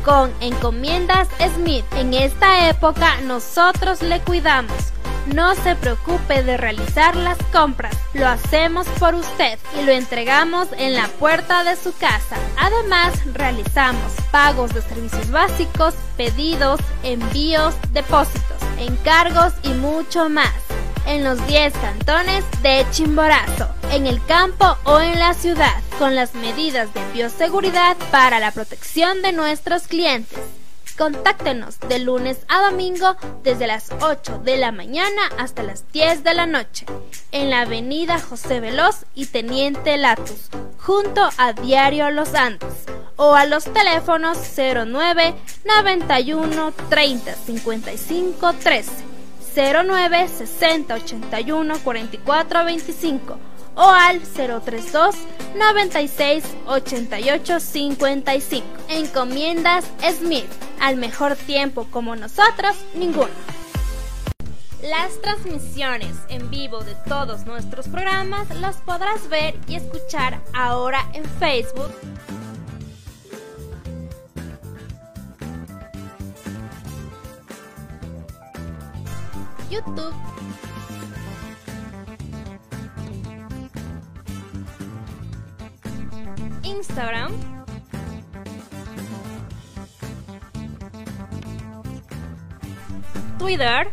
Con 0.06 0.32
Encomiendas 0.40 1.28
Smith, 1.56 1.84
en 1.98 2.14
esta 2.14 2.70
época 2.70 3.20
nosotros 3.26 4.02
le 4.02 4.22
cuidamos. 4.22 4.78
No 5.36 5.54
se 5.56 5.76
preocupe 5.76 6.42
de 6.44 6.56
realizar 6.56 7.18
las 7.18 7.38
compras, 7.52 7.98
lo 8.14 8.30
hacemos 8.30 8.88
por 8.98 9.14
usted 9.14 9.60
y 9.78 9.84
lo 9.84 9.92
entregamos 9.92 10.70
en 10.78 10.94
la 10.94 11.08
puerta 11.20 11.66
de 11.66 11.76
su 11.76 11.94
casa. 11.98 12.38
Además, 12.58 13.14
realizamos 13.34 14.14
pagos 14.32 14.74
de 14.74 14.82
servicios 14.82 15.30
básicos, 15.32 15.96
pedidos, 16.16 16.80
envíos, 17.04 17.76
depósitos, 17.92 18.58
encargos 18.80 19.52
y 19.64 19.74
mucho 19.74 20.30
más 20.30 20.71
en 21.12 21.26
los 21.26 21.46
10 21.46 21.74
cantones 21.74 22.46
de 22.62 22.86
Chimborazo, 22.92 23.68
en 23.92 24.08
el 24.08 24.24
campo 24.26 24.78
o 24.86 25.02
en 25.02 25.20
la 25.20 25.34
ciudad, 25.34 25.82
con 26.00 26.16
las 26.16 26.34
medidas 26.36 26.94
de 26.94 27.02
bioseguridad 27.12 27.98
para 28.12 28.40
la 28.40 28.52
protección 28.52 29.22
de 29.22 29.34
nuestros 29.34 29.88
clientes. 29.88 30.40
Contáctenos 30.98 31.80
de 31.82 32.00
lunes 32.00 32.40
a 32.48 32.62
domingo 32.62 33.18
desde 33.44 33.68
las 33.68 33.90
8 34.00 34.40
de 34.46 34.56
la 34.56 34.72
mañana 34.72 35.22
hasta 35.38 35.64
las 35.64 35.92
10 35.92 36.24
de 36.24 36.34
la 36.34 36.46
noche 36.46 36.86
en 37.34 37.50
la 37.50 37.62
avenida 37.62 38.18
José 38.18 38.62
Veloz 38.62 39.06
y 39.14 39.26
Teniente 39.26 39.98
Latus, 39.98 40.50
junto 40.78 41.30
a 41.38 41.52
Diario 41.52 42.10
Los 42.12 42.36
Andes, 42.36 42.86
o 43.18 43.36
a 43.36 43.46
los 43.46 43.66
teléfonos 43.66 44.38
09 44.56 45.36
91 45.66 46.72
30 46.90 47.36
55 47.36 48.54
13 48.54 49.11
09 49.56 50.28
60 50.28 50.94
81 50.94 51.80
44 51.84 52.66
25 52.66 53.38
o 53.76 53.90
al 53.90 54.20
032 54.22 55.16
96 55.56 56.44
88 56.68 57.60
55. 57.60 58.68
Encomiendas 58.90 59.86
Smith. 60.20 60.50
Al 60.80 60.98
mejor 60.98 61.36
tiempo 61.36 61.88
como 61.92 62.16
nosotros, 62.16 62.76
ninguno. 62.96 63.30
Las 64.82 65.22
transmisiones 65.22 66.16
en 66.30 66.50
vivo 66.50 66.82
de 66.82 66.96
todos 67.08 67.46
nuestros 67.46 67.88
programas 67.88 68.50
las 68.50 68.78
podrás 68.78 69.30
ver 69.30 69.56
y 69.68 69.76
escuchar 69.76 70.42
ahora 70.54 71.08
en 71.14 71.24
Facebook 71.24 71.92
YouTube. 79.72 80.14
Instagram. 86.64 87.32
Twitter. 93.40 93.90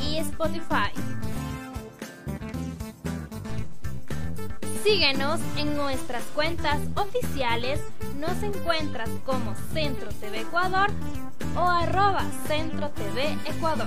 Y 0.00 0.18
Spotify. 0.18 0.92
Síguenos 4.84 5.40
en 5.56 5.76
nuestras 5.76 6.22
cuentas 6.36 6.78
oficiales 6.94 7.80
nos 8.18 8.42
encuentras 8.42 9.08
como 9.24 9.54
Centro 9.72 10.08
TV 10.20 10.40
Ecuador 10.40 10.90
o 11.56 11.60
arroba 11.60 12.24
Centro 12.46 12.90
TV 12.90 13.36
Ecuador. 13.46 13.86